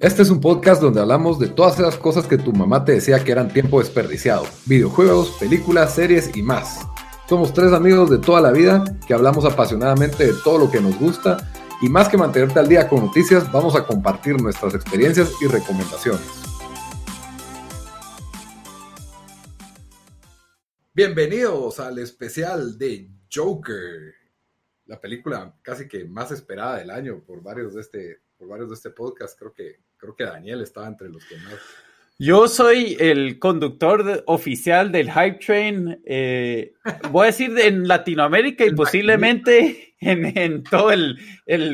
Este 0.00 0.22
es 0.22 0.30
un 0.30 0.40
podcast 0.40 0.80
donde 0.80 0.98
hablamos 0.98 1.38
de 1.38 1.48
todas 1.48 1.78
esas 1.78 1.98
cosas 1.98 2.26
que 2.26 2.38
tu 2.38 2.54
mamá 2.54 2.86
te 2.86 2.92
decía 2.92 3.22
que 3.22 3.32
eran 3.32 3.52
tiempo 3.52 3.80
desperdiciado. 3.80 4.46
Videojuegos, 4.64 5.32
películas, 5.38 5.94
series 5.94 6.34
y 6.34 6.42
más. 6.42 6.86
Somos 7.28 7.52
tres 7.52 7.74
amigos 7.74 8.08
de 8.08 8.16
toda 8.16 8.40
la 8.40 8.50
vida 8.50 8.82
que 9.06 9.12
hablamos 9.12 9.44
apasionadamente 9.44 10.28
de 10.28 10.32
todo 10.42 10.56
lo 10.56 10.70
que 10.70 10.80
nos 10.80 10.98
gusta 10.98 11.52
y 11.82 11.90
más 11.90 12.08
que 12.08 12.16
mantenerte 12.16 12.58
al 12.58 12.68
día 12.68 12.88
con 12.88 13.04
noticias, 13.04 13.52
vamos 13.52 13.76
a 13.76 13.86
compartir 13.86 14.40
nuestras 14.40 14.74
experiencias 14.74 15.34
y 15.42 15.48
recomendaciones. 15.48 16.26
Bienvenidos 20.94 21.78
al 21.78 21.98
especial 21.98 22.78
de 22.78 23.10
Joker, 23.30 24.14
la 24.86 24.98
película 24.98 25.54
casi 25.60 25.86
que 25.86 26.06
más 26.06 26.30
esperada 26.30 26.78
del 26.78 26.90
año 26.90 27.22
por 27.22 27.42
varios 27.42 27.74
de 27.74 27.82
este, 27.82 28.22
por 28.38 28.48
varios 28.48 28.70
de 28.70 28.76
este 28.76 28.88
podcast. 28.88 29.38
Creo 29.38 29.52
que 29.52 29.89
creo 30.00 30.16
que 30.16 30.24
Daniel 30.24 30.62
estaba 30.62 30.88
entre 30.88 31.08
los 31.08 31.24
que 31.26 31.36
más. 31.36 31.54
Yo 32.18 32.48
soy 32.48 32.98
el 33.00 33.38
conductor 33.38 34.24
oficial 34.26 34.92
del 34.92 35.10
Hype 35.10 35.38
Train, 35.38 36.02
eh, 36.04 36.74
voy 37.10 37.22
a 37.22 37.26
decir 37.26 37.58
en 37.58 37.88
Latinoamérica 37.88 38.66
y 38.66 38.74
posiblemente 38.74 39.94
en, 40.00 40.62
todo 40.64 40.92
el, 40.92 41.18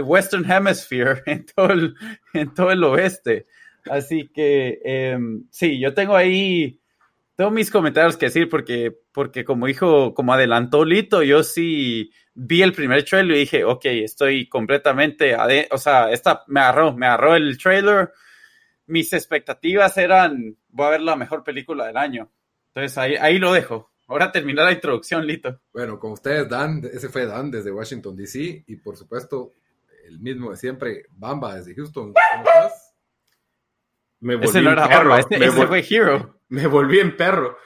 Western 0.03 0.49
Hemisphere, 0.49 1.23
en 1.27 1.47
todo 1.47 1.73
el, 1.73 1.95
en 2.33 2.55
todo 2.55 2.71
el 2.71 2.85
oeste. 2.85 3.47
Así 3.91 4.29
que 4.33 4.81
em, 4.85 5.47
sí, 5.51 5.81
yo 5.81 5.95
tengo 5.95 6.15
ahí, 6.15 6.79
tengo 7.35 7.51
mis 7.51 7.71
comentarios 7.71 8.17
que 8.17 8.27
decir 8.27 8.49
porque, 8.49 8.97
porque 9.13 9.45
como 9.45 9.67
dijo, 9.67 10.15
como 10.15 10.33
adelantó 10.33 10.85
Lito, 10.85 11.25
yo 11.25 11.43
sí 11.43 12.13
vi 12.37 12.63
el 12.63 12.73
primer 12.73 13.03
trailer 13.05 13.37
y 13.37 13.41
dije, 13.41 13.65
ok, 13.65 13.85
estoy 13.87 14.49
completamente, 14.49 15.37
o 15.71 15.79
sea, 15.79 16.11
esta, 16.11 16.45
me 16.47 16.61
agarró, 16.61 16.95
me 16.95 17.07
agarró 17.07 17.35
el 17.35 17.59
trailer. 17.59 18.13
Mis 18.87 19.13
expectativas 19.13 19.97
eran, 19.97 20.57
voy 20.69 20.87
a 20.87 20.91
ver 20.91 21.01
la 21.01 21.17
mejor 21.17 21.43
película 21.43 21.87
del 21.87 21.97
año. 21.97 22.31
Entonces 22.69 22.97
ahí, 22.99 23.17
ahí 23.17 23.39
lo 23.39 23.53
dejo. 23.53 23.91
Ahora 24.07 24.31
termina 24.31 24.63
la 24.63 24.73
introducción, 24.73 25.27
Lito. 25.27 25.61
Bueno, 25.73 25.99
con 25.99 26.13
ustedes, 26.13 26.49
Dan, 26.49 26.83
ese 26.93 27.09
fue 27.09 27.27
Dan 27.27 27.51
desde 27.51 27.73
Washington, 27.73 28.15
D.C. 28.15 28.65
y 28.67 28.77
por 28.77 28.97
supuesto, 28.97 29.55
el 30.07 30.21
mismo 30.21 30.51
de 30.51 30.57
siempre, 30.57 31.07
Bamba 31.11 31.57
desde 31.57 31.75
Houston. 31.75 32.13
¿Cómo 32.13 32.45
estás? 32.47 32.95
Me 34.21 34.37
volví 34.37 34.49
ese 34.49 34.63
no 34.63 34.71
era 34.71 34.89
perro. 34.89 35.17
ese, 35.17 35.51
fue 35.51 35.85
Hero. 35.89 36.41
Me 36.49 36.67
volví 36.67 37.01
en 37.01 37.17
perro. 37.17 37.59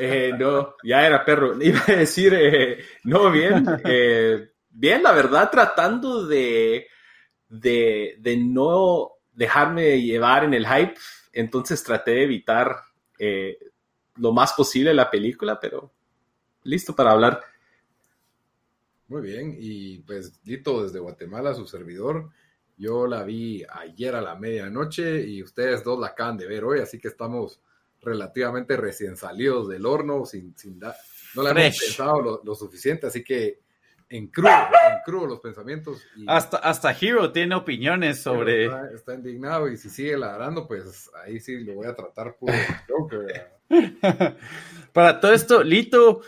Eh, 0.00 0.32
no, 0.38 0.76
ya 0.82 1.06
era 1.06 1.24
perro. 1.24 1.54
Iba 1.62 1.82
a 1.86 1.92
decir, 1.92 2.32
eh, 2.34 2.78
no, 3.04 3.30
bien, 3.30 3.66
eh, 3.84 4.52
bien, 4.70 5.02
la 5.02 5.12
verdad, 5.12 5.50
tratando 5.50 6.26
de, 6.26 6.86
de, 7.48 8.16
de, 8.18 8.36
no 8.38 9.12
dejarme 9.32 10.00
llevar 10.00 10.44
en 10.44 10.54
el 10.54 10.66
hype, 10.66 10.94
entonces 11.32 11.82
traté 11.84 12.12
de 12.12 12.22
evitar 12.24 12.76
lo 14.16 14.32
más 14.32 14.54
posible 14.54 14.94
la 14.94 15.10
película, 15.10 15.60
pero 15.60 15.92
listo 16.62 16.96
para 16.96 17.12
hablar. 17.12 17.42
Muy 19.08 19.20
bien, 19.20 19.54
y 19.58 19.98
pues 19.98 20.40
Lito 20.44 20.82
desde 20.82 21.00
Guatemala, 21.00 21.52
su 21.52 21.66
servidor. 21.66 22.30
Yo 22.78 23.06
la 23.06 23.24
vi 23.24 23.62
ayer 23.68 24.14
a 24.14 24.22
la 24.22 24.36
medianoche 24.36 25.22
y 25.26 25.42
ustedes 25.42 25.84
dos 25.84 26.00
la 26.00 26.08
acaban 26.08 26.38
de 26.38 26.46
ver 26.46 26.64
hoy, 26.64 26.80
así 26.80 26.98
que 26.98 27.08
estamos 27.08 27.60
relativamente 28.02 28.76
recién 28.76 29.16
salidos 29.16 29.68
del 29.68 29.86
horno, 29.86 30.24
sin, 30.24 30.56
sin 30.56 30.80
no 31.34 31.42
la 31.42 31.50
hemos 31.50 31.78
pensado 31.78 32.40
lo, 32.42 32.54
suficiente, 32.54 33.06
así 33.06 33.22
que 33.22 33.60
en 34.08 34.26
crudo, 34.26 34.50
en 34.50 34.98
crudo 35.04 35.26
los 35.26 35.40
pensamientos. 35.40 36.02
hasta, 36.26 36.56
hasta 36.56 36.90
Hero 36.90 37.30
tiene 37.30 37.54
opiniones 37.54 38.20
sobre... 38.20 38.66
Está, 38.92 39.14
indignado 39.14 39.68
y 39.68 39.76
si 39.76 39.88
sigue 39.88 40.16
ladrando, 40.16 40.66
pues 40.66 41.10
ahí 41.24 41.38
sí 41.38 41.62
lo 41.62 41.74
voy 41.74 41.86
a 41.86 41.94
tratar 41.94 42.36
por 42.36 42.50
Joker. 42.88 43.60
Para 44.92 45.20
todo 45.20 45.32
esto, 45.32 45.62
Lito, 45.62 46.22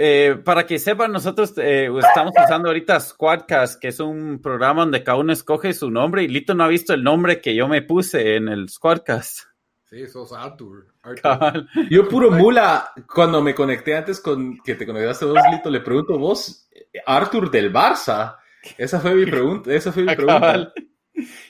eh, 0.00 0.36
para 0.44 0.64
que 0.64 0.78
sepan, 0.78 1.10
nosotros 1.10 1.54
eh, 1.56 1.90
estamos 1.98 2.32
usando 2.40 2.68
ahorita 2.68 3.00
Squadcast, 3.00 3.80
que 3.80 3.88
es 3.88 3.98
un 3.98 4.40
programa 4.40 4.82
donde 4.82 5.02
cada 5.02 5.18
uno 5.18 5.32
escoge 5.32 5.72
su 5.72 5.90
nombre 5.90 6.22
y 6.22 6.28
Lito 6.28 6.54
no 6.54 6.62
ha 6.62 6.68
visto 6.68 6.94
el 6.94 7.02
nombre 7.02 7.40
que 7.40 7.56
yo 7.56 7.66
me 7.66 7.82
puse 7.82 8.36
en 8.36 8.48
el 8.48 8.68
Squadcast. 8.68 9.47
Sí, 9.90 10.06
sos 10.06 10.32
Arthur. 10.32 10.86
Yo 11.90 12.08
puro 12.08 12.30
mula, 12.30 12.92
cuando 13.12 13.40
me 13.40 13.54
conecté 13.54 13.96
antes 13.96 14.20
con 14.20 14.58
que 14.58 14.74
te 14.74 14.86
conectaste 14.86 15.24
vos, 15.24 15.38
Lito, 15.50 15.70
le 15.70 15.80
pregunto 15.80 16.18
vos, 16.18 16.68
Arthur 17.06 17.50
del 17.50 17.72
Barça. 17.72 18.36
Esa 18.76 19.00
fue 19.00 19.14
mi 19.14 19.24
pregunta, 19.24 19.72
esa 19.72 19.90
fue 19.90 20.02
mi 20.02 20.14
pregunta. 20.16 20.72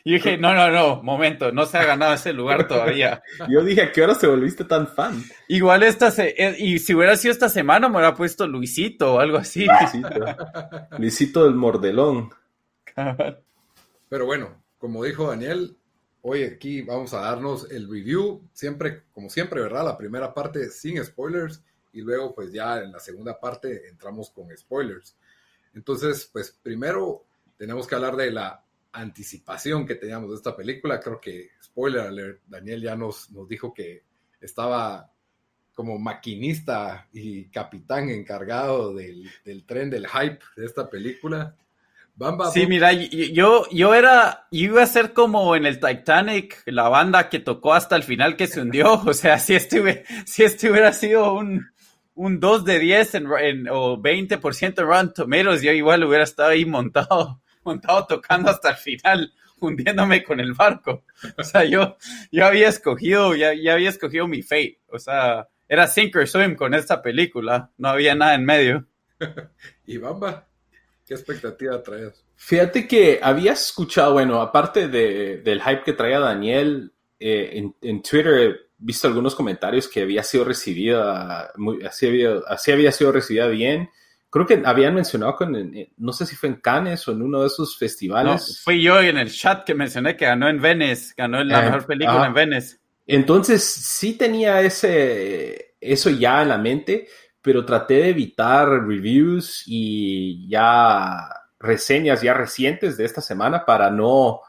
Y 0.05 0.13
dije, 0.15 0.39
no, 0.39 0.55
no, 0.55 0.71
no, 0.71 1.03
momento, 1.03 1.51
no 1.51 1.67
se 1.67 1.79
ha 1.79 1.85
ganado 1.85 2.15
ese 2.15 2.33
lugar 2.33 2.69
todavía. 2.69 3.23
Yo 3.49 3.65
dije, 3.65 3.83
¿a 3.83 3.93
qué 3.93 4.03
hora 4.03 4.15
se 4.15 4.29
volviste 4.29 4.65
tan 4.65 4.87
fan? 4.87 5.23
Igual 5.49 5.83
esta, 5.83 6.13
se 6.13 6.35
eh, 6.39 6.57
y 6.59 6.79
si 6.79 6.95
hubiera 6.95 7.17
sido 7.17 7.33
esta 7.33 7.49
semana, 7.49 7.89
me 7.89 7.97
hubiera 7.97 8.15
puesto 8.15 8.47
Luisito 8.47 9.15
o 9.15 9.19
algo 9.19 9.37
así. 9.37 9.67
Luisito, 9.67 10.37
Luisito 10.97 11.45
del 11.45 11.55
Mordelón. 11.55 12.31
Pero 14.09 14.27
bueno, 14.27 14.63
como 14.79 15.05
dijo 15.05 15.29
Daniel, 15.29 15.78
Hoy 16.31 16.43
aquí 16.43 16.83
vamos 16.83 17.15
a 17.15 17.21
darnos 17.21 17.71
el 17.71 17.89
review, 17.89 18.47
siempre, 18.53 19.05
como 19.13 19.31
siempre, 19.31 19.63
¿verdad? 19.63 19.83
La 19.83 19.97
primera 19.97 20.35
parte 20.35 20.69
sin 20.69 21.03
spoilers 21.03 21.65
y 21.95 22.03
luego 22.03 22.35
pues 22.35 22.53
ya 22.53 22.83
en 22.83 22.93
la 22.93 23.01
segunda 23.01 23.41
parte 23.41 23.89
entramos 23.89 24.29
con 24.29 24.55
spoilers. 24.55 25.17
Entonces, 25.73 26.29
pues 26.31 26.51
primero 26.63 27.25
tenemos 27.57 27.87
que 27.87 27.95
hablar 27.95 28.15
de 28.15 28.31
la 28.31 28.63
anticipación 28.93 29.87
que 29.87 29.95
teníamos 29.95 30.29
de 30.29 30.37
esta 30.37 30.55
película. 30.55 31.01
Creo 31.01 31.19
que, 31.19 31.49
spoiler 31.65 32.41
Daniel 32.47 32.83
ya 32.83 32.95
nos, 32.95 33.31
nos 33.31 33.49
dijo 33.49 33.73
que 33.73 34.03
estaba 34.39 35.11
como 35.75 35.99
maquinista 35.99 37.09
y 37.11 37.47
capitán 37.47 38.11
encargado 38.11 38.93
del, 38.93 39.31
del 39.47 39.65
tren 39.65 39.89
del 39.89 40.07
hype 40.07 40.41
de 40.59 40.67
esta 40.67 40.91
película 40.91 41.57
sí, 42.53 42.67
mira, 42.67 42.93
yo, 42.93 43.67
yo 43.71 43.95
era, 43.95 44.47
iba 44.51 44.83
a 44.83 44.87
ser 44.87 45.13
como 45.13 45.55
en 45.55 45.67
el 45.67 45.79
Titanic, 45.79 46.63
la 46.67 46.89
banda 46.89 47.29
que 47.29 47.39
tocó 47.39 47.75
hasta 47.75 47.97
el 47.97 48.03
final 48.03 48.37
que 48.37 48.47
se 48.47 48.61
hundió. 48.61 49.03
O 49.07 49.15
sea, 49.15 49.39
si 49.39 49.55
este, 49.55 50.05
si 50.27 50.43
este 50.43 50.71
hubiera 50.71 50.93
sido 50.93 51.35
un, 51.35 51.71
un 52.15 52.41
2 52.41 52.65
de 52.65 52.79
10 52.79 53.15
en, 53.15 53.69
o 53.71 53.97
20% 53.99 54.75
de 54.75 54.83
Run 54.83 55.13
Tomatoes, 55.15 55.63
yo 55.63 55.73
igual 55.73 56.05
hubiera 56.05 56.25
estado 56.25 56.51
ahí 56.51 56.65
montado, 56.65 57.41
montado 57.65 58.07
tocando 58.07 58.51
hasta 58.51 58.71
el 58.71 58.77
final, 58.77 59.33
hundiéndome 59.61 60.25
con 60.25 60.41
el 60.41 60.55
barco. 60.55 61.05
O 61.37 61.45
sea, 61.45 61.65
yo, 61.65 61.97
yo 62.33 62.47
había 62.47 62.69
escogido, 62.69 63.37
ya, 63.37 63.55
ya 63.55 63.75
había 63.75 63.91
escogido 63.91 64.27
mi 64.27 64.43
fate. 64.43 64.81
O 64.89 64.99
sea, 64.99 65.49
era 65.69 65.87
sink 65.87 66.17
or 66.17 66.27
swim 66.27 66.57
con 66.57 66.75
esta 66.75 67.01
película. 67.03 67.71
No 67.79 67.89
había 67.89 68.15
nada 68.15 68.35
en 68.35 68.45
medio. 68.45 68.87
¿Y 69.87 69.99
Bamba? 69.99 70.48
¿Qué 71.09 71.15
expectativa 71.15 71.83
traías? 71.83 72.23
Fíjate 72.37 72.87
que 72.87 73.19
había 73.23 73.53
escuchado, 73.53 74.13
bueno, 74.13 74.43
aparte 74.43 74.89
de, 74.89 75.39
del 75.39 75.63
hype 75.63 75.83
que 75.83 75.95
traía 75.95 76.21
Daniel, 76.21 76.93
eh, 77.19 77.51
en, 77.55 77.75
en, 77.81 78.03
Twitter 78.03 78.35
he 78.35 78.57
visto 78.77 79.09
algunos 79.09 79.35
comentarios 79.35 79.89
que 79.89 80.03
había 80.03 80.23
sido 80.23 80.45
recibida, 80.45 81.51
muy, 81.57 81.83
así, 81.83 82.07
había, 82.07 82.35
así 82.47 82.73
había 82.73 82.93
sido 82.93 83.11
recibida 83.11 83.49
bien. 83.49 83.89
Creo 84.29 84.47
que 84.47 84.61
habían 84.63 84.95
mencionado 84.95 85.35
con, 85.35 85.73
no 85.97 86.13
sé 86.13 86.27
si 86.27 86.37
fue 86.37 86.51
en 86.51 86.57
Cannes 86.57 87.09
o 87.09 87.13
en 87.13 87.23
uno 87.23 87.41
de 87.41 87.47
esos 87.47 87.79
festivales. 87.79 88.47
No, 88.47 88.55
fui 88.65 88.83
yo 88.83 89.01
en 89.01 89.17
el 89.17 89.33
chat 89.33 89.65
que 89.65 89.75
mencioné 89.75 90.15
que 90.15 90.27
ganó 90.27 90.47
en 90.51 90.61
Venice, 90.61 91.15
ganó 91.17 91.43
la 91.43 91.61
eh, 91.61 91.63
mejor 91.65 91.87
película 91.87 92.27
en 92.27 92.35
Venice. 92.35 92.77
Entonces 93.07 93.65
sí 93.65 94.19
tenía 94.19 94.61
ese, 94.61 95.77
eso 95.81 96.11
ya 96.11 96.43
en 96.43 96.51
la 96.51 96.59
mente, 96.59 97.09
pero 97.43 97.65
traté 97.65 97.95
de 97.95 98.09
evitar 98.11 98.69
reviews 98.69 99.63
y 99.67 100.49
ya 100.49 101.29
reseñas 101.61 102.23
ya 102.23 102.35
recientes 102.35 102.97
de 102.97 103.05
esta 103.05 103.21
semana 103.21 103.65
para 103.65 103.91
no, 103.91 104.41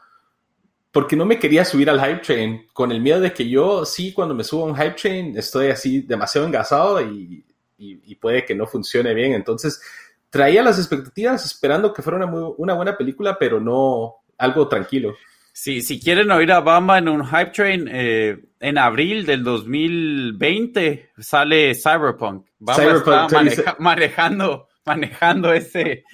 porque 0.92 1.16
no 1.16 1.24
me 1.24 1.38
quería 1.38 1.64
subir 1.64 1.90
al 1.90 2.00
hype 2.00 2.20
train 2.20 2.66
con 2.72 2.92
el 2.92 3.00
miedo 3.00 3.20
de 3.20 3.32
que 3.32 3.48
yo 3.48 3.84
sí 3.84 4.12
cuando 4.12 4.34
me 4.34 4.44
subo 4.44 4.64
a 4.64 4.68
un 4.68 4.76
hype 4.76 4.96
train 5.00 5.36
estoy 5.36 5.68
así 5.68 6.02
demasiado 6.02 6.46
engasado 6.46 7.00
y, 7.00 7.44
y, 7.78 8.14
puede 8.16 8.44
que 8.44 8.54
no 8.54 8.66
funcione 8.66 9.14
bien. 9.14 9.32
Entonces 9.32 9.80
traía 10.28 10.62
las 10.62 10.78
expectativas 10.78 11.44
esperando 11.44 11.92
que 11.92 12.02
fuera 12.02 12.18
una, 12.18 12.26
una 12.58 12.74
buena 12.74 12.96
película, 12.96 13.38
pero 13.38 13.60
no 13.60 14.16
algo 14.36 14.68
tranquilo. 14.68 15.14
Sí, 15.52 15.82
si 15.82 16.00
quieren 16.00 16.30
oír 16.30 16.52
a 16.52 16.60
Bamba 16.60 16.98
en 16.98 17.08
un 17.08 17.26
hype 17.26 17.50
train, 17.50 17.88
eh, 17.90 18.38
en 18.60 18.78
abril 18.78 19.24
del 19.26 19.42
2020 19.42 21.10
sale 21.18 21.74
Cyberpunk. 21.74 22.46
Bamba 22.58 22.82
Cyberpunk, 22.82 23.06
está 23.06 23.28
maneja- 23.42 23.76
manejando, 23.78 24.68
manejando 24.84 25.52
ese, 25.52 26.04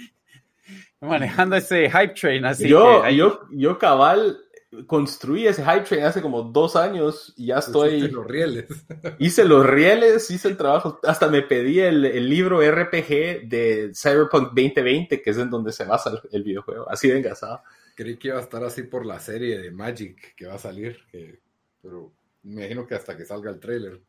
manejando 1.01 1.57
ese 1.57 1.91
hype 1.91 2.15
train. 2.15 2.45
Así 2.45 2.69
yo, 2.69 3.03
que 3.03 3.09
ahí- 3.09 3.17
yo, 3.17 3.41
yo 3.51 3.79
cabal 3.79 4.39
construí 4.87 5.47
ese 5.47 5.65
hype 5.65 5.81
train 5.87 6.05
hace 6.05 6.21
como 6.21 6.43
dos 6.43 6.77
años 6.77 7.33
y 7.37 7.47
ya 7.47 7.59
estoy, 7.59 8.01
los 8.11 8.27
rieles. 8.27 8.67
hice 9.19 9.45
los 9.45 9.65
rieles, 9.67 10.31
hice 10.31 10.49
el 10.49 10.57
trabajo, 10.57 11.01
hasta 11.05 11.29
me 11.29 11.43
pedí 11.43 11.81
el, 11.81 12.05
el 12.05 12.29
libro 12.29 12.61
RPG 12.61 13.49
de 13.49 13.93
Cyberpunk 13.95 14.49
2020, 14.55 15.23
que 15.23 15.31
es 15.31 15.39
en 15.39 15.51
donde 15.51 15.73
se 15.73 15.85
basa 15.85 16.11
el, 16.11 16.21
el 16.33 16.43
videojuego, 16.43 16.89
así 16.91 17.09
de 17.09 17.19
engasado. 17.19 17.63
Creí 17.95 18.19
que 18.19 18.29
iba 18.29 18.37
a 18.39 18.43
estar 18.43 18.63
así 18.65 18.83
por 18.83 19.07
la 19.07 19.19
serie 19.19 19.59
de 19.59 19.71
Magic 19.71 20.35
que 20.37 20.47
va 20.47 20.55
a 20.55 20.59
salir, 20.59 20.99
que- 21.11 21.41
pero 21.81 22.13
me 22.47 22.63
imagino 22.63 22.87
que 22.87 22.95
hasta 22.95 23.17
que 23.17 23.25
salga 23.25 23.51
el 23.51 23.59
trailer. 23.59 24.01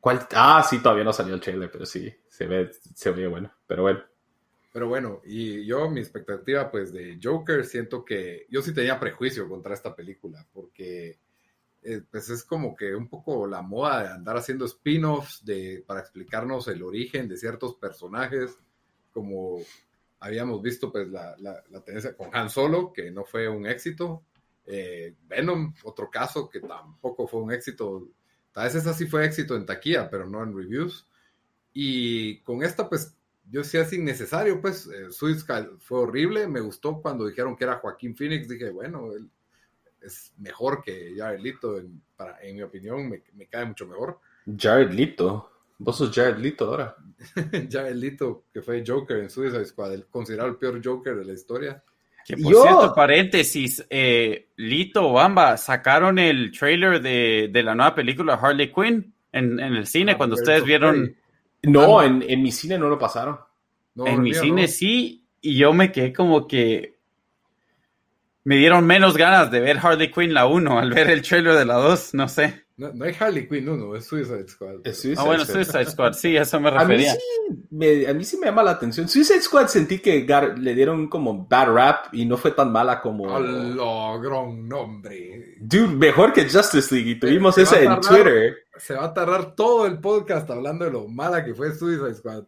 ¿Cuál? 0.00 0.26
Ah, 0.32 0.64
sí, 0.68 0.82
todavía 0.82 1.04
no 1.04 1.12
salió 1.12 1.34
el 1.34 1.40
trailer, 1.40 1.70
pero 1.70 1.86
sí, 1.86 2.12
se 2.28 2.46
ve, 2.46 2.70
se 2.94 3.10
ve 3.12 3.26
bueno, 3.26 3.52
pero 3.66 3.82
bueno. 3.82 4.02
Pero 4.72 4.88
bueno, 4.88 5.22
y 5.24 5.64
yo 5.64 5.88
mi 5.88 6.00
expectativa 6.00 6.70
pues 6.70 6.92
de 6.92 7.18
Joker, 7.22 7.64
siento 7.64 8.04
que 8.04 8.46
yo 8.50 8.60
sí 8.60 8.74
tenía 8.74 9.00
prejuicio 9.00 9.48
contra 9.48 9.72
esta 9.72 9.94
película, 9.94 10.46
porque 10.52 11.18
eh, 11.82 12.02
pues 12.10 12.28
es 12.28 12.44
como 12.44 12.76
que 12.76 12.94
un 12.94 13.08
poco 13.08 13.46
la 13.46 13.62
moda 13.62 14.02
de 14.02 14.08
andar 14.10 14.36
haciendo 14.36 14.66
spin-offs 14.66 15.44
de, 15.44 15.82
para 15.86 16.00
explicarnos 16.00 16.68
el 16.68 16.82
origen 16.82 17.28
de 17.28 17.36
ciertos 17.36 17.76
personajes, 17.76 18.58
como 19.12 19.60
habíamos 20.20 20.60
visto 20.60 20.92
pues 20.92 21.08
la, 21.08 21.36
la, 21.38 21.62
la 21.70 21.80
tendencia 21.82 22.14
con 22.16 22.34
Han 22.34 22.50
Solo, 22.50 22.92
que 22.92 23.10
no 23.10 23.24
fue 23.24 23.48
un 23.48 23.66
éxito, 23.66 24.24
eh, 24.66 25.14
Venom, 25.28 25.74
otro 25.84 26.10
caso 26.10 26.48
que 26.48 26.60
tampoco 26.60 27.26
fue 27.26 27.40
un 27.40 27.52
éxito, 27.52 28.08
tal 28.52 28.64
vez 28.64 28.74
esa 28.74 28.92
sí 28.92 29.06
fue 29.06 29.24
éxito 29.24 29.56
en 29.56 29.66
taquilla, 29.66 30.10
pero 30.10 30.26
no 30.26 30.42
en 30.42 30.56
reviews, 30.56 31.06
y 31.72 32.40
con 32.40 32.62
esta 32.62 32.88
pues 32.88 33.16
yo 33.48 33.62
sí 33.62 33.78
es 33.78 33.92
innecesario, 33.92 34.60
pues 34.60 34.86
eh, 34.86 35.12
Suicide 35.12 35.70
fue 35.78 36.00
horrible, 36.00 36.48
me 36.48 36.60
gustó 36.60 37.00
cuando 37.00 37.26
dijeron 37.26 37.56
que 37.56 37.64
era 37.64 37.76
Joaquín 37.76 38.16
Phoenix, 38.16 38.48
dije, 38.48 38.70
bueno, 38.70 39.12
él 39.12 39.30
es 40.00 40.32
mejor 40.38 40.82
que 40.82 41.14
Jared 41.16 41.40
Leto, 41.40 41.78
en, 41.78 42.02
para, 42.16 42.40
en 42.42 42.56
mi 42.56 42.62
opinión, 42.62 43.08
me, 43.08 43.22
me 43.34 43.46
cae 43.46 43.64
mucho 43.64 43.86
mejor. 43.86 44.20
Jared 44.58 44.92
Leto, 44.92 45.50
vos 45.78 45.96
sos 45.96 46.14
Jared 46.14 46.38
Leto 46.38 46.66
ahora. 46.66 46.96
Jared 47.70 47.96
Leto, 47.96 48.44
que 48.52 48.62
fue 48.62 48.84
Joker 48.86 49.18
en 49.18 49.30
Suicide 49.30 49.64
Squad, 49.64 49.94
el, 49.94 50.06
considerado 50.06 50.48
el 50.48 50.56
peor 50.56 50.80
Joker 50.82 51.16
de 51.16 51.24
la 51.24 51.32
historia. 51.32 51.82
Que 52.26 52.36
por 52.36 52.52
Yo- 52.52 52.62
cierto, 52.62 52.92
paréntesis, 52.94 53.86
eh, 53.88 54.48
Lito, 54.56 55.12
Bamba, 55.12 55.56
sacaron 55.56 56.18
el 56.18 56.50
trailer 56.50 57.00
de, 57.00 57.48
de 57.52 57.62
la 57.62 57.74
nueva 57.76 57.94
película 57.94 58.34
Harley 58.34 58.72
Quinn 58.72 59.14
en, 59.32 59.60
en 59.60 59.74
el 59.76 59.86
cine 59.86 60.12
Ah, 60.12 60.16
cuando 60.16 60.34
ustedes 60.34 60.64
vieron. 60.64 61.14
No, 61.62 62.02
en, 62.02 62.24
en 62.26 62.42
mi 62.42 62.50
cine 62.50 62.78
no 62.78 62.88
lo 62.88 62.98
pasaron. 62.98 63.38
No, 63.94 64.06
en 64.06 64.22
mi 64.22 64.30
mío 64.30 64.40
cine 64.42 64.62
no. 64.62 64.68
sí, 64.68 65.24
y 65.40 65.56
yo 65.56 65.72
me 65.72 65.92
quedé 65.92 66.12
como 66.12 66.46
que 66.48 66.96
me 68.44 68.56
dieron 68.56 68.86
menos 68.86 69.16
ganas 69.16 69.50
de 69.50 69.60
ver 69.60 69.78
Harley 69.80 70.10
Quinn 70.10 70.34
la 70.34 70.46
1 70.46 70.78
al 70.78 70.90
ver 70.92 71.10
el 71.10 71.22
trailer 71.22 71.54
de 71.54 71.64
la 71.64 71.74
2, 71.74 72.14
no 72.14 72.28
sé. 72.28 72.65
No, 72.78 72.92
no 72.92 73.04
hay 73.06 73.14
Harley 73.18 73.48
Quinn, 73.48 73.64
no, 73.64 73.74
no, 73.76 73.96
es 73.96 74.04
Suicide 74.06 74.46
Squad. 74.48 74.80
Es 74.84 74.98
Suicide 75.00 75.16
Ah, 75.18 75.24
bueno, 75.24 75.44
Squad. 75.44 75.62
Suicide 75.64 75.86
Squad, 75.86 76.12
sí, 76.12 76.36
a 76.36 76.42
eso 76.42 76.60
me 76.60 76.68
A 76.68 76.72
mí, 76.72 76.78
refería. 76.80 77.12
sí 77.14 77.20
me, 77.70 78.06
a 78.06 78.12
mí 78.12 78.22
sí 78.24 78.36
me 78.36 78.46
llama 78.46 78.62
la 78.62 78.72
atención. 78.72 79.08
Suicide 79.08 79.40
Squad 79.40 79.68
sentí 79.68 79.98
que 80.00 80.26
gar- 80.26 80.58
le 80.58 80.74
dieron 80.74 81.08
como 81.08 81.46
bad 81.48 81.72
rap 81.72 82.06
y 82.12 82.26
no 82.26 82.36
fue 82.36 82.50
tan 82.50 82.70
mala 82.70 83.00
como... 83.00 83.24
¡Hola, 83.24 84.18
gran 84.22 84.68
nombre! 84.68 85.54
Dude, 85.60 85.88
mejor 85.88 86.34
que 86.34 86.48
Justice 86.48 86.94
League. 86.94 87.12
Y 87.12 87.18
tuvimos 87.20 87.56
a 87.56 87.60
en 87.62 87.66
tardar. 87.86 88.00
Twitter. 88.00 88.56
Se 88.76 88.92
va 88.94 89.04
a 89.06 89.14
tardar 89.14 89.54
todo 89.54 89.86
el 89.86 89.98
podcast 89.98 90.50
hablando 90.50 90.84
de 90.84 90.90
lo 90.90 91.08
mala 91.08 91.42
que 91.44 91.54
fue 91.54 91.74
Suicide 91.74 92.14
Squad. 92.14 92.44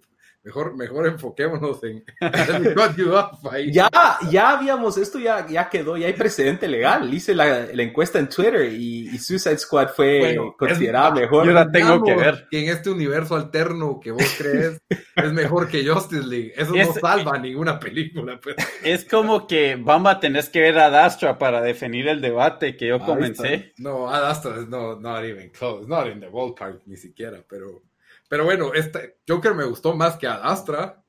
Mejor, 0.48 0.74
mejor 0.76 1.06
enfoquémonos 1.08 1.84
en. 1.84 2.02
Ya, 3.70 3.90
ya 4.30 4.50
habíamos, 4.50 4.96
esto 4.96 5.18
ya, 5.18 5.46
ya 5.46 5.68
quedó, 5.68 5.98
ya 5.98 6.06
hay 6.06 6.14
precedente 6.14 6.66
legal. 6.68 7.12
Hice 7.12 7.34
la, 7.34 7.66
la 7.70 7.82
encuesta 7.82 8.18
en 8.18 8.30
Twitter 8.30 8.72
y, 8.72 9.10
y 9.10 9.18
Suicide 9.18 9.58
Squad 9.58 9.88
fue 9.88 10.18
Bueno, 10.20 10.54
considerada 10.58 11.08
es- 11.08 11.20
mejor. 11.20 11.44
Yo 11.46 11.52
la 11.52 11.70
tengo 11.70 12.02
que 12.02 12.14
ver. 12.14 12.46
que 12.50 12.64
en 12.64 12.70
este 12.70 12.88
universo 12.88 13.36
alterno 13.36 14.00
que 14.02 14.10
vos 14.10 14.24
crees 14.38 14.80
es 15.16 15.32
mejor 15.34 15.68
que 15.68 15.86
Justice 15.86 16.26
League. 16.26 16.52
Eso 16.56 16.70
no 16.74 16.80
Es- 16.80 16.94
salva 16.94 17.36
ninguna 17.38 17.78
película. 17.78 18.40
Pues. 18.42 18.56
Es 18.82 19.04
como 19.04 19.46
que, 19.46 19.76
Bamba, 19.76 20.18
tenés 20.18 20.48
que 20.48 20.60
ver 20.62 20.78
a 20.78 20.88
Dastra 20.88 21.36
para 21.36 21.60
definir 21.60 22.08
el 22.08 22.22
debate 22.22 22.74
que 22.74 22.86
yo 22.88 22.94
Ahí 22.94 23.00
comencé. 23.04 23.72
No, 23.76 24.08
Ad 24.08 24.30
Astra 24.30 24.56
es 24.60 24.68
no, 24.68 24.98
not 24.98 25.24
even 25.24 25.50
close. 25.50 25.86
Not 25.86 26.06
in 26.06 26.20
the 26.20 26.28
ballpark 26.28 26.80
ni 26.86 26.96
siquiera. 26.96 27.42
Pero, 27.48 27.82
pero 28.28 28.44
bueno, 28.44 28.72
este 28.74 29.18
Joker 29.26 29.54
me 29.54 29.64
gustó 29.64 29.96
más 29.96 30.16
que 30.16 30.26
Ad 30.26 30.40
Astra. 30.42 31.02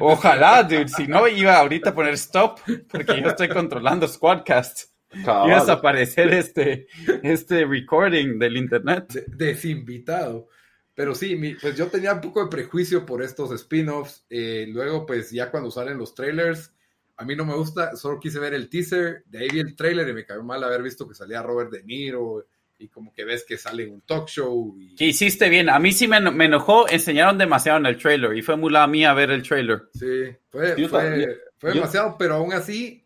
Ojalá, 0.00 0.62
dude, 0.62 0.88
si 0.88 1.06
no 1.06 1.26
iba 1.28 1.56
ahorita 1.56 1.90
a 1.90 1.94
poner 1.94 2.14
stop, 2.14 2.58
porque 2.90 3.20
yo 3.20 3.28
estoy 3.28 3.48
controlando 3.48 4.06
Squadcast. 4.08 4.90
Cabal. 5.24 5.48
Iba 5.48 5.56
a 5.56 5.60
desaparecer 5.60 6.32
este, 6.32 6.86
este 7.22 7.64
recording 7.64 8.38
del 8.38 8.56
internet. 8.56 9.12
de- 9.12 9.24
desinvitado. 9.28 10.48
Pero 10.94 11.14
sí, 11.14 11.34
mi- 11.36 11.54
pues 11.54 11.76
yo 11.76 11.88
tenía 11.88 12.12
un 12.12 12.20
poco 12.20 12.44
de 12.44 12.50
prejuicio 12.50 13.04
por 13.06 13.22
estos 13.22 13.50
spin-offs. 13.52 14.24
eh, 14.30 14.66
luego, 14.68 15.06
pues 15.06 15.30
ya 15.30 15.50
cuando 15.50 15.70
salen 15.70 15.98
los 15.98 16.14
trailers, 16.14 16.72
a 17.16 17.24
mí 17.24 17.34
no 17.34 17.44
me 17.44 17.54
gusta, 17.54 17.96
solo 17.96 18.20
quise 18.20 18.38
ver 18.38 18.54
el 18.54 18.68
teaser, 18.68 19.24
de 19.26 19.38
ahí 19.40 19.48
vi 19.52 19.60
el 19.60 19.74
trailer 19.76 20.08
y 20.08 20.12
me 20.12 20.24
cayó 20.24 20.42
mal 20.42 20.62
haber 20.62 20.82
visto 20.82 21.06
que 21.08 21.14
salía 21.14 21.42
Robert 21.42 21.70
De 21.70 21.82
Niro 21.82 22.46
y 22.80 22.88
como 22.88 23.12
que 23.12 23.24
ves 23.24 23.44
que 23.46 23.56
sale 23.58 23.86
un 23.86 24.00
talk 24.02 24.28
show. 24.28 24.76
Y, 24.80 24.94
Que 24.96 25.04
hiciste 25.06 25.48
bien. 25.48 25.68
A 25.68 25.78
mí 25.78 25.92
sí 25.92 26.08
me, 26.08 26.20
me 26.30 26.46
enojó, 26.46 26.88
enseñaron 26.88 27.38
demasiado 27.38 27.78
en 27.78 27.86
el 27.86 27.96
trailer 27.98 28.36
y 28.36 28.42
fue 28.42 28.56
muy 28.56 28.72
la 28.72 28.86
mía 28.86 29.12
ver 29.14 29.30
el 29.30 29.42
trailer. 29.42 29.82
Sí, 29.94 30.34
fue, 30.50 30.74
Yo 30.78 30.88
fue- 30.88 31.38
fue 31.58 31.70
Yo- 31.70 31.74
demasiado, 31.74 32.16
pero 32.18 32.34
aún 32.36 32.52
así 32.52 33.04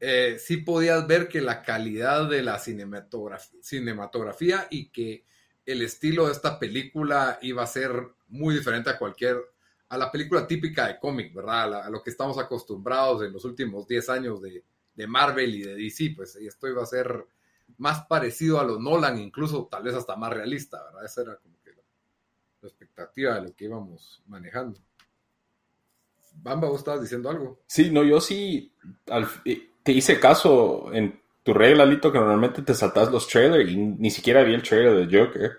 eh, 0.00 0.36
sí 0.40 0.56
podías 0.58 1.06
ver 1.06 1.28
que 1.28 1.40
la 1.40 1.62
calidad 1.62 2.28
de 2.28 2.42
la 2.42 2.58
cinematografía, 2.58 3.60
cinematografía 3.62 4.66
y 4.70 4.88
que 4.90 5.24
el 5.64 5.82
estilo 5.82 6.26
de 6.26 6.32
esta 6.32 6.58
película 6.58 7.38
iba 7.42 7.62
a 7.62 7.66
ser 7.68 7.92
muy 8.28 8.56
diferente 8.56 8.90
a 8.90 8.98
cualquier, 8.98 9.36
a 9.90 9.96
la 9.96 10.10
película 10.10 10.44
típica 10.46 10.88
de 10.88 10.98
cómic, 10.98 11.32
¿verdad? 11.32 11.62
A, 11.62 11.66
la- 11.68 11.84
a 11.86 11.90
lo 11.90 12.02
que 12.02 12.10
estamos 12.10 12.36
acostumbrados 12.38 13.22
en 13.22 13.32
los 13.32 13.44
últimos 13.44 13.86
10 13.86 14.08
años 14.08 14.42
de, 14.42 14.64
de 14.94 15.06
Marvel 15.06 15.54
y 15.54 15.62
de 15.62 15.76
DC, 15.76 16.14
pues 16.16 16.34
esto 16.34 16.66
iba 16.68 16.82
a 16.82 16.86
ser 16.86 17.24
más 17.78 18.06
parecido 18.06 18.60
a 18.60 18.64
los 18.64 18.80
Nolan, 18.80 19.18
incluso 19.18 19.68
tal 19.70 19.82
vez 19.82 19.94
hasta 19.94 20.16
más 20.16 20.32
realista, 20.32 20.82
¿verdad? 20.84 21.04
Esa 21.04 21.22
era 21.22 21.36
como 21.36 21.56
que 21.62 21.70
la, 21.70 21.82
la 22.62 22.68
expectativa 22.68 23.34
de 23.36 23.42
lo 23.42 23.54
que 23.54 23.64
íbamos 23.64 24.22
manejando. 24.26 24.78
Bamba, 26.34 26.68
vos 26.68 26.78
estabas 26.78 27.02
diciendo 27.02 27.28
algo. 27.30 27.60
Sí, 27.66 27.90
no, 27.90 28.02
yo 28.04 28.20
sí 28.20 28.72
al- 29.08 29.28
eh, 29.44 29.70
te 29.82 29.92
hice 29.92 30.18
caso 30.18 30.92
en 30.92 31.20
tu 31.42 31.52
regla, 31.52 31.84
Lito, 31.84 32.10
que 32.12 32.18
normalmente 32.18 32.62
te 32.62 32.74
saltas 32.74 33.10
los 33.10 33.26
trailers 33.28 33.70
y 33.70 33.76
ni 33.76 34.10
siquiera 34.10 34.42
vi 34.42 34.54
el 34.54 34.62
trailer 34.62 35.06
de 35.06 35.18
Joker. 35.18 35.52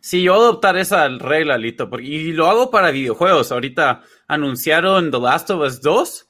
Sí, 0.00 0.22
yo 0.22 0.34
voy 0.34 0.42
a 0.42 0.44
adoptar 0.48 0.76
esa 0.76 1.08
regla, 1.08 1.56
Lito, 1.58 1.88
porque, 1.88 2.06
y 2.06 2.32
lo 2.32 2.46
hago 2.46 2.70
para 2.70 2.90
videojuegos. 2.90 3.50
Ahorita 3.50 4.02
anunciaron 4.28 5.10
The 5.10 5.18
Last 5.18 5.50
of 5.50 5.62
Us 5.66 5.80
2, 5.80 6.28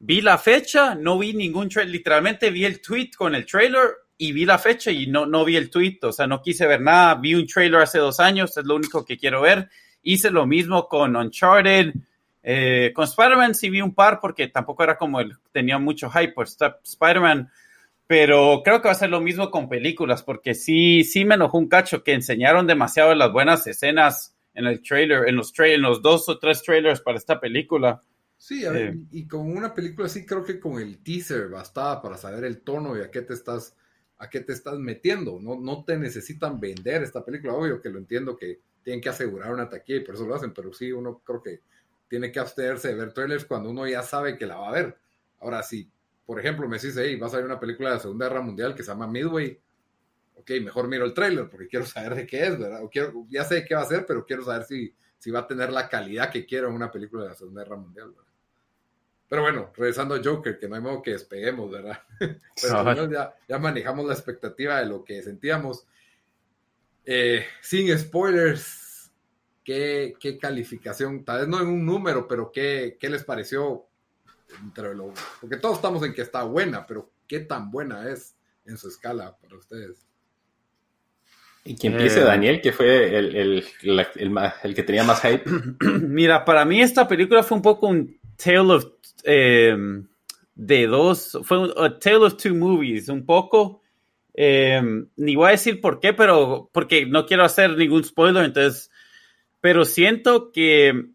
vi 0.00 0.20
la 0.20 0.36
fecha, 0.36 0.94
no 0.96 1.18
vi 1.18 1.32
ningún 1.32 1.68
trailer, 1.68 1.92
literalmente 1.92 2.50
vi 2.50 2.64
el 2.64 2.80
tweet 2.82 3.10
con 3.16 3.34
el 3.36 3.46
trailer 3.46 3.88
y 4.28 4.32
vi 4.32 4.44
la 4.44 4.58
fecha 4.58 4.90
y 4.90 5.06
no, 5.06 5.26
no 5.26 5.44
vi 5.44 5.56
el 5.56 5.70
tweet, 5.70 5.98
o 6.02 6.12
sea, 6.12 6.26
no 6.26 6.40
quise 6.42 6.66
ver 6.66 6.80
nada, 6.80 7.14
vi 7.16 7.34
un 7.34 7.46
trailer 7.46 7.80
hace 7.82 7.98
dos 7.98 8.20
años, 8.20 8.56
es 8.56 8.64
lo 8.64 8.76
único 8.76 9.04
que 9.04 9.16
quiero 9.18 9.40
ver. 9.42 9.68
Hice 10.02 10.30
lo 10.30 10.46
mismo 10.46 10.86
con 10.88 11.16
Uncharted, 11.16 11.94
eh, 12.42 12.92
con 12.94 13.04
Spider-Man 13.04 13.54
sí 13.54 13.70
vi 13.70 13.80
un 13.80 13.94
par 13.94 14.20
porque 14.20 14.48
tampoco 14.48 14.82
era 14.84 14.96
como 14.98 15.20
el, 15.20 15.32
tenía 15.52 15.78
mucho 15.78 16.10
hype 16.10 16.32
por 16.32 16.46
Sp- 16.46 16.76
Spider-Man, 16.84 17.50
pero 18.06 18.60
creo 18.64 18.82
que 18.82 18.88
va 18.88 18.92
a 18.92 18.96
ser 18.96 19.10
lo 19.10 19.20
mismo 19.20 19.50
con 19.50 19.68
películas, 19.68 20.22
porque 20.22 20.54
sí, 20.54 21.04
sí 21.04 21.24
me 21.24 21.36
enojó 21.36 21.56
un 21.58 21.68
cacho 21.68 22.02
que 22.04 22.12
enseñaron 22.12 22.66
demasiado 22.66 23.10
de 23.10 23.16
las 23.16 23.32
buenas 23.32 23.66
escenas 23.66 24.36
en 24.52 24.66
el 24.66 24.82
trailer, 24.82 25.26
en 25.28 25.36
los, 25.36 25.54
tra- 25.54 25.72
en 25.74 25.82
los 25.82 26.02
dos 26.02 26.28
o 26.28 26.38
tres 26.38 26.62
trailers 26.62 27.00
para 27.00 27.16
esta 27.18 27.40
película. 27.40 28.02
Sí, 28.36 28.66
a 28.66 28.70
ver, 28.72 28.88
Eh. 28.90 28.98
y 29.12 29.26
con 29.26 29.50
una 29.56 29.72
película 29.72 30.06
así 30.06 30.26
creo 30.26 30.44
que 30.44 30.60
con 30.60 30.78
el 30.78 30.98
teaser 31.02 31.48
bastaba 31.48 32.02
para 32.02 32.18
saber 32.18 32.44
el 32.44 32.60
tono 32.60 32.94
y 32.96 33.00
a 33.00 33.10
qué 33.10 33.22
te 33.22 33.32
estás 33.32 33.74
a 34.18 34.28
qué 34.30 34.40
te 34.40 34.52
estás 34.52 34.78
metiendo. 34.78 35.38
No, 35.40 35.58
no 35.60 35.84
te 35.84 35.96
necesitan 35.96 36.60
vender 36.60 37.02
esta 37.02 37.24
película, 37.24 37.54
obvio 37.54 37.80
que 37.80 37.90
lo 37.90 37.98
entiendo 37.98 38.36
que 38.36 38.60
tienen 38.82 39.00
que 39.00 39.08
asegurar 39.08 39.52
una 39.52 39.68
taquilla 39.68 40.00
y 40.00 40.04
por 40.04 40.14
eso 40.14 40.26
lo 40.26 40.34
hacen, 40.34 40.52
pero 40.52 40.72
sí 40.72 40.92
uno 40.92 41.20
creo 41.24 41.42
que 41.42 41.60
tiene 42.08 42.30
que 42.30 42.38
abstenerse 42.38 42.88
de 42.88 42.94
ver 42.94 43.12
trailers 43.12 43.44
cuando 43.44 43.70
uno 43.70 43.88
ya 43.88 44.02
sabe 44.02 44.36
que 44.36 44.46
la 44.46 44.56
va 44.56 44.68
a 44.68 44.72
ver. 44.72 44.96
Ahora, 45.40 45.62
si, 45.62 45.90
por 46.26 46.38
ejemplo, 46.38 46.68
me 46.68 46.78
dice, 46.78 47.02
hey, 47.02 47.16
vas 47.16 47.32
a 47.34 47.38
ver 47.38 47.46
una 47.46 47.58
película 47.58 47.88
de 47.88 47.94
la 47.96 48.00
Segunda 48.00 48.28
Guerra 48.28 48.42
Mundial 48.42 48.74
que 48.74 48.82
se 48.82 48.90
llama 48.90 49.06
Midway, 49.06 49.58
ok, 50.36 50.50
mejor 50.62 50.88
miro 50.88 51.04
el 51.04 51.14
trailer 51.14 51.48
porque 51.48 51.66
quiero 51.66 51.86
saber 51.86 52.14
de 52.14 52.26
qué 52.26 52.46
es, 52.46 52.58
¿verdad? 52.58 52.84
O 52.84 52.90
quiero, 52.90 53.26
ya 53.28 53.44
sé 53.44 53.64
qué 53.64 53.74
va 53.74 53.82
a 53.82 53.86
ser, 53.86 54.04
pero 54.06 54.24
quiero 54.24 54.44
saber 54.44 54.64
si, 54.64 54.94
si 55.18 55.30
va 55.30 55.40
a 55.40 55.46
tener 55.46 55.72
la 55.72 55.88
calidad 55.88 56.30
que 56.30 56.44
quiero 56.44 56.70
una 56.70 56.90
película 56.90 57.24
de 57.24 57.30
la 57.30 57.34
Segunda 57.34 57.62
Guerra 57.62 57.76
Mundial, 57.76 58.10
¿verdad? 58.10 58.23
Pero 59.34 59.42
bueno, 59.42 59.72
regresando 59.76 60.14
a 60.14 60.20
Joker, 60.22 60.60
que 60.60 60.68
no 60.68 60.76
hay 60.76 60.80
modo 60.80 61.02
que 61.02 61.10
despeguemos, 61.10 61.68
¿verdad? 61.68 62.00
Pero 62.62 63.10
ya, 63.10 63.34
ya, 63.48 63.58
manejamos 63.58 64.06
la 64.06 64.14
expectativa 64.14 64.78
de 64.78 64.86
lo 64.86 65.02
que 65.02 65.20
sentíamos. 65.24 65.88
Eh, 67.04 67.44
sin 67.60 67.98
spoilers, 67.98 69.10
¿qué, 69.64 70.14
¿qué, 70.20 70.38
calificación? 70.38 71.24
Tal 71.24 71.40
vez 71.40 71.48
no 71.48 71.60
en 71.60 71.66
un 71.66 71.84
número, 71.84 72.28
pero 72.28 72.52
¿qué, 72.52 72.96
qué 73.00 73.10
les 73.10 73.24
pareció? 73.24 73.88
Entre 74.62 74.94
lo, 74.94 75.12
porque 75.40 75.56
todos 75.56 75.78
estamos 75.78 76.04
en 76.04 76.14
que 76.14 76.22
está 76.22 76.44
buena, 76.44 76.86
pero 76.86 77.10
¿qué 77.26 77.40
tan 77.40 77.72
buena 77.72 78.08
es 78.08 78.36
en 78.66 78.78
su 78.78 78.86
escala 78.86 79.36
para 79.42 79.56
ustedes? 79.56 80.06
Y 81.64 81.74
que 81.74 81.88
empiece 81.88 82.20
eh, 82.20 82.24
Daniel, 82.24 82.60
que 82.60 82.70
fue 82.70 83.18
el, 83.18 83.34
el, 83.34 83.66
el, 84.62 84.74
que 84.76 84.82
tenía 84.84 85.02
más 85.02 85.20
hype. 85.22 85.42
Mira, 86.02 86.44
para 86.44 86.64
mí 86.64 86.80
esta 86.80 87.08
película 87.08 87.42
fue 87.42 87.56
un 87.56 87.62
poco 87.62 87.88
un 87.88 88.22
tale 88.36 88.72
of 88.72 88.86
em, 89.24 90.06
de 90.54 90.86
dos, 90.86 91.38
fue 91.42 91.58
un 91.58 91.98
tale 91.98 92.16
of 92.16 92.36
two 92.36 92.54
movies, 92.54 93.08
un 93.08 93.24
poco. 93.24 93.82
Em, 94.34 95.08
ni 95.16 95.36
voy 95.36 95.48
a 95.48 95.52
decir 95.52 95.80
por 95.80 96.00
qué, 96.00 96.12
pero 96.12 96.68
porque 96.72 97.06
no 97.06 97.26
quiero 97.26 97.44
hacer 97.44 97.76
ningún 97.76 98.04
spoiler, 98.04 98.44
entonces, 98.44 98.90
pero 99.60 99.84
siento 99.84 100.50
que 100.52 101.06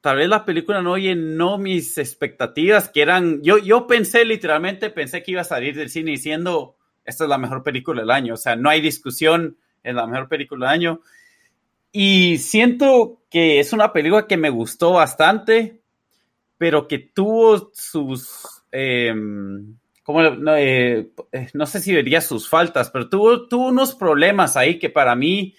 tal 0.00 0.18
vez 0.18 0.28
la 0.28 0.44
película 0.44 0.82
no 0.82 0.96
llenó 0.96 1.58
mis 1.58 1.98
expectativas, 1.98 2.88
que 2.88 3.02
eran, 3.02 3.42
yo, 3.42 3.58
yo 3.58 3.86
pensé 3.86 4.24
literalmente, 4.24 4.90
pensé 4.90 5.22
que 5.22 5.32
iba 5.32 5.40
a 5.40 5.44
salir 5.44 5.74
del 5.74 5.90
cine 5.90 6.12
diciendo, 6.12 6.76
esta 7.04 7.24
es 7.24 7.30
la 7.30 7.38
mejor 7.38 7.64
película 7.64 8.02
del 8.02 8.10
año, 8.10 8.34
o 8.34 8.36
sea, 8.36 8.54
no 8.54 8.70
hay 8.70 8.80
discusión 8.80 9.56
es 9.86 9.94
la 9.94 10.06
mejor 10.06 10.28
película 10.28 10.66
del 10.66 10.74
año. 10.74 11.00
Y 11.92 12.38
siento 12.38 13.22
que 13.30 13.60
es 13.60 13.72
una 13.72 13.92
película 13.92 14.26
que 14.26 14.36
me 14.36 14.50
gustó 14.50 14.92
bastante, 14.92 15.80
pero 16.58 16.88
que 16.88 16.98
tuvo 16.98 17.70
sus, 17.74 18.64
em, 18.72 19.76
eh, 20.58 21.08
no, 21.54 21.66
sé 21.66 21.80
si 21.80 21.94
vería 21.94 22.20
sus 22.20 22.48
faltas, 22.48 22.90
pero 22.90 23.08
tuvo, 23.08 23.48
tuvo 23.48 23.68
unos 23.68 23.94
problemas 23.94 24.56
ahí 24.56 24.78
que 24.78 24.90
para 24.90 25.14
mí 25.14 25.54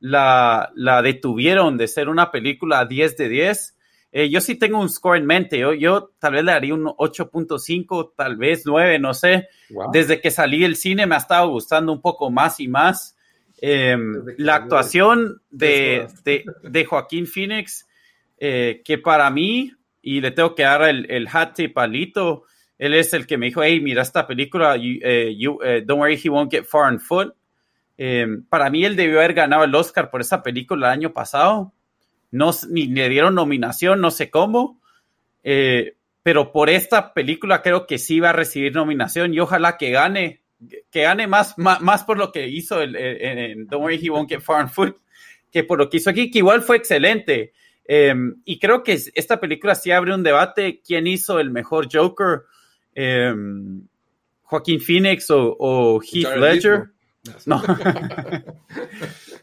la, 0.00 0.70
la 0.74 1.02
detuvieron 1.02 1.76
de 1.76 1.88
ser 1.88 2.08
una 2.08 2.30
película 2.30 2.84
10 2.84 3.16
de 3.16 3.28
10. 3.28 3.74
Eh, 4.10 4.30
yo 4.30 4.40
sí 4.40 4.54
tengo 4.54 4.80
un 4.80 4.88
score 4.88 5.18
en 5.18 5.26
mente, 5.26 5.58
yo, 5.58 5.74
yo 5.74 6.12
tal 6.18 6.32
vez 6.32 6.44
le 6.44 6.52
daría 6.52 6.74
un 6.74 6.86
8.5, 6.86 8.12
tal 8.16 8.36
vez 8.36 8.62
9, 8.64 8.98
no 8.98 9.12
sé. 9.12 9.48
Desde 9.92 10.20
que 10.20 10.30
salí 10.30 10.60
del 10.60 10.76
cine 10.76 11.06
me 11.06 11.14
ha 11.14 11.18
estado 11.18 11.50
gustando 11.50 11.92
un 11.92 12.00
poco 12.00 12.30
más 12.30 12.58
y 12.60 12.68
más. 12.68 13.16
Em, 13.60 14.24
la 14.38 14.54
actuación 14.54 15.42
de, 15.50 16.06
de, 16.24 16.84
Joaquín 16.84 17.26
Phoenix, 17.26 17.86
eh, 18.38 18.82
que 18.84 18.98
para 18.98 19.28
mí, 19.30 19.72
y 20.08 20.22
le 20.22 20.30
tengo 20.30 20.54
que 20.54 20.62
dar 20.62 20.82
el, 20.88 21.04
el 21.10 21.28
hat 21.30 21.52
tip 21.54 21.74
palito, 21.74 22.44
él 22.78 22.94
es 22.94 23.12
el 23.12 23.26
que 23.26 23.36
me 23.36 23.46
dijo, 23.46 23.62
hey, 23.62 23.78
mira 23.82 24.00
esta 24.00 24.26
película, 24.26 24.76
eh, 24.76 25.36
eh, 25.36 25.82
Don't 25.84 26.00
Worry, 26.00 26.18
He 26.22 26.30
Won't 26.30 26.50
Get 26.50 26.64
Far 26.64 26.90
on 26.90 26.98
Foot. 26.98 27.34
Em, 27.98 28.42
para 28.44 28.70
mí, 28.70 28.86
él 28.86 28.96
debió 28.96 29.18
haber 29.18 29.34
ganado 29.34 29.64
el 29.64 29.74
Oscar 29.74 30.08
por 30.10 30.22
esa 30.22 30.42
película 30.42 30.86
el 30.86 30.92
año 30.94 31.12
pasado. 31.12 31.74
No, 32.30 32.52
ni 32.70 32.86
le 32.86 33.10
dieron 33.10 33.34
nominación, 33.34 34.00
no 34.00 34.10
sé 34.10 34.30
cómo. 34.30 34.80
pero 36.22 36.52
por 36.52 36.70
esta 36.70 37.12
película 37.12 37.60
creo 37.60 37.86
que 37.86 37.98
sí 37.98 38.18
va 38.18 38.30
a 38.30 38.32
recibir 38.32 38.74
nominación 38.74 39.34
y 39.34 39.40
ojalá 39.40 39.76
que 39.76 39.90
gane 39.90 40.40
que 40.90 41.02
gane 41.02 41.26
más, 41.26 41.56
más, 41.56 42.04
por 42.04 42.18
lo 42.18 42.32
que 42.32 42.48
hizo 42.48 42.82
en, 42.82 43.66
Don't 43.66 43.82
Worry, 43.82 44.00
He 44.02 44.10
Won't 44.10 44.28
Get 44.28 44.40
Far 44.40 44.62
on 44.62 44.70
Foot 44.70 44.96
que 45.50 45.64
por 45.64 45.78
lo 45.78 45.88
que 45.88 45.98
hizo 45.98 46.10
aquí, 46.10 46.30
que 46.30 46.38
igual 46.38 46.62
fue 46.62 46.76
excelente. 46.76 47.52
Em, 47.90 48.42
y 48.44 48.58
creo 48.58 48.82
que 48.82 48.92
esta 49.14 49.40
película 49.40 49.74
sí 49.74 49.90
abre 49.90 50.14
un 50.14 50.22
debate, 50.22 50.82
¿quién 50.86 51.06
hizo 51.06 51.40
el 51.40 51.50
mejor 51.50 51.88
Joker? 51.90 52.42
Em, 52.94 53.86
¿Joaquín 54.42 54.78
Phoenix 54.78 55.26
o, 55.30 55.98
Heath 56.02 56.36
Ledger? 56.36 56.90
No, 57.44 57.62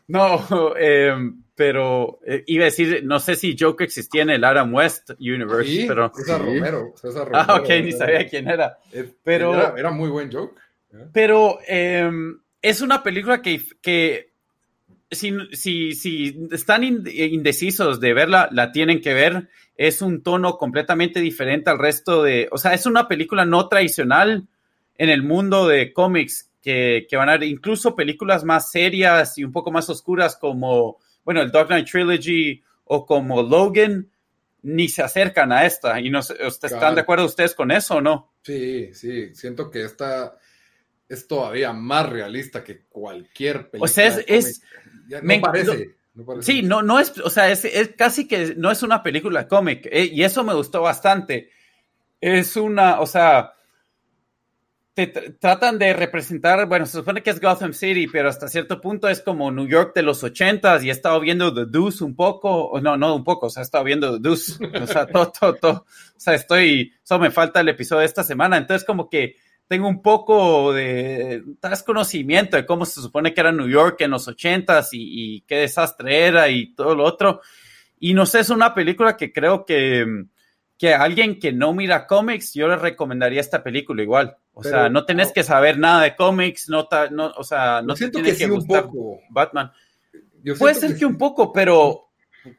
no 0.07 0.75
em, 0.75 1.43
pero 1.53 2.19
eh, 2.25 2.43
iba 2.47 2.63
a 2.63 2.65
decir, 2.65 3.03
no 3.03 3.19
sé 3.19 3.35
si 3.35 3.55
Joker 3.59 3.85
existía 3.85 4.23
en 4.23 4.31
el 4.31 4.43
Adam 4.43 4.73
West 4.73 5.11
Universe, 5.19 5.85
pero... 5.87 6.11
César 6.15 6.41
Romero, 6.43 6.93
César 6.95 7.25
Romero. 7.27 7.45
Ah, 7.47 7.55
ok, 7.55 7.69
ni 7.83 7.91
sabía 7.91 8.27
quién 8.27 8.47
era. 8.47 8.77
Pero... 9.23 9.53
Era, 9.53 9.73
era 9.77 9.91
muy 9.91 10.09
buen 10.09 10.31
Joker. 10.31 10.63
Pero 11.13 11.59
em, 11.67 12.39
es 12.61 12.81
una 12.81 13.03
película 13.03 13.41
que, 13.41 13.61
que 13.81 14.33
si, 15.15 15.33
si, 15.53 15.93
si, 15.93 16.47
están 16.51 16.83
indecisos 16.83 17.99
de 17.99 18.13
verla, 18.13 18.49
la 18.51 18.71
tienen 18.71 19.01
que 19.01 19.13
ver. 19.13 19.49
Es 19.77 20.01
un 20.01 20.21
tono 20.21 20.57
completamente 20.57 21.19
diferente 21.19 21.69
al 21.69 21.79
resto 21.79 22.23
de... 22.23 22.47
O 22.51 22.57
sea, 22.57 22.73
es 22.73 22.85
una 22.85 23.07
película 23.07 23.45
no 23.45 23.67
tradicional 23.67 24.47
en 24.97 25.09
el 25.09 25.23
mundo 25.23 25.67
de 25.67 25.91
cómics 25.91 26.51
que, 26.61 27.07
que 27.09 27.17
van 27.17 27.29
a 27.29 27.33
ver 27.33 27.43
incluso 27.43 27.95
películas 27.95 28.43
más 28.43 28.71
serias 28.71 29.37
y 29.37 29.43
un 29.43 29.51
poco 29.51 29.71
más 29.71 29.89
oscuras 29.89 30.37
como, 30.37 30.99
bueno, 31.23 31.41
el 31.41 31.51
Dark 31.51 31.67
Knight 31.67 31.89
Trilogy 31.89 32.63
o 32.85 33.05
como 33.05 33.41
Logan, 33.41 34.09
ni 34.61 34.87
se 34.87 35.03
acercan 35.03 35.51
a 35.51 35.65
esta. 35.65 35.99
¿Y 35.99 36.09
no, 36.09 36.19
están 36.19 36.95
de 36.95 37.01
acuerdo 37.01 37.25
ustedes 37.25 37.53
con 37.53 37.71
eso 37.71 37.95
o 37.95 38.01
no? 38.01 38.33
Sí, 38.41 38.93
sí, 38.93 39.33
siento 39.35 39.69
que 39.69 39.83
esta 39.83 40.37
es 41.07 41.27
todavía 41.27 41.71
más 41.73 42.09
realista 42.09 42.63
que 42.63 42.83
cualquier 42.89 43.69
película. 43.69 43.83
O 43.83 43.87
sea, 43.87 44.07
es... 44.27 44.61
me, 45.21 45.39
parece. 45.39 45.95
Sí, 46.41 46.61
no, 46.63 46.81
no 46.81 46.99
es, 46.99 47.17
o 47.19 47.29
sea, 47.29 47.51
es, 47.51 47.67
casi 47.97 48.27
que 48.27 48.55
no 48.55 48.71
es 48.71 48.83
una 48.83 49.03
película 49.03 49.47
cómic, 49.47 49.87
eh, 49.91 50.09
y 50.11 50.23
eso 50.23 50.43
me 50.43 50.53
gustó 50.53 50.81
bastante. 50.81 51.49
Es 52.21 52.55
una, 52.55 53.01
o 53.01 53.05
sea, 53.05 53.53
te 54.93 55.07
tratan 55.07 55.77
de 55.77 55.91
representar, 55.91 56.65
bueno, 56.67 56.85
se 56.85 56.99
supone 56.99 57.21
que 57.21 57.29
es 57.29 57.41
Gotham 57.41 57.73
City, 57.73 58.07
pero 58.07 58.29
hasta 58.29 58.47
cierto 58.47 58.79
punto 58.79 59.09
es 59.09 59.21
como 59.21 59.51
New 59.51 59.67
York 59.67 59.93
de 59.93 60.03
los 60.03 60.23
ochentas, 60.23 60.83
y 60.83 60.89
he 60.89 60.91
estado 60.93 61.19
viendo 61.19 61.53
The 61.53 61.65
Deuce 61.65 62.01
un 62.01 62.15
poco, 62.15 62.69
o 62.69 62.79
no, 62.79 62.95
no 62.95 63.13
un 63.13 63.25
poco, 63.25 63.47
o 63.47 63.49
sea, 63.49 63.61
he 63.61 63.65
estado 63.65 63.83
viendo 63.83 64.13
The 64.13 64.19
Deuce, 64.21 64.53
o 64.81 64.87
sea, 64.87 65.05
todo, 65.11 65.33
todo, 65.37 65.55
todo, 65.55 65.85
o 66.15 66.19
sea, 66.19 66.33
estoy, 66.33 66.93
solo 67.03 67.19
me 67.21 67.31
falta 67.31 67.59
el 67.59 67.67
episodio 67.67 67.99
de 67.99 68.05
esta 68.05 68.23
semana, 68.23 68.55
entonces 68.55 68.87
como 68.87 69.09
que 69.09 69.35
tengo 69.67 69.87
un 69.87 70.01
poco 70.01 70.73
de 70.73 71.43
conocimiento 71.85 72.57
de 72.57 72.65
cómo 72.65 72.85
se 72.85 73.01
supone 73.01 73.33
que 73.33 73.41
era 73.41 73.51
New 73.51 73.67
York 73.67 74.01
en 74.01 74.11
los 74.11 74.27
ochentas 74.27 74.89
y, 74.91 75.41
qué 75.47 75.57
desastre 75.57 76.25
era 76.27 76.49
y 76.49 76.73
todo 76.73 76.95
lo 76.95 77.03
otro. 77.03 77.41
Y 77.99 78.13
no 78.13 78.25
sé, 78.25 78.41
es 78.41 78.49
una 78.49 78.73
película 78.73 79.17
que 79.17 79.33
creo 79.33 79.65
que, 79.65 80.25
que 80.77 80.93
a 80.93 81.01
alguien 81.01 81.39
que 81.39 81.51
no 81.51 81.73
mira 81.73 82.05
cómics, 82.05 82.53
yo 82.53 82.67
le 82.67 82.75
recomendaría 82.75 83.41
esta 83.41 83.63
película 83.63 84.03
igual. 84.03 84.37
O 84.53 84.63
sea, 84.63 84.87
no 84.89 85.05
tenés 85.05 85.31
que 85.31 85.43
saber 85.43 85.77
nada 85.77 86.03
de 86.03 86.15
cómics, 86.15 86.69
no, 86.69 86.87
no, 87.11 87.33
o 87.35 87.43
sea, 87.43 87.81
no 87.81 87.93
te 87.95 88.09
tiene 88.09 88.35
que, 88.35 88.47
gustar 88.47 88.87
Batman. 89.29 89.71
Puede 90.57 90.75
ser 90.75 90.97
que, 90.97 91.05
un 91.05 91.17
poco, 91.17 91.51
pero 91.51 92.04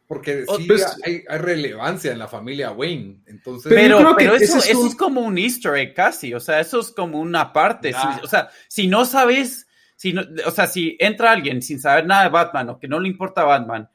porque 0.07 0.45
oh, 0.47 0.57
sí 0.59 0.65
pues, 0.65 0.97
hay, 1.05 1.25
relevancia 1.39 2.13
en 2.13 2.19
la 2.19 2.29
familia 2.29 2.73
Wayne. 2.73 3.23
Entonces, 3.27 3.73
pero, 3.73 4.17
eso, 4.35 4.59
es, 4.59 4.95
como 4.95 5.21
un 5.21 5.39
easter 5.39 5.75
egg 5.77 5.95
casi, 5.95 6.35
o 6.35 6.41
sea, 6.41 6.61
eso 6.61 6.81
es 6.81 6.91
como 6.91 7.21
una 7.21 7.53
parte. 7.53 7.95
o 8.23 8.27
sea, 8.27 8.51
si 8.69 8.87
no 8.87 9.05
sabes, 9.05 9.67
si 9.97 10.13
no, 10.13 10.23
o 10.45 10.51
sea, 10.51 10.67
si 10.67 10.97
entra 11.01 11.33
alguien 11.33 11.63
sin 11.63 11.81
saber 11.81 12.07
nada 12.07 12.25
de 12.25 12.31
Batman 12.31 12.71
o 12.71 12.79
que 12.79 12.89
no 12.89 13.01
le 13.01 13.09
importa 13.09 13.45
Batman 13.45 13.89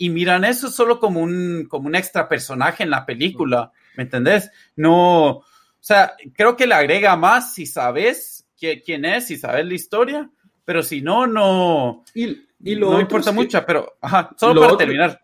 y 0.00 0.08
miran 0.08 0.44
eso 0.44 0.70
solo 0.70 0.98
como 0.98 1.20
un, 1.20 1.66
como 1.68 1.86
un 1.86 1.94
extra 1.94 2.26
personaje 2.26 2.82
en 2.82 2.90
la 2.90 3.04
película, 3.04 3.70
¿me 3.96 4.04
entendés? 4.04 4.50
No, 4.74 5.26
o 5.28 5.44
sea, 5.78 6.14
creo 6.34 6.56
que 6.56 6.66
le 6.66 6.74
agrega 6.74 7.16
más 7.16 7.54
si 7.54 7.66
sabes 7.66 8.46
quién 8.58 9.04
es, 9.04 9.26
si 9.26 9.36
sabes 9.36 9.66
la 9.66 9.74
historia, 9.74 10.30
pero 10.64 10.82
si 10.82 11.02
no, 11.02 11.26
no. 11.26 12.04
Y, 12.14 12.74
lo 12.76 12.92
no 12.92 13.00
importa 13.00 13.32
mucho, 13.32 13.62
pero, 13.66 13.98
ajá, 14.00 14.30
solo 14.38 14.62
para 14.62 14.76
terminar 14.76 15.20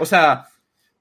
o 0.00 0.06
sea, 0.06 0.48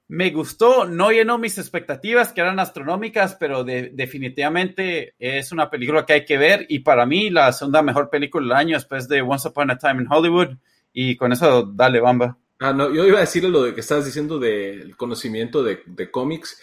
me 0.07 0.29
gustó, 0.31 0.85
no 0.85 1.11
llenó 1.11 1.37
mis 1.37 1.57
expectativas 1.57 2.33
que 2.33 2.41
eran 2.41 2.59
astronómicas, 2.59 3.35
pero 3.39 3.63
definitivamente 3.63 5.15
es 5.17 5.51
una 5.51 5.69
película 5.69 6.05
que 6.05 6.13
hay 6.13 6.25
que 6.25 6.37
ver 6.37 6.65
y 6.69 6.79
para 6.79 7.05
mí 7.05 7.29
la 7.29 7.51
segunda 7.53 7.81
mejor 7.81 8.09
película 8.09 8.43
del 8.43 8.57
año 8.57 8.77
después 8.77 9.07
de 9.07 9.21
Once 9.21 9.47
Upon 9.47 9.71
a 9.71 9.77
Time 9.77 10.03
in 10.03 10.07
Hollywood 10.11 10.49
y 10.91 11.15
con 11.15 11.31
eso 11.31 11.63
dale 11.63 11.99
bamba. 11.99 12.37
Ah, 12.59 12.73
no, 12.73 12.93
yo 12.93 13.05
iba 13.05 13.17
a 13.17 13.21
decirle 13.21 13.49
lo 13.49 13.63
de 13.63 13.73
que 13.73 13.81
estabas 13.81 14.05
diciendo 14.05 14.39
del 14.39 14.95
conocimiento 14.95 15.63
de, 15.63 16.11
cómics. 16.11 16.61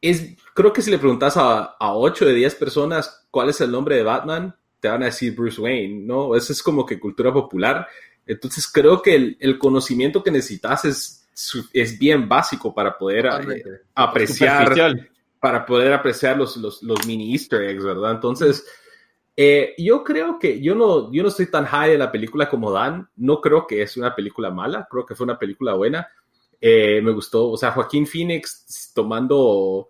Es, 0.00 0.34
creo 0.54 0.72
que 0.72 0.82
si 0.82 0.90
le 0.90 0.98
preguntas 0.98 1.36
a, 1.36 1.76
a 1.78 1.94
8 1.94 2.24
de 2.24 2.34
10 2.34 2.54
personas 2.54 3.28
cuál 3.30 3.50
es 3.50 3.60
el 3.60 3.70
nombre 3.70 3.96
de 3.96 4.02
Batman, 4.02 4.56
te 4.80 4.88
van 4.88 5.02
a 5.02 5.06
decir 5.06 5.34
Bruce 5.36 5.60
Wayne, 5.60 6.06
¿no? 6.06 6.34
Eso 6.34 6.52
es 6.52 6.62
como 6.62 6.86
que 6.86 6.98
cultura 6.98 7.32
popular. 7.32 7.86
Entonces 8.26 8.70
creo 8.70 9.02
que 9.02 9.36
el, 9.38 9.58
conocimiento 9.58 10.22
que 10.22 10.30
necesitas 10.30 10.84
es, 10.84 11.28
es 11.72 11.98
bien 11.98 12.28
básico 12.28 12.74
para 12.74 12.96
poder 12.96 13.26
eh, 13.26 13.64
apreciar, 13.94 14.74
para 15.40 15.66
poder 15.66 15.92
apreciar 15.92 16.36
los, 16.36 16.56
los, 16.56 17.06
mini 17.06 17.32
easter 17.32 17.62
eggs, 17.62 17.84
¿verdad? 17.84 18.12
Entonces, 18.12 18.64
eh, 19.36 19.74
yo 19.78 20.04
creo 20.04 20.38
que 20.38 20.60
yo 20.60 20.74
no, 20.74 21.12
yo 21.12 21.22
no 21.22 21.28
estoy 21.28 21.46
tan 21.46 21.64
high 21.64 21.90
de 21.90 21.98
la 21.98 22.12
película 22.12 22.48
como 22.48 22.70
Dan, 22.70 23.08
no 23.16 23.40
creo 23.40 23.66
que 23.66 23.82
es 23.82 23.96
una 23.96 24.14
película 24.14 24.50
mala, 24.50 24.86
creo 24.90 25.06
que 25.06 25.14
fue 25.14 25.24
una 25.24 25.38
película 25.38 25.74
buena. 25.74 26.08
Eh, 26.60 27.00
me 27.02 27.12
gustó, 27.12 27.50
o 27.50 27.56
sea, 27.56 27.72
Joaquín 27.72 28.06
Phoenix 28.06 28.92
tomando 28.94 29.88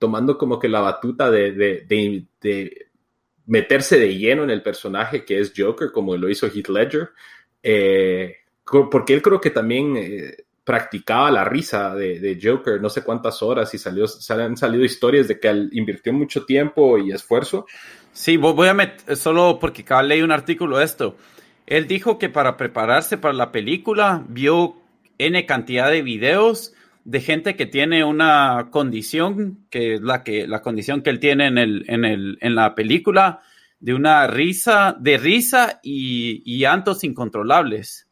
tomando 0.00 0.38
como 0.38 0.58
que 0.58 0.68
la 0.68 0.80
batuta 0.80 1.30
de, 1.30 1.52
de, 1.52 2.88
meterse 3.46 3.98
de 3.98 4.16
lleno 4.16 4.42
en 4.44 4.50
el 4.50 4.62
personaje 4.62 5.26
que 5.26 5.38
es 5.38 5.52
Joker, 5.54 5.92
como 5.92 6.16
lo 6.16 6.30
hizo 6.30 6.46
Heath 6.46 6.68
Ledger, 6.68 7.10
eh, 7.62 8.36
porque 8.90 9.14
él 9.14 9.22
creo 9.22 9.40
que 9.40 9.50
también 9.50 9.96
eh, 9.96 10.36
practicaba 10.64 11.30
la 11.30 11.44
risa 11.44 11.94
de, 11.94 12.38
Joker 12.40 12.80
no 12.80 12.88
sé 12.88 13.02
cuántas 13.02 13.42
horas 13.42 13.74
y 13.74 13.78
salió, 13.78 14.06
han 14.28 14.56
salido 14.56 14.84
historias 14.84 15.26
de 15.28 15.40
que 15.40 15.48
él 15.48 15.70
invirtió 15.72 16.12
mucho 16.12 16.44
tiempo 16.44 16.98
y 16.98 17.10
esfuerzo. 17.10 17.66
Sí, 18.12 18.36
voy 18.36 18.68
a 18.68 18.74
meter, 18.74 19.16
solo 19.16 19.58
porque 19.60 19.82
acá 19.82 20.02
leí 20.02 20.22
un 20.22 20.32
artículo 20.32 20.78
de 20.78 20.84
esto. 20.84 21.16
Él 21.66 21.86
dijo 21.86 22.18
que 22.18 22.28
para 22.28 22.56
prepararse 22.56 23.18
para 23.18 23.34
la 23.34 23.52
película 23.52 24.24
vio 24.28 24.76
N 25.18 25.44
cantidad 25.46 25.90
de 25.90 26.02
videos 26.02 26.74
de 27.04 27.20
gente 27.20 27.56
que 27.56 27.66
tiene 27.66 28.04
una 28.04 28.68
condición, 28.70 29.66
que 29.70 29.94
es 29.94 30.00
la, 30.00 30.22
que, 30.22 30.46
la 30.46 30.62
condición 30.62 31.02
que 31.02 31.10
él 31.10 31.20
tiene 31.20 31.46
en, 31.46 31.58
el, 31.58 31.84
en, 31.88 32.04
el, 32.04 32.38
en 32.40 32.54
la 32.54 32.74
película, 32.74 33.40
de 33.80 33.94
una 33.94 34.26
risa, 34.26 34.96
de 34.98 35.18
risa 35.18 35.80
y, 35.82 36.42
y 36.44 36.58
llantos 36.58 37.02
incontrolables. 37.02 38.06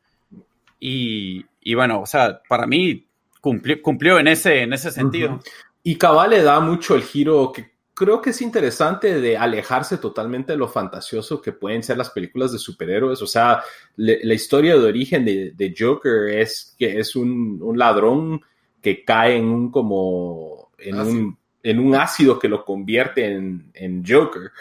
Y, 0.80 1.44
y, 1.60 1.74
bueno, 1.74 2.00
o 2.00 2.06
sea, 2.06 2.40
para 2.48 2.66
mí 2.66 3.06
cumplió, 3.40 3.80
cumplió 3.82 4.18
en, 4.18 4.28
ese, 4.28 4.62
en 4.62 4.72
ese 4.72 4.90
sentido. 4.90 5.40
Y 5.82 5.96
Cabal 5.96 6.30
le 6.30 6.42
da 6.42 6.58
mucho 6.60 6.94
el 6.94 7.02
giro 7.02 7.52
que 7.52 7.72
creo 7.98 8.22
que 8.22 8.30
es 8.30 8.40
interesante 8.40 9.20
de 9.20 9.36
alejarse 9.36 9.98
totalmente 9.98 10.52
de 10.52 10.58
lo 10.58 10.68
fantasioso 10.68 11.42
que 11.42 11.50
pueden 11.50 11.82
ser 11.82 11.98
las 11.98 12.10
películas 12.10 12.52
de 12.52 12.58
superhéroes. 12.58 13.20
O 13.22 13.26
sea, 13.26 13.62
la 13.96 14.34
historia 14.34 14.76
de 14.76 14.84
origen 14.84 15.24
de, 15.24 15.50
de, 15.50 15.74
Joker 15.76 16.28
es 16.28 16.76
que 16.78 17.00
es 17.00 17.16
un, 17.16 17.58
un 17.60 17.76
ladrón 17.76 18.40
que 18.80 19.04
cae 19.04 19.36
en 19.36 19.46
un 19.46 19.72
como 19.72 20.70
en, 20.78 21.00
un, 21.00 21.38
en 21.64 21.78
un 21.80 21.94
ácido 21.96 22.38
que 22.38 22.48
lo 22.48 22.64
convierte 22.64 23.32
en, 23.32 23.70
en, 23.74 24.04
Joker. 24.06 24.52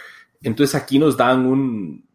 Entonces 0.48 0.75
aquí 0.75 0.98
nos 0.98 1.18
dan 1.18 1.46
un 1.46 2.08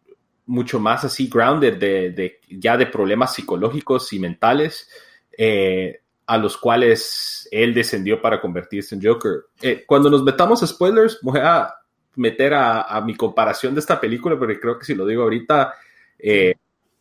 mucho 0.47 0.79
más 0.79 1.03
así 1.03 1.27
grounded 1.27 1.77
de, 1.77 2.39
ya 2.49 2.75
de 2.75 2.87
problemas 2.87 3.35
psicológicos 3.35 4.11
y 4.11 4.17
mentales 4.17 4.89
eh, 5.37 6.01
a 6.25 6.37
los 6.39 6.57
cuales 6.57 7.47
él 7.51 7.75
descendió 7.75 8.19
para 8.19 8.41
convertirse 8.41 8.95
en 8.95 9.03
Joker. 9.03 9.43
Eh, 9.61 9.83
cuando 9.85 10.09
nos 10.09 10.23
metamos 10.23 10.63
a 10.63 10.67
spoilers, 10.67 11.19
voy 11.21 11.41
a 11.43 11.75
meter 12.15 12.55
a, 12.55 12.99
mi 13.05 13.15
comparación 13.15 13.75
de 13.75 13.81
esta 13.81 14.01
película, 14.01 14.37
porque 14.37 14.59
creo 14.59 14.79
que 14.79 14.85
si 14.85 14.95
lo 14.95 15.05
digo 15.05 15.21
ahorita, 15.21 15.75
eh, 16.17 16.55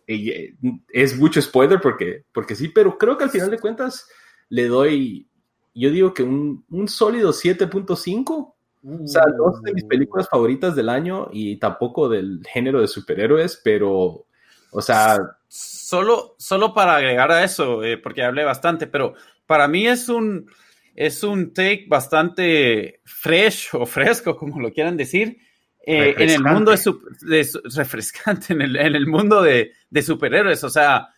es 0.06 1.18
mucho 1.18 1.40
spoiler 1.40 1.80
porque, 1.80 2.24
porque 2.30 2.54
sí, 2.54 2.68
pero 2.68 2.98
creo 2.98 3.16
que 3.16 3.24
al 3.24 3.30
final 3.30 3.50
de 3.50 3.58
cuentas 3.58 4.06
le 4.50 4.66
doy, 4.66 5.26
yo 5.74 5.90
digo 5.90 6.12
que 6.12 6.24
un 6.24 6.88
sólido 6.88 7.32
7.5. 7.32 8.52
o 8.84 9.06
sea, 9.06 9.24
no 9.26 9.54
es 9.54 9.62
de 9.62 9.74
mis 9.74 9.84
películas 9.84 10.28
favoritas 10.28 10.74
del 10.74 10.88
año 10.88 11.28
y 11.32 11.56
tampoco 11.56 12.08
del 12.08 12.40
género 12.52 12.80
de 12.80 12.88
superhéroes, 12.88 13.60
pero, 13.62 14.26
o 14.70 14.82
sea... 14.82 15.18
Solo, 15.48 16.34
solo 16.38 16.72
para 16.72 16.96
agregar 16.96 17.30
a 17.30 17.44
eso, 17.44 17.84
eh, 17.84 17.98
porque 17.98 18.22
hablé 18.22 18.42
bastante, 18.44 18.86
pero 18.86 19.14
para 19.46 19.68
mí 19.68 19.86
es 19.86 20.08
un, 20.08 20.50
es 20.94 21.22
un 21.22 21.52
take 21.52 21.84
bastante 21.88 23.00
fresh 23.04 23.68
o 23.74 23.84
fresco, 23.86 24.36
como 24.36 24.60
lo 24.60 24.72
quieran 24.72 24.96
decir, 24.96 25.38
eh, 25.84 26.14
en 26.16 26.30
el 26.30 26.42
mundo 26.44 26.72
de, 26.72 27.48
refrescante, 27.74 28.52
en 28.52 28.62
el, 28.62 28.76
en 28.76 28.94
el 28.94 29.06
mundo 29.06 29.42
de, 29.42 29.72
de, 29.90 30.02
superhéroes. 30.02 30.62
O 30.64 30.70
sea, 30.70 31.08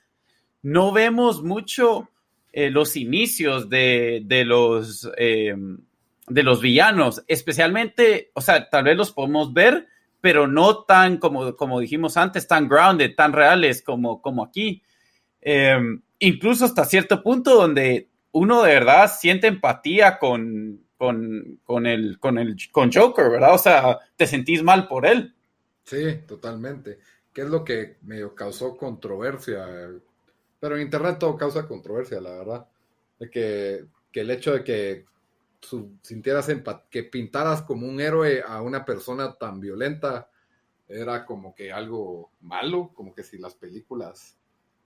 no 0.62 0.92
vemos 0.92 1.42
mucho 1.42 2.08
eh, 2.52 2.70
los 2.70 2.96
inicios 2.96 3.68
de, 3.68 4.22
de 4.24 4.44
los, 4.44 5.10
eh, 5.18 5.54
de 6.26 6.42
los 6.42 6.60
villanos, 6.60 7.22
especialmente, 7.26 8.30
o 8.34 8.40
sea, 8.40 8.68
tal 8.68 8.84
vez 8.84 8.96
los 8.96 9.12
podemos 9.12 9.52
ver, 9.52 9.88
pero 10.20 10.46
no 10.46 10.84
tan, 10.84 11.18
como, 11.18 11.54
como 11.56 11.80
dijimos 11.80 12.16
antes, 12.16 12.46
tan 12.46 12.68
grounded, 12.68 13.14
tan 13.14 13.32
reales 13.32 13.82
como, 13.82 14.22
como 14.22 14.42
aquí. 14.42 14.82
Eh, 15.40 15.78
incluso 16.18 16.64
hasta 16.64 16.84
cierto 16.84 17.22
punto 17.22 17.54
donde 17.54 18.08
uno 18.32 18.62
de 18.62 18.72
verdad 18.72 19.12
siente 19.14 19.46
empatía 19.46 20.18
con, 20.18 20.80
con, 20.96 21.60
con, 21.64 21.86
el, 21.86 22.18
con, 22.18 22.38
el, 22.38 22.56
con 22.72 22.90
Joker, 22.90 23.30
¿verdad? 23.30 23.54
O 23.54 23.58
sea, 23.58 23.98
te 24.16 24.26
sentís 24.26 24.62
mal 24.62 24.88
por 24.88 25.06
él. 25.06 25.34
Sí, 25.84 26.20
totalmente. 26.26 26.98
¿Qué 27.32 27.42
es 27.42 27.48
lo 27.48 27.62
que 27.62 27.98
me 28.02 28.22
causó 28.34 28.76
controversia 28.76 29.66
pero 30.64 30.76
en 30.76 30.82
Internet 30.84 31.18
todo 31.18 31.36
causa 31.36 31.68
controversia, 31.68 32.22
la 32.22 32.38
verdad. 32.38 32.66
De 33.18 33.28
que, 33.28 33.84
el 34.14 34.30
hecho 34.30 34.54
de 34.54 34.64
que 34.64 35.04
sintieras 36.02 36.50
que 36.90 37.04
pintaras 37.04 37.62
como 37.62 37.86
un 37.86 38.00
héroe 38.00 38.42
a 38.46 38.62
una 38.62 38.84
persona 38.84 39.34
tan 39.34 39.60
violenta 39.60 40.30
era 40.88 41.24
como 41.24 41.54
que 41.54 41.72
algo 41.72 42.32
malo, 42.40 42.92
como 42.94 43.14
que 43.14 43.22
si 43.22 43.38
las 43.38 43.54
películas 43.54 44.38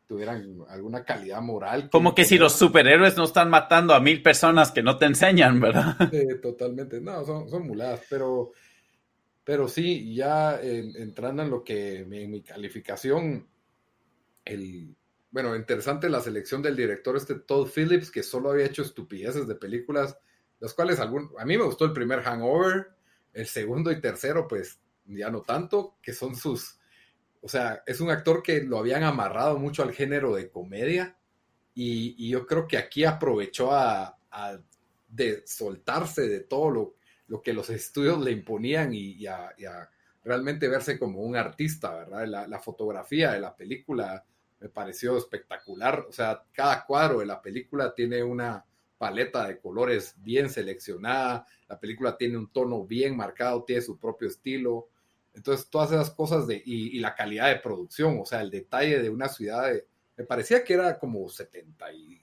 tuvieran 0.07 0.65
alguna 0.69 1.05
calidad 1.05 1.43
moral. 1.43 1.91
Como 1.91 2.15
que 2.15 2.25
si 2.25 2.39
los 2.39 2.55
superhéroes 2.55 3.17
no 3.17 3.25
están 3.25 3.51
matando 3.51 3.95
a 3.95 4.01
mil 4.01 4.23
personas 4.23 4.73
que 4.73 4.83
no 4.83 4.97
te 4.97 5.05
enseñan, 5.05 5.61
¿verdad? 5.61 5.97
Totalmente. 6.43 7.01
No, 7.01 7.25
son, 7.25 7.49
son 7.51 7.67
muladas, 7.67 8.01
pero, 8.09 8.53
pero 9.45 9.69
sí, 9.69 10.15
ya 10.15 10.59
entrando 10.63 11.43
en 11.43 11.51
lo 11.51 11.63
que 11.63 11.99
en 11.99 12.31
mi 12.31 12.43
calificación, 12.43 13.47
el, 14.47 14.97
bueno, 15.31 15.55
interesante 15.55 16.09
la 16.09 16.21
selección 16.21 16.63
del 16.63 16.75
director 16.75 17.17
este 17.17 17.35
Todd 17.35 17.69
Phillips, 17.69 18.11
que 18.11 18.23
solo 18.23 18.51
había 18.51 18.65
hecho 18.65 18.83
estupideces 18.83 19.47
de 19.47 19.57
películas, 19.57 20.19
las 20.61 20.75
cuales 20.75 20.99
algún, 20.99 21.31
a 21.39 21.45
mí 21.45 21.57
me 21.57 21.65
gustó 21.65 21.85
el 21.85 21.93
primer 21.93 22.23
Hangover, 22.23 22.89
el 23.33 23.47
segundo 23.47 23.91
y 23.93 24.01
tercero, 24.01 24.49
pues 24.49 24.81
ya 25.07 25.31
no 25.31 25.43
tanto, 25.43 25.97
que 26.03 26.13
son 26.13 26.37
sus, 26.37 26.79
o 27.41 27.49
sea, 27.49 27.83
es 27.87 28.01
un 28.01 28.11
actor 28.11 28.43
que 28.43 28.63
lo 28.63 28.79
habían 28.79 29.05
amarrado 29.05 29.59
mucho 29.59 29.83
al 29.83 29.93
género 29.93 30.35
de 30.35 30.51
comedia 30.51 31.17
y, 31.75 32.29
yo 32.29 32.47
creo 32.47 32.67
que 32.67 32.77
aquí 32.77 33.05
aprovechó 33.05 33.73
a, 33.73 34.19
de 35.09 35.47
soltarse 35.47 36.29
de 36.29 36.41
todo 36.41 36.71
lo, 36.71 36.95
lo, 37.29 37.41
que 37.41 37.53
los 37.53 37.71
estudios 37.71 38.21
le 38.21 38.33
imponían 38.33 38.93
y, 38.93 39.27
a, 39.27 39.55
realmente 40.25 40.69
verse 40.69 40.99
como 40.99 41.21
un 41.21 41.37
artista, 41.37 41.95
¿verdad? 41.95 42.27
La, 42.27 42.49
la 42.49 42.59
fotografía 42.59 43.33
de 43.33 43.41
la 43.41 43.55
película 43.55 44.25
me 44.61 44.69
pareció 44.69 45.17
espectacular. 45.17 46.05
O 46.09 46.13
sea, 46.13 46.43
cada 46.53 46.85
cuadro 46.85 47.21
de 47.21 47.27
la 47.27 47.41
película 47.41 47.95
tiene 47.95 48.23
una 48.23 48.65
paleta 48.99 49.47
de 49.47 49.59
colores 49.59 50.15
bien 50.19 50.51
seleccionada, 50.51 51.47
la 51.69 51.79
película 51.79 52.17
tiene 52.17 52.37
un 52.37 52.51
tono 52.51 52.85
bien 52.85 53.17
marcado, 53.17 53.65
tiene 53.65 53.81
su 53.81 53.99
propio 53.99 54.29
estilo. 54.29 54.89
Entonces, 55.33 55.69
todas 55.71 55.93
esas 55.93 56.11
cosas 56.11 56.47
de, 56.47 56.61
y, 56.65 56.99
la 56.99 57.15
calidad 57.15 57.49
de 57.49 57.61
producción, 57.61 58.19
o 58.21 58.27
sea, 58.27 58.41
el 58.41 58.51
detalle 58.51 59.01
de 59.01 59.09
una 59.09 59.29
ciudad, 59.29 59.71
me 60.17 60.25
parecía 60.25 60.65
que 60.65 60.75
era 60.75 60.99
como 60.99 61.29
70 61.29 61.93
y... 61.93 62.21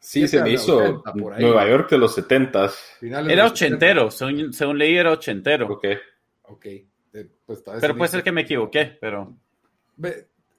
Sí, 0.00 0.28
se 0.28 0.40
me 0.42 0.52
hizo 0.52 1.02
Nueva 1.14 1.68
York 1.68 1.90
de 1.90 1.98
los 1.98 2.14
70. 2.14 2.70
Era 3.28 3.46
ochentero, 3.46 4.10
según, 4.12 4.52
según, 4.52 4.78
leí 4.78 4.96
era 4.96 5.10
ochentero. 5.10 5.66
Ok. 5.66 5.86
Ok. 6.42 6.66
Pues, 7.44 7.64
pero 7.80 7.96
puede 7.96 8.10
ser 8.10 8.22
que 8.22 8.30
me 8.30 8.42
equivoqué, 8.42 8.96
pero... 9.00 9.36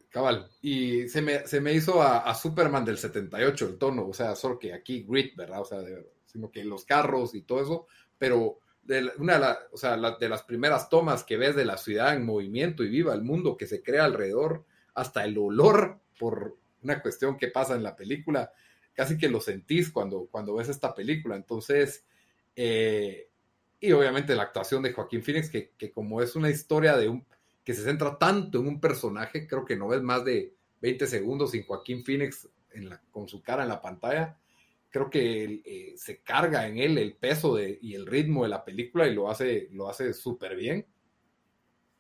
Cabal. 0.10 0.50
Y 0.62 1.08
se 1.08 1.22
me, 1.22 1.46
se 1.48 1.62
me 1.62 1.74
hizo 1.74 2.02
a, 2.02 2.34
Superman 2.34 2.84
del 2.84 2.98
78 2.98 3.68
el 3.68 3.78
tono, 3.78 4.08
o 4.08 4.14
sea, 4.14 4.36
solo 4.36 4.58
que 4.58 4.74
aquí 4.74 5.06
grit, 5.08 5.36
¿verdad? 5.36 5.62
O 5.62 5.66
sea, 5.66 5.82
sino 6.26 6.52
que 6.52 6.64
los 6.64 6.84
carros 6.84 7.36
y 7.36 7.42
todo 7.42 7.62
eso, 7.62 7.88
pero 8.18 8.60
de 8.84 9.12
una 9.20 9.38
de, 9.38 9.56
o 9.72 9.78
sea, 9.78 9.98
de 9.98 10.30
las 10.30 10.44
primeras 10.44 10.90
tomas 10.90 11.24
que 11.24 11.38
ves 11.38 11.56
de 11.56 11.66
la 11.66 11.78
ciudad 11.78 12.16
en 12.16 12.26
movimiento 12.26 12.84
y 12.84 12.90
viva 12.90 13.14
el 13.14 13.22
mundo 13.22 13.56
que 13.56 13.68
se 13.68 13.84
crea 13.84 14.06
alrededor, 14.06 14.66
hasta 14.96 15.24
el 15.24 15.38
olor 15.38 16.00
por 16.18 16.58
una 16.82 17.02
cuestión 17.02 17.38
que 17.38 17.50
pasa 17.50 17.76
en 17.76 17.84
la 17.84 17.96
película, 17.96 18.52
casi 18.94 19.18
que 19.18 19.30
lo 19.30 19.40
sentís 19.40 19.92
cuando, 19.92 20.28
cuando 20.32 20.56
ves 20.56 20.70
esta 20.70 20.94
película. 20.96 21.36
Entonces, 21.36 22.06
eh, 22.56 23.30
y 23.80 23.92
obviamente 23.92 24.36
la 24.36 24.44
actuación 24.44 24.82
de 24.82 24.92
Joaquín 24.92 25.24
Phoenix, 25.24 25.50
que, 25.50 25.72
que 25.78 25.92
como 25.92 26.22
es 26.22 26.36
una 26.36 26.50
historia 26.50 26.98
de 26.98 27.10
un 27.10 27.26
que 27.70 27.76
se 27.76 27.84
centra 27.84 28.18
tanto 28.18 28.62
en 28.62 28.68
un 28.68 28.82
personaje, 28.82 29.46
creo 29.46 29.64
que 29.64 29.76
no 29.76 29.90
ves 29.90 30.02
más 30.02 30.26
de 30.26 30.56
20 30.82 31.06
segundos 31.06 31.52
sin 31.52 31.68
Joaquín 31.68 32.04
Phoenix 32.04 32.50
con 33.12 33.28
su 33.28 33.44
cara 33.44 33.62
en 33.62 33.70
la 33.70 33.80
pantalla. 33.80 34.36
Creo 34.90 35.08
que 35.08 35.62
eh, 35.64 35.94
se 35.96 36.24
carga 36.24 36.66
en 36.66 36.80
él 36.80 36.98
el 36.98 37.14
peso 37.14 37.58
de, 37.58 37.78
y 37.80 37.94
el 37.94 38.08
ritmo 38.08 38.42
de 38.42 38.50
la 38.50 38.66
película 38.66 39.08
y 39.08 39.14
lo 39.14 39.30
hace 39.30 39.68
lo 39.72 39.88
hace 39.88 40.16
súper 40.16 40.56
bien. 40.56 40.84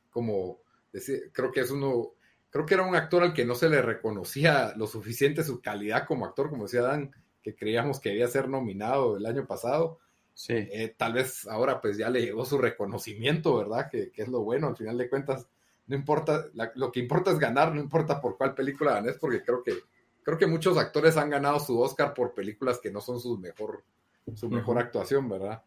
Como 0.09 0.61
decir, 0.91 1.29
creo 1.31 1.51
que 1.51 1.59
es 1.59 1.69
uno, 1.69 2.13
creo 2.49 2.65
que 2.65 2.73
era 2.73 2.81
un 2.81 2.95
actor 2.95 3.21
al 3.21 3.35
que 3.35 3.45
no 3.45 3.53
se 3.53 3.69
le 3.69 3.83
reconocía 3.83 4.73
lo 4.75 4.87
suficiente 4.87 5.43
su 5.43 5.61
calidad 5.61 6.07
como 6.07 6.25
actor, 6.25 6.49
como 6.49 6.63
decía 6.63 6.81
Dan, 6.81 7.11
que 7.43 7.55
creíamos 7.55 7.99
que 7.99 8.09
debía 8.09 8.27
ser 8.27 8.49
nominado 8.49 9.17
el 9.17 9.25
año 9.27 9.45
pasado. 9.45 9.99
Sí. 10.33 10.53
Eh, 10.55 10.95
tal 10.97 11.13
vez 11.13 11.45
ahora 11.45 11.79
pues 11.79 11.95
ya 11.95 12.09
le 12.09 12.21
llegó 12.21 12.43
su 12.43 12.57
reconocimiento, 12.57 13.55
¿verdad? 13.55 13.87
Que, 13.91 14.09
que, 14.09 14.23
es 14.23 14.29
lo 14.29 14.41
bueno, 14.41 14.69
al 14.69 14.75
final 14.75 14.97
de 14.97 15.07
cuentas 15.07 15.47
no 15.89 15.95
importa, 15.95 16.45
lo 16.75 16.91
que 16.91 16.99
importa 16.99 17.31
es 17.31 17.39
ganar, 17.39 17.73
no 17.73 17.81
importa 17.81 18.21
por 18.21 18.37
cuál 18.37 18.53
película 18.53 18.93
ganes, 18.93 19.17
porque 19.17 19.43
creo 19.43 19.63
que, 19.63 19.73
creo 20.21 20.37
que 20.37 20.45
muchos 20.45 20.77
actores 20.77 21.17
han 21.17 21.31
ganado 21.31 21.59
su 21.59 21.81
Oscar 21.81 22.13
por 22.13 22.35
películas 22.35 22.77
que 22.77 22.91
no 22.91 23.01
son 23.01 23.19
su 23.19 23.39
mejor, 23.39 23.83
su 24.35 24.49
mejor 24.51 24.77
actuación, 24.77 25.27
¿verdad? 25.27 25.63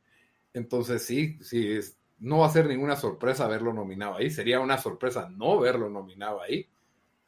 Entonces 0.54 1.02
sí, 1.02 1.38
sí, 1.42 1.72
es, 1.72 1.98
no 2.20 2.38
va 2.38 2.46
a 2.46 2.50
ser 2.50 2.66
ninguna 2.68 2.94
sorpresa 2.94 3.48
verlo 3.48 3.72
nominado 3.72 4.14
ahí. 4.14 4.30
Sería 4.30 4.60
una 4.60 4.78
sorpresa 4.78 5.28
no 5.28 5.58
verlo 5.58 5.90
nominado 5.90 6.40
ahí. 6.40 6.68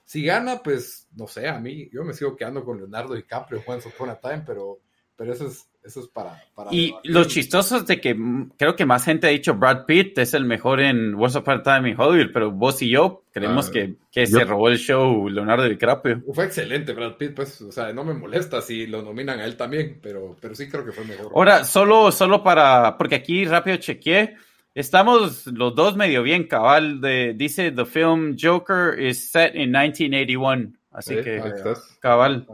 Si 0.04 0.24
gana, 0.24 0.62
pues 0.62 1.08
no 1.16 1.26
sé, 1.26 1.48
a 1.48 1.58
mí, 1.58 1.90
yo 1.92 2.04
me 2.04 2.14
sigo 2.14 2.36
quedando 2.36 2.64
con 2.64 2.76
Leonardo 2.76 3.14
DiCaprio, 3.14 3.62
Juan 3.62 3.80
Upon 3.84 4.10
a 4.10 4.20
Time, 4.20 4.44
pero, 4.46 4.78
pero 5.16 5.32
eso 5.32 5.48
es, 5.48 5.68
eso 5.84 6.00
es 6.00 6.08
para... 6.08 6.42
para 6.54 6.72
y 6.74 6.86
debatir. 6.88 7.10
lo 7.12 7.24
chistoso 7.24 7.76
es 7.76 7.86
de 7.86 8.00
que 8.00 8.16
creo 8.56 8.74
que 8.74 8.86
más 8.86 9.04
gente 9.04 9.26
ha 9.26 9.30
dicho 9.30 9.54
Brad 9.54 9.84
Pitt 9.84 10.16
es 10.18 10.32
el 10.34 10.44
mejor 10.46 10.80
en 10.80 11.14
Once 11.14 11.38
Upon 11.38 11.58
a 11.58 11.62
Time 11.62 11.90
in 11.90 12.00
Hollywood, 12.00 12.30
pero 12.32 12.50
vos 12.50 12.80
y 12.82 12.88
yo 12.90 13.22
creemos 13.32 13.68
Ah, 13.68 13.72
que, 13.72 13.94
que 14.10 14.26
yo- 14.26 14.38
se 14.38 14.44
robó 14.44 14.68
el 14.70 14.78
show 14.78 15.28
Leonardo 15.28 15.64
DiCaprio. 15.68 16.22
Fue 16.32 16.46
excelente 16.46 16.92
Brad 16.94 17.16
Pitt, 17.16 17.34
pues, 17.34 17.60
o 17.60 17.70
sea, 17.70 17.92
no 17.92 18.02
me 18.02 18.14
molesta 18.14 18.60
si 18.62 18.86
lo 18.86 19.02
nominan 19.02 19.40
a 19.40 19.44
él 19.44 19.56
también, 19.56 19.98
pero, 20.02 20.36
pero 20.40 20.54
sí 20.54 20.68
creo 20.68 20.84
que 20.84 20.92
fue 20.92 21.04
mejor. 21.04 21.30
Ahora, 21.34 21.64
solo, 21.64 22.10
solo 22.10 22.42
para, 22.42 22.96
porque 22.96 23.16
aquí 23.16 23.44
rápido 23.44 23.76
chequeé, 23.76 24.36
estamos 24.74 25.46
los 25.48 25.74
dos 25.74 25.96
medio 25.96 26.22
bien, 26.22 26.48
cabal, 26.48 27.00
de, 27.00 27.34
dice 27.34 27.70
The 27.72 27.84
film 27.84 28.36
Joker 28.40 28.98
is 28.98 29.30
set 29.30 29.54
in 29.54 29.70
1981, 29.70 30.72
así 30.92 31.14
Sí, 31.16 31.22
que, 31.22 31.36
estás. 31.36 31.96
cabal. 32.00 32.46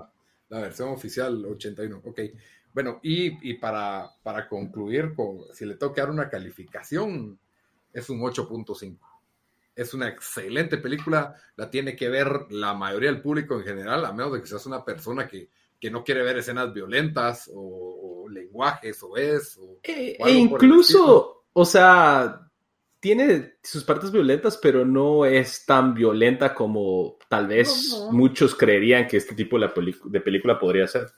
La 0.48 0.60
versión 0.62 0.88
oficial 0.88 1.44
81, 1.46 2.00
ok. 2.04 2.20
Bueno, 2.72 3.00
y, 3.02 3.50
y 3.50 3.54
para, 3.54 4.10
para 4.22 4.48
concluir, 4.48 5.14
con, 5.14 5.40
si 5.52 5.64
le 5.66 5.74
tengo 5.76 5.92
que 5.92 6.00
dar 6.00 6.10
una 6.10 6.28
calificación, 6.28 7.38
es 7.92 8.08
un 8.10 8.20
8.5. 8.22 9.06
Es 9.74 9.94
una 9.94 10.08
excelente 10.08 10.78
película, 10.78 11.34
la 11.56 11.70
tiene 11.70 11.96
que 11.96 12.08
ver 12.08 12.46
la 12.50 12.74
mayoría 12.74 13.10
del 13.10 13.22
público 13.22 13.54
en 13.56 13.64
general, 13.64 14.04
a 14.04 14.12
menos 14.12 14.32
de 14.32 14.40
que 14.40 14.46
seas 14.46 14.66
una 14.66 14.84
persona 14.84 15.26
que, 15.26 15.48
que 15.80 15.90
no 15.90 16.04
quiere 16.04 16.22
ver 16.22 16.38
escenas 16.38 16.72
violentas 16.72 17.50
o, 17.52 18.24
o 18.24 18.28
lenguajes 18.28 19.02
o 19.02 19.16
es. 19.16 19.56
O, 19.58 19.78
E, 19.82 20.16
o 20.20 20.26
e 20.28 20.32
incluso, 20.32 21.44
o 21.52 21.64
sea, 21.64 22.50
tiene 22.98 23.54
sus 23.62 23.84
partes 23.84 24.10
violentas, 24.12 24.58
pero 24.58 24.84
no 24.84 25.24
es 25.24 25.64
tan 25.64 25.94
violenta 25.94 26.54
como 26.54 27.16
tal 27.28 27.46
vez 27.46 27.90
No, 27.92 28.06
no. 28.06 28.12
muchos 28.12 28.54
creerían 28.54 29.08
que 29.08 29.16
este 29.16 29.34
tipo 29.34 29.56
de, 29.58 29.66
la 29.66 29.74
pelicu- 29.74 30.10
de 30.10 30.20
película 30.20 30.58
podría 30.58 30.86
ser. 30.86 31.10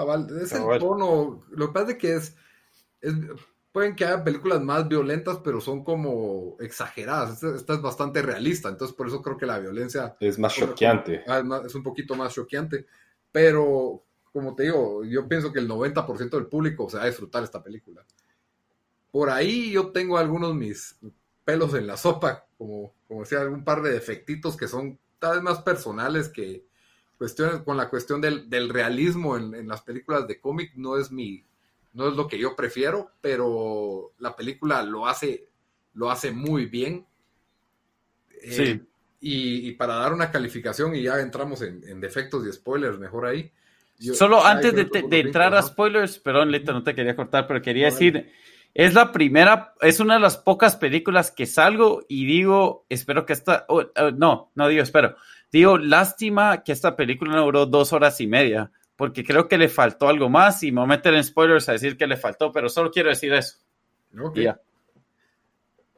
Cabal, 0.00 0.28
es 0.40 0.50
Cabal. 0.52 0.74
el 0.74 0.78
tono. 0.80 1.44
Lo 1.50 1.66
que 1.68 1.72
pasa 1.72 1.90
es 1.92 1.98
que 1.98 2.14
es, 2.16 2.36
es- 3.00 3.14
Pueden 3.70 3.94
que 3.94 4.04
haya 4.06 4.24
películas 4.24 4.60
más 4.62 4.88
violentas, 4.88 5.38
pero 5.44 5.60
son 5.60 5.84
como 5.84 6.56
exageradas. 6.58 7.34
Esta, 7.34 7.54
esta 7.54 7.74
es 7.74 7.82
bastante 7.82 8.22
realista, 8.22 8.68
entonces 8.70 8.96
por 8.96 9.06
eso 9.06 9.20
creo 9.22 9.36
que 9.36 9.46
la 9.46 9.58
violencia 9.58 10.16
Es 10.20 10.38
más 10.38 10.54
choqueante. 10.54 11.22
ah, 11.28 11.42
es 11.64 11.74
un 11.74 11.82
poquito 11.82 12.14
más 12.16 12.32
choqueante. 12.34 12.86
Pero, 13.30 14.02
como 14.32 14.54
te 14.56 14.64
digo, 14.64 15.04
yo 15.04 15.28
pienso 15.28 15.52
que 15.52 15.60
el 15.60 15.68
90% 15.68 16.38
del 16.38 16.46
público 16.46 16.88
se 16.88 16.96
va 16.96 17.04
a 17.04 17.06
disfrutar 17.08 17.44
esta 17.44 17.62
película. 17.62 18.04
Por 19.10 19.30
ahí 19.30 19.70
yo 19.70 19.90
tengo 19.92 20.18
algunos 20.18 20.54
mis 20.54 20.96
pelos 21.44 21.74
en 21.74 21.86
la 21.86 21.96
sopa, 21.96 22.46
como, 22.56 22.94
como 23.06 23.20
decía, 23.20 23.40
algún 23.40 23.64
par 23.64 23.82
de 23.82 23.92
defectitos 23.92 24.56
que 24.56 24.68
son 24.68 24.98
tal 25.18 25.34
vez 25.36 25.42
más 25.42 25.62
personales 25.62 26.28
que 26.28 26.64
cuestiones 27.18 27.62
con 27.62 27.76
la 27.76 27.90
cuestión 27.90 28.20
del, 28.20 28.48
del 28.48 28.68
realismo 28.70 29.36
en, 29.36 29.54
en 29.54 29.68
las 29.68 29.82
películas 29.82 30.26
de 30.26 30.40
cómic 30.40 30.72
no 30.76 30.96
es 30.96 31.10
mi 31.10 31.44
no 31.94 32.08
es 32.08 32.14
lo 32.14 32.26
que 32.28 32.38
yo 32.38 32.54
prefiero 32.56 33.10
pero 33.20 34.12
la 34.20 34.34
película 34.36 34.82
lo 34.84 35.06
hace 35.06 35.48
lo 35.94 36.10
hace 36.10 36.30
muy 36.30 36.66
bien. 36.66 37.04
Eh, 38.42 38.52
Sí. 38.52 38.80
y, 39.20 39.68
y 39.68 39.72
para 39.72 39.96
dar 39.96 40.12
una 40.12 40.30
calificación 40.30 40.94
y 40.94 41.02
ya 41.02 41.18
entramos 41.20 41.60
en, 41.62 41.82
en 41.88 42.00
defectos 42.00 42.46
y 42.46 42.52
spoilers 42.52 42.98
mejor 42.98 43.26
ahí. 43.26 43.50
Yo- 43.98 44.14
Solo 44.14 44.44
antes 44.44 44.72
de, 44.74 44.84
de 44.84 45.20
entrar 45.20 45.52
a 45.54 45.62
spoilers, 45.62 46.18
perdón, 46.20 46.52
Lito, 46.52 46.72
no 46.72 46.84
te 46.84 46.94
quería 46.94 47.16
cortar, 47.16 47.48
pero 47.48 47.60
quería 47.60 47.88
No, 47.88 47.92
decir, 47.94 48.30
es 48.74 48.94
la 48.94 49.10
primera, 49.10 49.74
es 49.80 49.98
una 49.98 50.14
de 50.14 50.20
las 50.20 50.36
pocas 50.36 50.76
películas 50.76 51.32
que 51.32 51.46
salgo 51.46 52.04
y 52.08 52.24
digo, 52.26 52.86
espero 52.88 53.26
que 53.26 53.32
esta, 53.32 53.64
oh, 53.68 53.82
oh, 53.96 54.10
no, 54.12 54.52
no 54.54 54.68
digo, 54.68 54.84
espero, 54.84 55.16
digo, 55.52 55.78
lástima 55.78 56.62
que 56.62 56.72
esta 56.72 56.96
película 56.96 57.32
no 57.36 57.44
duró 57.44 57.66
dos 57.66 57.92
horas 57.92 58.20
y 58.20 58.26
media, 58.26 58.70
porque 58.96 59.24
creo 59.24 59.48
que 59.48 59.58
le 59.58 59.68
faltó 59.68 60.08
algo 60.08 60.28
más 60.28 60.62
y 60.62 60.72
me 60.72 60.80
voy 60.80 60.86
a 60.86 60.96
meter 60.96 61.14
en 61.14 61.24
spoilers 61.24 61.68
a 61.68 61.72
decir 61.72 61.96
que 61.96 62.06
le 62.06 62.16
faltó, 62.16 62.50
pero 62.52 62.68
solo 62.68 62.90
quiero 62.90 63.08
decir 63.10 63.32
eso. 63.32 63.56
¿no? 64.12 64.26
Ok. 64.28 64.38
ya. 64.38 64.60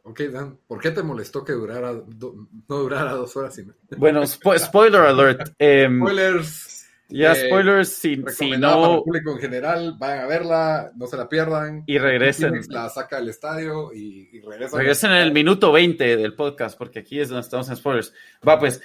Ok, 0.03 0.21
Dan, 0.33 0.59
¿por 0.67 0.81
qué 0.81 0.91
te 0.91 1.03
molestó 1.03 1.45
que 1.45 1.53
durara 1.53 1.93
do- 1.93 2.47
no 2.69 2.77
durara 2.77 3.13
dos 3.13 3.37
horas 3.37 3.57
y 3.59 3.63
media? 3.63 3.77
Bueno, 3.97 4.23
spo- 4.23 4.59
spoiler 4.59 5.03
alert. 5.03 5.51
em, 5.59 6.01
Spoilers. 6.01 6.89
ya, 7.11 7.33
eh, 7.33 7.47
spoilers, 7.47 7.89
si, 7.91 8.17
si 8.17 8.23
recomendada 8.23 8.75
para 8.77 8.87
el 8.87 8.97
no, 8.97 9.03
público 9.05 9.31
en 9.33 9.39
general, 9.39 9.95
vayan 9.99 10.25
a 10.25 10.27
verla, 10.27 10.91
no 10.97 11.07
se 11.07 11.17
la 11.17 11.29
pierdan. 11.29 11.85
y 11.87 11.99
regresen. 11.99 12.49
Phoenix 12.49 12.69
la 12.69 12.89
saca 12.89 13.17
del 13.17 13.29
estadio 13.29 13.93
y, 13.93 14.31
y 14.33 14.41
regresa. 14.41 14.79
Regresen 14.79 15.13
en 15.13 15.19
el 15.19 15.33
minuto 15.33 15.71
20 15.71 16.17
del 16.17 16.35
podcast, 16.35 16.77
porque 16.79 17.01
aquí 17.01 17.21
es 17.21 17.29
donde 17.29 17.43
estamos 17.43 17.69
en 17.69 17.77
spoilers. 17.77 18.13
Va, 18.47 18.59
pues, 18.59 18.81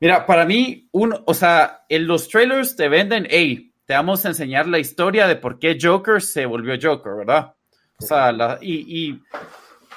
mira, 0.00 0.26
para 0.26 0.44
mí, 0.44 0.88
un, 0.92 1.14
o 1.26 1.34
sea, 1.34 1.84
en 1.88 2.06
los 2.06 2.28
trailers 2.28 2.76
te 2.76 2.88
venden, 2.88 3.26
hey, 3.30 3.72
te 3.84 3.94
vamos 3.94 4.24
a 4.24 4.28
enseñar 4.28 4.66
la 4.66 4.78
historia 4.78 5.26
de 5.26 5.36
por 5.36 5.58
qué 5.58 5.78
Joker 5.80 6.20
se 6.20 6.46
volvió 6.46 6.74
Joker, 6.80 7.14
¿verdad? 7.18 7.54
O 7.98 8.04
sea, 8.04 8.32
la- 8.32 8.58
y, 8.60 8.74
y, 9.10 9.22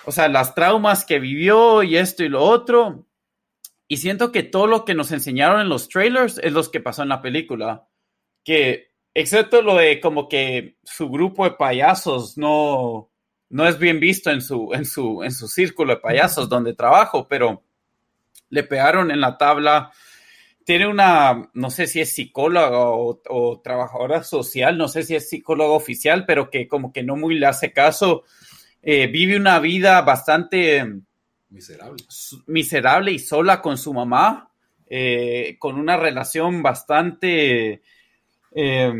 o 0.05 0.11
sea, 0.11 0.27
las 0.29 0.53
traumas 0.55 1.05
que 1.05 1.19
vivió 1.19 1.83
y 1.83 1.97
esto 1.97 2.23
y 2.23 2.29
lo 2.29 2.41
otro. 2.43 3.05
Y 3.87 3.97
siento 3.97 4.31
que 4.31 4.43
todo 4.43 4.67
lo 4.67 4.85
que 4.85 4.93
nos 4.93 5.11
enseñaron 5.11 5.61
en 5.61 5.69
los 5.69 5.89
trailers 5.89 6.37
es 6.37 6.53
lo 6.53 6.63
que 6.69 6.79
pasó 6.79 7.01
en 7.03 7.09
la 7.09 7.21
película. 7.21 7.87
Que, 8.43 8.91
excepto 9.15 9.61
lo 9.63 9.75
de 9.75 9.99
como 9.99 10.29
que 10.29 10.77
su 10.83 11.09
grupo 11.09 11.43
de 11.43 11.51
payasos 11.51 12.37
no, 12.37 13.09
no 13.49 13.67
es 13.67 13.79
bien 13.79 13.99
visto 13.99 14.29
en 14.29 14.41
su, 14.41 14.71
en 14.73 14.85
su, 14.85 15.23
en 15.23 15.31
su 15.31 15.47
círculo 15.47 15.95
de 15.95 16.01
payasos 16.01 16.47
donde 16.47 16.75
trabajo, 16.75 17.27
pero 17.27 17.63
le 18.49 18.63
pegaron 18.63 19.11
en 19.11 19.21
la 19.21 19.37
tabla. 19.37 19.91
Tiene 20.63 20.87
una, 20.87 21.49
no 21.53 21.69
sé 21.69 21.87
si 21.87 21.99
es 21.99 22.13
psicóloga 22.13 22.89
o, 22.89 23.21
o 23.29 23.61
trabajadora 23.61 24.23
social, 24.23 24.77
no 24.77 24.87
sé 24.87 25.03
si 25.03 25.15
es 25.15 25.29
psicóloga 25.29 25.71
oficial, 25.71 26.25
pero 26.25 26.49
que 26.49 26.67
como 26.67 26.93
que 26.93 27.03
no 27.03 27.15
muy 27.15 27.35
le 27.35 27.47
hace 27.47 27.73
caso. 27.73 28.23
Eh, 28.81 29.07
vive 29.07 29.35
una 29.35 29.59
vida 29.59 30.01
bastante 30.01 30.85
Miserable. 31.49 32.03
miserable 32.47 33.11
y 33.11 33.19
sola 33.19 33.61
con 33.61 33.77
su 33.77 33.93
mamá, 33.93 34.51
eh, 34.87 35.57
con 35.59 35.77
una 35.77 35.97
relación 35.97 36.61
bastante, 36.61 37.81
eh, 38.51 38.93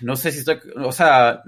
no 0.00 0.16
sé 0.16 0.32
si 0.32 0.38
estoy, 0.38 0.58
o 0.76 0.92
sea, 0.92 1.42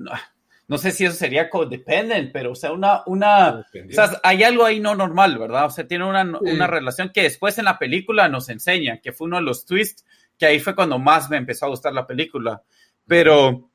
no, 0.68 0.78
sé 0.78 0.90
si 0.90 1.04
eso 1.04 1.14
sería 1.14 1.50
codependent, 1.50 2.32
pero 2.32 2.52
o 2.52 2.54
sea, 2.54 2.72
una, 2.72 3.02
una, 3.06 3.50
o 3.50 3.92
sea, 3.92 4.20
hay 4.22 4.42
algo 4.42 4.64
ahí 4.64 4.80
no 4.80 4.94
normal, 4.94 5.38
¿verdad? 5.38 5.66
O 5.66 5.70
sea, 5.70 5.86
tiene 5.86 6.04
una, 6.04 6.38
una 6.40 6.66
relación 6.66 7.10
que 7.12 7.22
después 7.22 7.58
en 7.58 7.66
la 7.66 7.78
película 7.78 8.28
nos 8.28 8.48
enseña, 8.48 8.98
que 8.98 9.12
fue 9.12 9.26
uno 9.26 9.36
de 9.36 9.42
los 9.42 9.66
twists, 9.66 10.04
que 10.38 10.46
ahí 10.46 10.60
fue 10.60 10.74
cuando 10.74 10.98
más 10.98 11.28
me 11.30 11.36
empezó 11.36 11.66
a 11.66 11.70
gustar 11.70 11.92
la 11.92 12.06
película. 12.06 12.62
Pero 13.06 13.70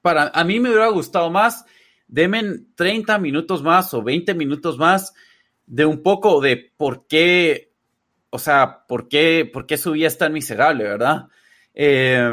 para 0.00 0.28
a 0.28 0.44
mí 0.44 0.60
me 0.60 0.70
hubiera 0.70 0.88
gustado 0.88 1.30
más, 1.30 1.64
demen 2.06 2.68
30 2.74 3.18
minutos 3.18 3.62
más 3.62 3.92
o 3.94 4.02
20 4.02 4.34
minutos 4.34 4.78
más 4.78 5.12
de 5.66 5.84
un 5.84 6.02
poco 6.02 6.40
de 6.40 6.72
por 6.76 7.06
qué, 7.06 7.72
o 8.30 8.38
sea, 8.38 8.84
por 8.88 9.08
qué, 9.08 9.48
por 9.52 9.66
qué 9.66 9.76
su 9.76 9.92
vida 9.92 10.06
es 10.06 10.16
tan 10.16 10.32
miserable, 10.32 10.84
¿verdad? 10.84 11.26
Eh, 11.74 12.32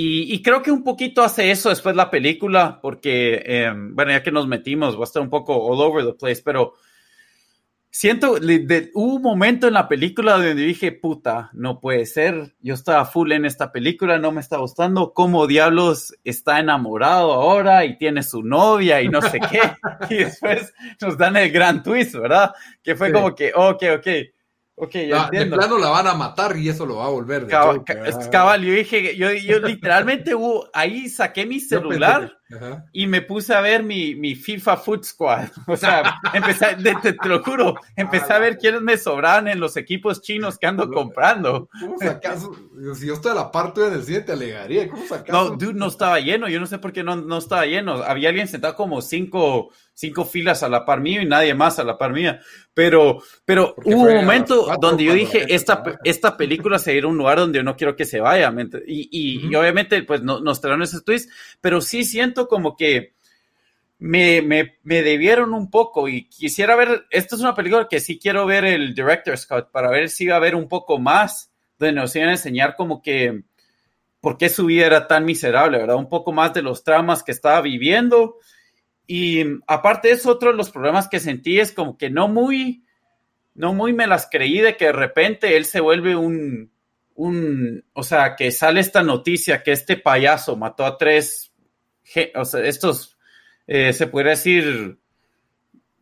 y, 0.00 0.32
y, 0.32 0.42
creo 0.42 0.62
que 0.62 0.70
un 0.70 0.84
poquito 0.84 1.24
hace 1.24 1.50
eso 1.50 1.70
después 1.70 1.96
la 1.96 2.08
película, 2.08 2.78
porque, 2.80 3.42
eh, 3.44 3.72
bueno, 3.74 4.12
ya 4.12 4.22
que 4.22 4.30
nos 4.30 4.46
metimos, 4.46 4.94
va 4.94 5.00
a 5.00 5.04
estar 5.04 5.20
un 5.20 5.28
poco 5.28 5.56
all 5.56 5.80
over 5.80 6.06
the 6.06 6.12
place, 6.12 6.40
pero 6.44 6.74
siento, 7.90 8.38
de, 8.38 8.60
de, 8.60 8.90
hubo 8.94 9.16
un 9.16 9.22
momento 9.22 9.66
en 9.66 9.74
la 9.74 9.88
película 9.88 10.34
donde 10.34 10.54
dije, 10.54 10.92
puta, 10.92 11.50
no 11.52 11.80
puede 11.80 12.06
ser, 12.06 12.54
yo 12.60 12.74
estaba 12.74 13.06
full 13.06 13.32
en 13.32 13.44
esta 13.44 13.72
película, 13.72 14.18
no 14.18 14.30
me 14.30 14.40
está 14.40 14.58
gustando, 14.58 15.12
cómo 15.12 15.48
diablos 15.48 16.14
está 16.22 16.60
enamorado 16.60 17.32
ahora 17.32 17.84
y 17.84 17.98
tiene 17.98 18.22
su 18.22 18.44
novia 18.44 19.02
y 19.02 19.08
no 19.08 19.20
sé 19.20 19.40
qué, 19.50 19.60
y 20.14 20.18
después 20.18 20.72
nos 21.00 21.18
dan 21.18 21.36
el 21.36 21.50
gran 21.50 21.82
twist, 21.82 22.14
¿verdad? 22.14 22.52
Que 22.84 22.94
fue 22.94 23.08
sí. 23.08 23.12
como 23.14 23.34
que, 23.34 23.50
ok, 23.52 23.82
ok. 23.98 24.06
Ok, 24.80 24.94
ya 24.94 25.08
la, 25.08 25.24
entiendo. 25.24 25.56
De 25.56 25.62
plano 25.62 25.78
la 25.78 25.90
van 25.90 26.06
a 26.06 26.14
matar 26.14 26.56
y 26.56 26.68
eso 26.68 26.86
lo 26.86 26.96
va 26.96 27.06
a 27.06 27.10
volver. 27.10 27.46
De 27.46 27.50
cabal, 27.50 27.82
cabal, 28.30 28.62
yo 28.62 28.72
dije, 28.72 29.16
yo, 29.16 29.32
yo 29.32 29.58
literalmente 29.60 30.34
hubo, 30.34 30.68
ahí 30.72 31.08
saqué 31.08 31.46
mi 31.46 31.60
celular 31.60 32.37
y 32.92 33.06
me 33.06 33.22
puse 33.22 33.54
a 33.54 33.60
ver 33.60 33.82
mi, 33.82 34.14
mi 34.14 34.34
FIFA 34.34 34.76
Foot 34.76 35.04
Squad. 35.04 35.48
O 35.66 35.76
sea, 35.76 36.18
empecé, 36.32 36.76
te, 36.76 36.94
te, 36.96 37.12
te, 37.12 37.28
lo 37.28 37.42
juro, 37.42 37.74
empecé 37.94 38.32
a 38.32 38.38
ver 38.38 38.56
quiénes 38.56 38.80
me 38.80 38.96
sobraban 38.96 39.48
en 39.48 39.60
los 39.60 39.76
equipos 39.76 40.22
chinos 40.22 40.58
que 40.58 40.66
ando 40.66 40.90
comprando. 40.90 41.68
¿Cómo 41.78 41.98
sacas? 41.98 42.46
Si 42.94 43.06
yo 43.06 43.14
estoy 43.14 43.32
a 43.32 43.34
la 43.34 43.52
parte 43.52 43.90
del 43.90 44.02
cine, 44.02 44.22
te 44.22 44.32
alegaría. 44.32 44.88
¿Cómo 44.88 45.06
sacas? 45.06 45.28
No, 45.28 45.50
dude, 45.50 45.74
no 45.74 45.88
estaba 45.88 46.18
lleno. 46.20 46.48
Yo 46.48 46.58
no 46.58 46.66
sé 46.66 46.78
por 46.78 46.92
qué 46.92 47.02
no, 47.02 47.16
no 47.16 47.38
estaba 47.38 47.66
lleno. 47.66 48.02
Había 48.02 48.30
alguien 48.30 48.48
sentado 48.48 48.74
como 48.74 49.02
cinco, 49.02 49.70
cinco 49.92 50.24
filas 50.24 50.62
a 50.62 50.68
la 50.68 50.84
par 50.84 51.00
mío 51.00 51.20
y 51.20 51.26
nadie 51.26 51.54
más 51.54 51.78
a 51.78 51.84
la 51.84 51.98
par 51.98 52.12
mía. 52.12 52.40
Pero, 52.72 53.22
pero 53.44 53.74
hubo 53.84 54.02
un 54.02 54.14
momento 54.14 54.68
donde 54.80 55.04
yo 55.04 55.12
dije, 55.12 55.52
esta, 55.52 55.82
esta 56.04 56.36
película 56.36 56.78
se 56.78 56.94
irá 56.94 57.06
a 57.06 57.10
un 57.10 57.18
lugar 57.18 57.38
donde 57.38 57.58
yo 57.58 57.64
no 57.64 57.76
quiero 57.76 57.96
que 57.96 58.04
se 58.04 58.20
vaya. 58.20 58.54
Y, 58.86 59.08
y, 59.10 59.38
uh 59.38 59.40
-huh. 59.42 59.52
y 59.52 59.54
obviamente, 59.56 60.02
pues 60.04 60.22
no, 60.22 60.40
nos 60.40 60.60
trajeron 60.60 60.82
esos 60.82 61.04
tweets, 61.04 61.28
pero 61.60 61.80
sí 61.80 62.04
siento 62.04 62.37
como 62.46 62.76
que 62.76 63.14
me, 63.98 64.42
me, 64.42 64.78
me, 64.84 65.02
debieron 65.02 65.54
un 65.54 65.70
poco 65.70 66.08
y 66.08 66.28
quisiera 66.28 66.76
ver, 66.76 67.06
esta 67.10 67.34
es 67.34 67.40
una 67.40 67.54
película 67.54 67.88
que 67.88 67.98
sí 67.98 68.18
quiero 68.18 68.46
ver 68.46 68.64
el 68.64 68.94
director 68.94 69.36
Scott 69.36 69.72
para 69.72 69.90
ver 69.90 70.08
si 70.08 70.26
va 70.26 70.34
a 70.34 70.36
haber 70.36 70.54
un 70.54 70.68
poco 70.68 70.98
más 71.00 71.50
donde 71.78 72.00
nos 72.00 72.14
iban 72.14 72.28
a 72.28 72.32
enseñar 72.32 72.76
como 72.76 73.02
que 73.02 73.42
por 74.20 74.36
qué 74.36 74.48
su 74.48 74.66
vida 74.66 74.86
era 74.86 75.06
tan 75.06 75.24
miserable, 75.24 75.78
¿verdad? 75.78 75.96
Un 75.96 76.08
poco 76.08 76.32
más 76.32 76.52
de 76.52 76.62
los 76.62 76.84
traumas 76.84 77.22
que 77.22 77.32
estaba 77.32 77.60
viviendo. 77.60 78.36
Y 79.06 79.44
aparte 79.66 80.10
eso, 80.10 80.30
otro 80.30 80.50
de 80.50 80.56
los 80.56 80.70
problemas 80.70 81.08
que 81.08 81.20
sentí 81.20 81.58
es 81.60 81.72
como 81.72 81.96
que 81.96 82.10
no 82.10 82.28
muy, 82.28 82.84
no 83.54 83.72
muy 83.72 83.92
me 83.92 84.06
las 84.06 84.28
creí 84.30 84.60
de 84.60 84.76
que 84.76 84.86
de 84.86 84.92
repente 84.92 85.56
él 85.56 85.64
se 85.64 85.80
vuelve 85.80 86.16
un, 86.16 86.70
un, 87.14 87.84
o 87.92 88.02
sea, 88.02 88.36
que 88.36 88.50
sale 88.50 88.80
esta 88.80 89.02
noticia 89.02 89.62
que 89.62 89.72
este 89.72 89.96
payaso 89.96 90.56
mató 90.56 90.84
a 90.84 90.98
tres, 90.98 91.47
o 92.34 92.44
sea, 92.44 92.64
estos, 92.64 93.16
eh, 93.66 93.92
se 93.92 94.06
puede 94.06 94.30
decir, 94.30 94.98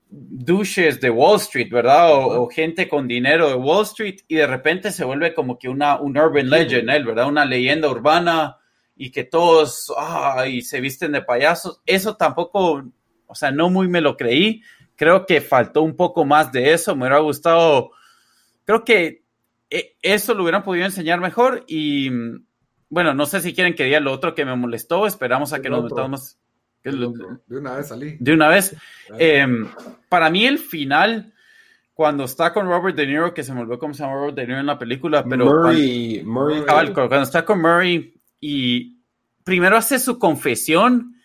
douches 0.09 1.01
de 1.01 1.11
Wall 1.11 1.37
Street, 1.37 1.71
¿verdad? 1.71 2.13
O, 2.13 2.49
gente 2.49 2.89
con 2.89 3.09
dinero 3.09 3.49
de 3.49 3.55
Wall 3.55 3.85
Street 3.85 4.21
y 4.29 4.37
de 4.37 4.47
repente 4.47 4.93
se 4.93 5.05
vuelve 5.05 5.35
como 5.35 5.59
que 5.59 5.69
una, 5.69 6.01
un 6.01 6.17
urban 6.17 6.49
legend, 6.49 6.89
¿eh? 6.91 7.03
¿verdad? 7.03 7.27
Una 7.27 7.45
leyenda 7.45 7.89
urbana 7.89 8.57
y 8.97 9.11
que 9.11 9.25
todos 9.25 9.93
ay, 9.97 10.63
se 10.63 10.81
visten 10.81 11.13
de 11.13 11.23
payasos. 11.23 11.83
Eso 11.85 12.17
tampoco, 12.17 12.85
o 13.27 13.35
sea, 13.35 13.51
no 13.51 13.69
muy 13.69 13.89
me 13.89 14.01
lo 14.01 14.17
creí. 14.17 14.63
Creo 14.95 15.27
que 15.27 15.41
faltó 15.41 15.83
un 15.83 15.97
poco 15.97 16.25
más 16.25 16.51
de 16.53 16.73
eso. 16.73 16.95
Me 16.95 17.03
hubiera 17.03 17.19
gustado, 17.19 17.91
creo 18.65 18.85
que 18.85 19.23
eh, 19.69 19.97
eso 20.01 20.35
lo 20.35 20.45
hubieran 20.45 20.63
podido 20.63 20.87
enseñar 20.87 21.21
mejor 21.21 21.65
y 21.67 22.11
bueno, 22.89 23.15
no 23.15 23.27
sé 23.27 23.41
si 23.41 23.55
quieren 23.55 23.75
que 23.75 23.85
diga 23.85 24.01
lo 24.01 24.13
otro 24.13 24.35
que 24.35 24.45
me 24.45 24.57
molestó. 24.57 25.07
Esperamos 25.07 25.53
a 25.53 25.61
que 25.61 25.71
nos 25.71 25.85
metamos 25.85 26.39
de 26.93 27.59
una 27.59 27.77
vez 27.77 27.89
salí. 27.89 28.17
De 28.21 28.33
una 28.33 28.49
vez. 28.49 28.77
Em, 29.19 29.69
para 30.09 30.31
mí 30.31 30.47
el 30.47 30.59
final, 30.59 31.33
cuando 31.95 32.25
está 32.25 32.53
con 32.53 32.67
Robert 32.67 32.97
De 32.97 33.07
Niro, 33.07 33.35
que 33.35 33.43
se 33.43 33.53
me 33.53 33.61
olvidó 33.61 33.79
cómo 33.79 33.95
se 33.95 34.03
llama 34.03 34.15
Robert 34.15 34.37
De 34.37 34.47
Niro 34.47 34.61
en 34.61 34.67
la 34.67 34.79
película, 34.79 35.25
pero 35.25 35.47
Murray, 35.47 36.25
cuando, 36.67 36.95
cuando 36.95 37.23
está 37.23 37.45
con 37.45 37.61
Murray 37.61 38.15
y 38.41 38.99
primero 39.43 39.77
hace 39.77 39.99
su 39.99 40.19
confesión, 40.19 41.17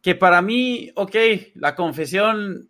que 0.00 0.14
para 0.14 0.42
mí, 0.42 0.92
ok, 0.94 1.16
la 1.54 1.74
confesión 1.74 2.68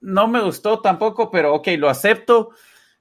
no 0.00 0.28
me 0.28 0.40
gustó 0.40 0.80
tampoco, 0.80 1.30
pero 1.30 1.54
ok, 1.54 1.68
lo 1.78 1.90
acepto, 1.90 2.50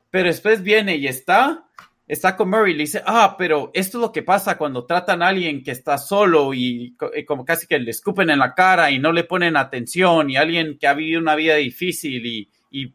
pero 0.10 0.28
después 0.28 0.63
viene 0.63 0.98
y 0.98 1.08
está 1.08 1.65
está 2.10 2.36
con 2.36 2.50
Murray 2.50 2.74
y 2.74 2.76
le 2.76 2.84
dice, 2.84 3.04
ah, 3.06 3.36
pero 3.38 3.69
esto 3.72 4.00
es 4.00 4.02
lo 4.02 4.12
que 4.12 4.24
pasa 4.24 4.58
cuando 4.58 4.84
tratan 4.84 5.22
a 5.22 5.28
alguien 5.28 5.63
que 5.63 5.69
está 5.69 6.00
solo 6.00 6.56
y, 6.56 6.98
como 7.28 7.45
casi 7.45 7.67
que 7.67 7.78
le 7.78 7.91
escupen 7.91 8.32
en 8.32 8.39
la 8.39 8.56
cara 8.56 8.89
y 8.89 8.98
no 8.98 9.12
le 9.12 9.26
ponen 9.26 9.56
atención 9.56 10.28
y 10.28 10.36
alguien 10.36 10.80
que 10.80 10.88
ha 10.88 10.95
vivido 10.95 11.22
una 11.22 11.36
vida 11.36 11.56
difícil 11.56 12.26
y, 12.26 12.50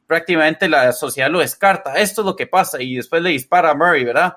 prácticamente 0.06 0.68
la 0.68 0.92
sociedad 0.92 1.30
lo 1.30 1.38
descarta. 1.38 1.94
Esto 1.94 2.22
es 2.22 2.26
lo 2.26 2.36
que 2.36 2.46
pasa 2.46 2.82
y 2.82 2.96
después 2.96 3.22
le 3.22 3.30
dispara 3.30 3.70
a 3.70 3.74
Murray, 3.74 4.04
¿verdad? 4.04 4.36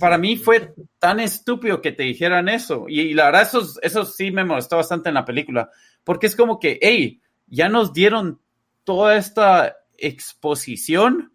Para 0.00 0.18
mí 0.18 0.36
fue 0.36 0.74
tan 0.98 1.20
estúpido 1.20 1.80
que 1.80 1.92
te 1.92 2.02
dijeran 2.02 2.48
eso 2.48 2.86
y, 2.88 3.12
la 3.12 3.26
verdad 3.26 3.42
eso, 3.42 3.62
eso 3.82 4.04
sí 4.06 4.30
me 4.30 4.44
molestó 4.44 4.76
bastante 4.76 5.10
en 5.10 5.14
la 5.14 5.24
película 5.24 5.70
porque 6.02 6.26
es 6.26 6.34
como 6.34 6.58
que, 6.58 6.78
hey, 6.80 7.20
ya 7.46 7.68
nos 7.68 7.92
dieron 7.92 8.40
toda 8.84 9.16
esta 9.16 9.76
exposición 9.98 11.32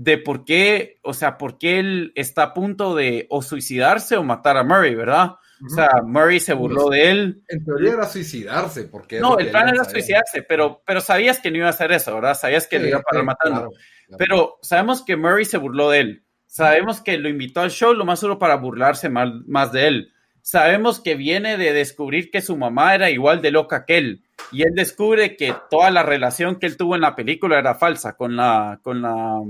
de 0.00 0.16
por 0.16 0.44
qué, 0.44 1.00
o 1.02 1.12
sea, 1.12 1.36
por 1.36 1.58
qué 1.58 1.80
él 1.80 2.12
está 2.14 2.44
a 2.44 2.54
punto 2.54 2.94
de 2.94 3.26
o 3.30 3.42
suicidarse 3.42 4.16
o 4.16 4.22
matar 4.22 4.56
a 4.56 4.62
Murray, 4.62 4.94
¿verdad? 4.94 5.32
O 5.66 5.68
sea, 5.68 5.88
Murray 6.04 6.38
se 6.38 6.52
burló 6.52 6.88
de 6.88 7.10
él. 7.10 7.42
En 7.48 7.64
teoría 7.64 7.94
era 7.94 8.06
suicidarse, 8.06 8.84
porque... 8.84 9.18
No, 9.18 9.38
el 9.40 9.50
plan 9.50 9.68
era 9.68 9.82
suicidarse, 9.82 10.44
pero, 10.44 10.82
pero 10.86 11.00
sabías 11.00 11.40
que 11.40 11.50
no 11.50 11.56
iba 11.56 11.66
a 11.66 11.70
hacer 11.70 11.90
eso, 11.90 12.14
¿verdad? 12.14 12.38
Sabías 12.38 12.68
que 12.68 12.78
lo 12.78 12.86
iba 12.86 12.98
a 12.98 13.02
parar 13.02 13.24
matando. 13.24 13.72
Pero 14.16 14.58
sabemos 14.62 15.02
que 15.02 15.16
Murray 15.16 15.44
se 15.44 15.58
burló 15.58 15.90
de 15.90 15.98
él. 15.98 16.24
Sabemos 16.46 17.00
que 17.00 17.18
lo 17.18 17.28
invitó 17.28 17.60
al 17.60 17.72
show 17.72 17.92
lo 17.92 18.04
más 18.04 18.20
solo 18.20 18.38
para 18.38 18.54
burlarse 18.54 19.08
más, 19.08 19.30
más 19.48 19.72
de 19.72 19.88
él. 19.88 20.12
Sabemos 20.42 21.00
que 21.00 21.16
viene 21.16 21.56
de 21.56 21.72
descubrir 21.72 22.30
que 22.30 22.40
su 22.40 22.56
mamá 22.56 22.94
era 22.94 23.10
igual 23.10 23.42
de 23.42 23.50
loca 23.50 23.84
que 23.84 23.98
él. 23.98 24.24
Y 24.52 24.62
él 24.62 24.74
descubre 24.76 25.36
que 25.36 25.52
toda 25.68 25.90
la 25.90 26.04
relación 26.04 26.60
que 26.60 26.66
él 26.66 26.76
tuvo 26.76 26.94
en 26.94 27.00
la 27.00 27.16
película 27.16 27.58
era 27.58 27.74
falsa 27.74 28.16
con 28.16 28.36
la, 28.36 28.78
con 28.82 29.02
la, 29.02 29.40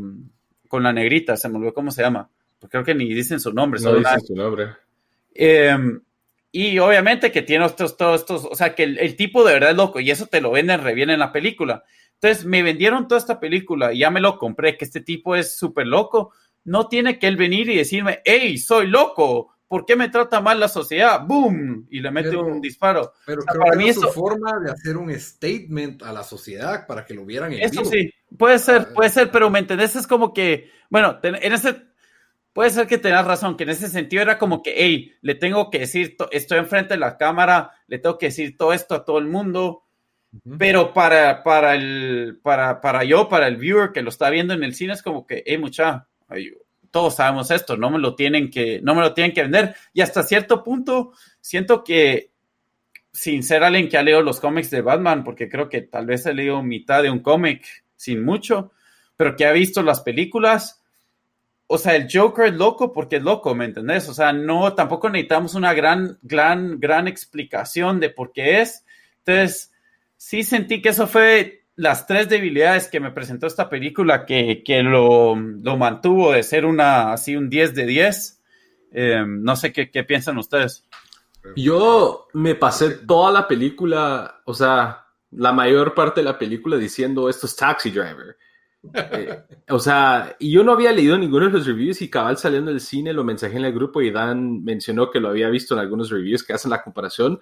con 0.68 0.83
la 0.83 0.92
negrita, 0.92 1.37
se 1.37 1.48
me 1.48 1.57
olvidó 1.57 1.74
cómo 1.74 1.90
se 1.90 2.02
llama, 2.02 2.28
porque 2.59 2.72
creo 2.72 2.85
que 2.85 2.94
ni 2.94 3.12
dicen 3.12 3.40
su 3.40 3.52
nombre. 3.52 3.81
No 3.81 3.94
dicen 3.94 4.20
su 4.20 4.37
nombre. 4.37 4.68
Em, 5.35 6.00
y 6.50 6.78
obviamente 6.78 7.31
que 7.31 7.42
tiene 7.42 7.66
estos, 7.66 7.96
todos 7.96 8.20
estos, 8.20 8.44
o 8.44 8.54
sea, 8.54 8.74
que 8.74 8.85
el, 8.85 9.16
tipo 9.16 9.44
de 9.44 9.54
verdad 9.54 9.70
es 9.70 9.76
loco 9.76 10.00
y 10.00 10.11
eso 10.11 10.26
te 10.26 10.40
lo 10.40 10.50
venden 10.50 10.83
re 10.83 10.94
bien 10.94 11.11
en 11.11 11.18
la 11.18 11.33
película. 11.33 11.85
Entonces 12.14 12.44
me 12.44 12.62
vendieron 12.62 13.07
toda 13.07 13.20
esta 13.20 13.38
película 13.38 13.92
y 13.92 14.00
ya 14.00 14.11
me 14.11 14.20
lo 14.20 14.38
compré, 14.38 14.76
que 14.76 14.85
este 14.85 15.00
tipo 15.00 15.37
es 15.37 15.54
súper 15.54 15.87
loco. 15.87 16.33
No 16.64 16.88
tiene 16.88 17.18
que 17.18 17.28
él 17.28 17.37
venir 17.37 17.68
y 17.70 17.76
decirme, 17.76 18.20
hey, 18.24 18.59
soy 18.59 18.88
loco, 18.88 19.54
¿por 19.68 19.85
qué 19.85 19.94
me 19.94 20.09
trata 20.09 20.40
mal 20.40 20.59
la 20.59 20.68
sociedad? 20.68 21.20
¡Boom! 21.24 21.87
Y 21.90 22.00
le 22.00 22.11
mete 22.11 22.37
un 22.37 22.61
disparo. 22.61 23.12
Pero 23.26 23.42
para 23.44 23.76
mí 23.76 23.90
es 23.90 23.96
su 23.96 24.09
forma 24.09 24.59
de 24.59 24.72
hacer 24.72 24.96
un 24.96 25.12
statement 25.14 26.02
a 26.02 26.12
la 26.12 26.24
sociedad 26.24 26.87
para 26.87 27.04
que 27.04 27.14
lo 27.14 27.24
vieran 27.24 27.52
en 27.52 27.62
Eso 27.62 27.85
sí, 27.85 28.11
puede 28.36 28.58
ser, 28.58 28.88
ah, 28.90 28.94
puede 28.94 29.10
ser, 29.10 29.30
pero 29.30 29.50
¿me 29.50 29.58
entendés? 29.58 29.96
Es 29.96 30.06
como 30.06 30.32
que, 30.32 30.70
bueno, 30.90 31.18
en 31.22 31.52
ese, 31.52 31.76
puede 32.52 32.70
ser 32.70 32.86
que 32.86 32.98
tengas 32.98 33.26
razón, 33.26 33.56
que 33.56 33.64
en 33.64 33.70
ese 33.70 33.88
sentido 33.88 34.22
era 34.22 34.38
como 34.38 34.62
que, 34.62 34.74
hey, 34.76 35.14
le 35.22 35.34
tengo 35.34 35.70
que 35.70 35.80
decir, 35.80 36.16
estoy 36.30 36.58
enfrente 36.58 36.94
de 36.94 37.00
la 37.00 37.16
cámara, 37.16 37.72
le 37.86 37.98
tengo 37.98 38.18
que 38.18 38.26
decir 38.26 38.56
todo 38.56 38.72
esto 38.72 38.94
a 38.94 39.04
todo 39.04 39.18
el 39.18 39.26
mundo. 39.26 39.84
Pero 40.58 40.92
para, 40.92 41.42
para, 41.42 41.74
el, 41.74 42.38
para, 42.42 42.80
para 42.82 43.02
yo, 43.02 43.28
para 43.28 43.46
el 43.46 43.56
viewer 43.56 43.92
que 43.92 44.02
lo 44.02 44.10
está 44.10 44.28
viendo 44.28 44.52
en 44.52 44.62
el 44.62 44.74
cine, 44.74 44.92
es 44.92 45.02
como 45.02 45.26
que, 45.26 45.42
hey, 45.46 45.56
mucha, 45.56 46.06
todos 46.90 47.16
sabemos 47.16 47.50
esto, 47.50 47.76
no 47.76 47.90
me 47.90 47.98
lo 47.98 48.14
tienen 48.14 48.50
que, 48.50 48.80
no 48.82 48.94
me 48.94 49.02
lo 49.02 49.14
tienen 49.14 49.32
que 49.32 49.42
vender. 49.42 49.74
Y 49.92 50.00
hasta 50.00 50.22
cierto 50.22 50.62
punto, 50.62 51.12
siento 51.40 51.82
que, 51.82 52.32
sin 53.12 53.42
ser 53.42 53.64
alguien 53.64 53.88
que 53.88 53.98
ha 53.98 54.02
leído 54.02 54.22
los 54.22 54.40
cómics 54.40 54.70
de 54.70 54.82
Batman, 54.82 55.24
porque 55.24 55.48
creo 55.48 55.68
que 55.68 55.82
tal 55.82 56.06
vez 56.06 56.26
he 56.26 56.34
leído 56.34 56.62
mitad 56.62 57.02
de 57.02 57.10
un 57.10 57.20
cómic, 57.20 57.64
sin 57.98 58.24
mucho, 58.24 58.72
pero 59.18 59.37
que 59.37 59.44
ha 59.44 59.52
visto 59.52 59.82
las 59.82 60.00
películas, 60.00 60.82
o 61.66 61.76
sea, 61.76 61.96
el 61.96 62.08
Joker 62.11 62.46
es 62.46 62.54
loco 62.54 62.94
porque 62.94 63.16
es 63.16 63.22
loco, 63.22 63.54
¿me 63.54 63.66
entendés? 63.66 64.08
O 64.08 64.14
sea, 64.14 64.32
no, 64.32 64.72
tampoco 64.72 65.11
necesitamos 65.11 65.54
una 65.54 65.74
gran, 65.74 66.18
gran, 66.22 66.80
gran 66.80 67.06
explicación 67.06 68.00
de 68.00 68.08
por 68.08 68.32
qué 68.32 68.62
es. 68.62 68.87
Entonces, 69.18 69.70
sí 70.16 70.44
sentí 70.44 70.80
que 70.80 70.88
eso 70.88 71.06
fue 71.06 71.66
las 71.76 72.06
tres 72.06 72.28
debilidades 72.30 72.88
que 72.88 73.00
me 73.00 73.11
presentó 73.11 73.46
esta 73.46 73.68
película 73.68 74.24
que, 74.24 74.62
lo, 74.82 75.37
mantuvo 75.37 76.32
de 76.32 76.42
ser 76.42 76.64
una 76.64 77.12
así 77.12 77.37
un 77.37 77.50
10 77.50 77.74
de 77.74 77.87
10. 77.87 78.42
Eh, 78.92 79.24
no 79.26 79.54
sé 79.54 79.70
qué, 79.72 80.04
piensan 80.04 80.38
ustedes. 80.38 80.87
Yo 81.54 82.28
me 82.32 82.54
pasé 82.54 82.90
toda 82.90 83.30
la 83.30 83.46
película, 83.46 84.40
o 84.46 84.54
sea, 84.54 85.08
la 85.30 85.52
mayor 85.52 85.94
parte 85.94 86.20
de 86.20 86.24
la 86.24 86.38
película 86.38 86.76
diciendo 86.76 87.28
esto 87.28 87.46
es 87.46 87.56
Taxi 87.56 87.90
Driver. 87.90 88.36
Eh, 88.94 89.42
o 89.70 89.78
sea, 89.80 90.36
y 90.38 90.52
yo 90.52 90.62
no 90.62 90.72
había 90.72 90.92
leído 90.92 91.18
ninguno 91.18 91.46
de 91.46 91.52
los 91.52 91.66
reviews 91.66 92.00
y 92.00 92.08
cabal 92.08 92.38
saliendo 92.38 92.70
del 92.70 92.80
cine 92.80 93.12
lo 93.12 93.24
mensajé 93.24 93.56
en 93.56 93.64
el 93.64 93.72
grupo 93.72 94.00
y 94.00 94.10
Dan 94.12 94.62
mencionó 94.62 95.10
que 95.10 95.18
lo 95.18 95.28
había 95.28 95.48
visto 95.48 95.74
en 95.74 95.80
algunos 95.80 96.10
reviews 96.10 96.44
que 96.44 96.52
hacen 96.52 96.70
la 96.70 96.82
comparación 96.82 97.40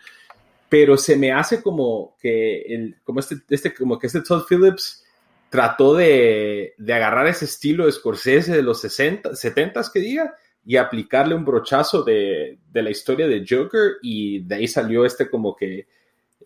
pero 0.69 0.97
se 0.97 1.17
me 1.17 1.33
hace 1.33 1.63
como 1.63 2.17
que 2.21 2.63
el, 2.63 2.97
como 3.05 3.21
este, 3.21 3.37
este, 3.49 3.75
como 3.75 3.99
que 3.99 4.09
este 4.09 4.23
Todd 4.23 4.45
Phillips 4.49 5.05
trató 5.49 5.95
de, 5.95 6.75
de, 6.77 6.93
agarrar 6.93 7.29
ese 7.29 7.45
estilo 7.45 7.87
de 7.87 7.93
Scorsese 7.93 8.55
de 8.55 8.63
los 8.63 8.81
60, 8.81 9.37
70 9.37 9.83
que 9.93 10.01
diga 10.01 10.35
y 10.65 10.77
aplicarle 10.77 11.37
un 11.37 11.45
brochazo 11.45 12.03
de, 12.03 12.59
de, 12.69 12.83
la 12.83 12.91
historia 12.91 13.29
de 13.29 13.45
Joker 13.49 13.93
y 14.03 14.41
de 14.41 14.55
ahí 14.57 14.69
salió 14.69 15.05
este 15.05 15.31
como 15.31 15.55
que 15.55 15.87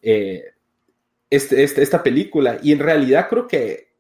eh, 0.03 0.45
este, 1.31 1.63
este, 1.63 1.83
esta 1.83 2.03
película. 2.03 2.59
Y 2.63 2.73
en 2.73 2.81
realidad 2.81 3.29
creo 3.31 3.47
que 3.47 3.91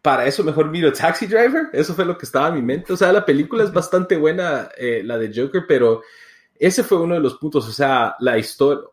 para 0.00 0.26
eso 0.26 0.44
mejor 0.44 0.70
miro 0.70 0.92
Taxi 0.92 1.26
Driver, 1.26 1.68
eso 1.72 1.94
fue 1.94 2.04
lo 2.04 2.16
que 2.16 2.26
estaba 2.26 2.48
en 2.48 2.54
mi 2.54 2.62
mente, 2.62 2.92
o 2.92 2.96
sea, 2.96 3.12
la 3.12 3.24
película 3.24 3.64
es 3.64 3.72
bastante 3.72 4.16
buena, 4.16 4.68
eh, 4.76 5.02
la 5.04 5.16
de 5.16 5.32
Joker, 5.34 5.64
pero 5.66 6.02
ese 6.56 6.82
fue 6.82 7.00
uno 7.00 7.14
de 7.14 7.20
los 7.20 7.36
puntos, 7.36 7.66
o 7.66 7.72
sea, 7.72 8.14
la 8.20 8.36
historia, 8.36 8.84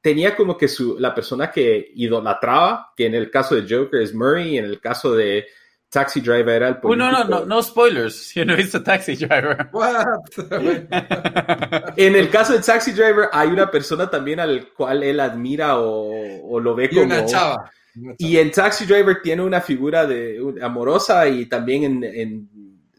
tenía 0.00 0.36
como 0.36 0.56
que 0.56 0.68
su, 0.68 0.98
la 0.98 1.14
persona 1.14 1.50
que 1.50 1.92
idolatraba, 1.94 2.92
que 2.96 3.06
en 3.06 3.14
el 3.14 3.30
caso 3.30 3.54
de 3.54 3.62
Joker 3.62 4.00
es 4.00 4.14
Murray, 4.14 4.54
y 4.54 4.58
en 4.58 4.64
el 4.64 4.80
caso 4.80 5.14
de 5.14 5.46
Taxi 5.88 6.20
Driver 6.20 6.56
era 6.56 6.68
el 6.68 6.78
político. 6.78 7.10
no, 7.10 7.12
no, 7.12 7.24
no, 7.24 7.46
no 7.46 7.62
spoilers, 7.62 8.14
si 8.14 8.44
no 8.44 8.56
viste 8.56 8.80
Taxi 8.80 9.16
Driver. 9.16 9.70
en 11.96 12.16
el 12.16 12.30
caso 12.30 12.52
de 12.52 12.60
Taxi 12.60 12.92
Driver 12.92 13.28
hay 13.32 13.48
una 13.48 13.70
persona 13.70 14.10
también 14.10 14.40
al 14.40 14.72
cual 14.72 15.02
él 15.02 15.20
admira 15.20 15.78
o, 15.78 16.60
lo 16.60 16.74
ve 16.74 16.88
como... 16.88 17.02
Una 17.02 17.24
chava. 17.24 17.70
Y 18.18 18.36
en 18.36 18.50
Taxi 18.50 18.84
Driver 18.84 19.22
tiene 19.22 19.42
una 19.42 19.60
figura 19.60 20.06
de, 20.06 20.38
amorosa 20.60 21.26
y 21.28 21.46
también 21.46 22.04
en, 22.04 22.48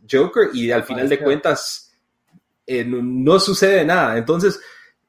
Joker 0.10 0.52
y 0.54 0.72
al 0.72 0.84
final 0.84 1.10
de 1.10 1.20
cuentas 1.20 1.94
eh, 2.66 2.86
no, 2.86 3.02
no, 3.02 3.40
sucede 3.40 3.84
nada. 3.84 4.18
Entonces 4.18 4.60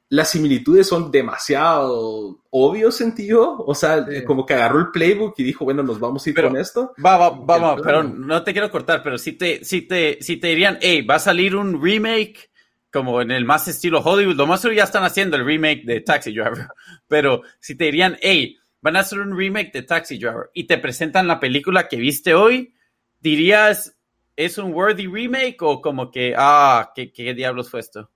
las 0.09 0.31
similitudes 0.31 0.87
son 0.87 1.11
demasiado 1.11 2.41
obvios, 2.49 2.95
sentido. 2.95 3.57
O 3.59 3.75
sea, 3.75 4.05
como 4.25 4.45
que 4.45 4.55
agarró 4.55 4.79
el 4.79 4.91
playbook 4.91 5.35
y 5.37 5.43
dijo, 5.43 5.65
bueno, 5.65 5.83
nos 5.83 5.99
vamos 5.99 6.25
a 6.25 6.29
ir 6.29 6.35
con 6.35 6.57
esto. 6.57 6.93
Va, 7.03 7.17
va, 7.17 7.29
va, 7.29 7.75
pero 7.77 8.03
no 8.03 8.43
te 8.43 8.51
quiero 8.51 8.71
cortar, 8.71 9.03
pero 9.03 9.19
si 9.19 9.33
te, 9.33 9.63
si 9.63 9.83
te, 9.83 10.17
si 10.21 10.37
te 10.37 10.47
dirían, 10.47 10.79
hey, 10.81 11.03
va 11.03 11.15
a 11.15 11.19
salir 11.19 11.55
un 11.55 11.81
remake 11.81 12.49
como 12.91 13.21
en 13.21 13.29
el 13.29 13.45
más 13.45 13.67
estilo 13.67 13.99
Hollywood, 13.99 14.35
lo 14.35 14.47
más 14.47 14.63
ya 14.63 14.83
están 14.83 15.03
haciendo 15.03 15.37
el 15.37 15.45
remake 15.45 15.83
de 15.85 16.01
Taxi 16.01 16.31
Driver, 16.31 16.67
pero 17.07 17.43
si 17.59 17.75
te 17.75 17.85
dirían, 17.85 18.17
hey, 18.21 18.57
van 18.81 18.95
a 18.95 19.01
hacer 19.01 19.19
un 19.19 19.37
remake 19.37 19.71
de 19.71 19.83
Taxi 19.83 20.17
Driver 20.17 20.49
y 20.55 20.63
te 20.63 20.79
presentan 20.79 21.27
la 21.27 21.39
película 21.39 21.87
que 21.87 21.97
viste 21.97 22.33
hoy, 22.33 22.73
dirías, 23.19 23.95
¿es 24.35 24.57
un 24.57 24.73
worthy 24.73 25.05
remake 25.05 25.61
o 25.61 25.81
como 25.81 26.09
que, 26.09 26.33
ah, 26.35 26.91
qué, 26.95 27.13
qué 27.13 27.35
diablos 27.35 27.69
fue 27.69 27.81
esto? 27.81 28.09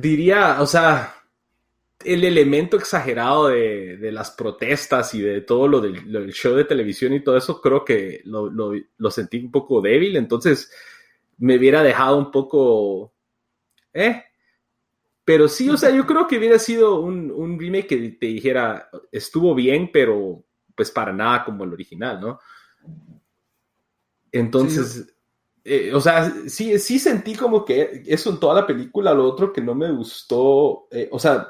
Diría, 0.00 0.60
o 0.60 0.66
sea, 0.66 1.14
el 2.04 2.24
elemento 2.24 2.76
exagerado 2.76 3.48
de, 3.48 4.10
las 4.12 4.30
protestas 4.30 5.14
y 5.14 5.22
de 5.22 5.40
todo 5.40 5.68
lo 5.68 5.80
del, 5.80 6.32
show 6.32 6.54
de 6.54 6.64
televisión 6.64 7.12
y 7.14 7.22
todo 7.22 7.36
eso, 7.36 7.60
creo 7.60 7.84
que 7.84 8.22
lo, 8.24 9.10
sentí 9.10 9.38
un 9.38 9.50
poco 9.50 9.80
débil, 9.80 10.16
entonces 10.16 10.70
me 11.38 11.56
hubiera 11.56 11.82
dejado 11.82 12.16
un 12.16 12.30
poco... 12.30 13.12
¿Eh? 13.92 14.22
Pero 15.24 15.48
sí, 15.48 15.70
o 15.70 15.76
sea, 15.76 15.90
yo 15.90 16.06
creo 16.06 16.26
que 16.26 16.36
hubiera 16.36 16.58
sido 16.58 17.00
un, 17.00 17.30
un 17.30 17.58
remake 17.58 17.86
que 17.86 18.10
te 18.10 18.26
dijera, 18.26 18.90
estuvo 19.10 19.54
bien, 19.54 19.90
pero 19.90 20.44
pues 20.74 20.90
para 20.90 21.12
nada 21.12 21.44
como 21.44 21.64
el 21.64 21.72
original, 21.72 22.20
¿no? 22.20 22.40
Entonces, 24.32 25.13
eh, 25.64 25.92
o 25.94 26.00
sea, 26.00 26.30
sí, 26.46 26.78
sí 26.78 26.98
sentí 26.98 27.34
como 27.34 27.64
que 27.64 28.02
eso 28.06 28.30
en 28.30 28.38
toda 28.38 28.60
la 28.60 28.66
película, 28.66 29.14
lo 29.14 29.26
otro 29.26 29.50
que 29.50 29.62
no 29.62 29.74
me 29.74 29.90
gustó, 29.90 30.86
eh, 30.90 31.08
o 31.10 31.18
sea, 31.18 31.48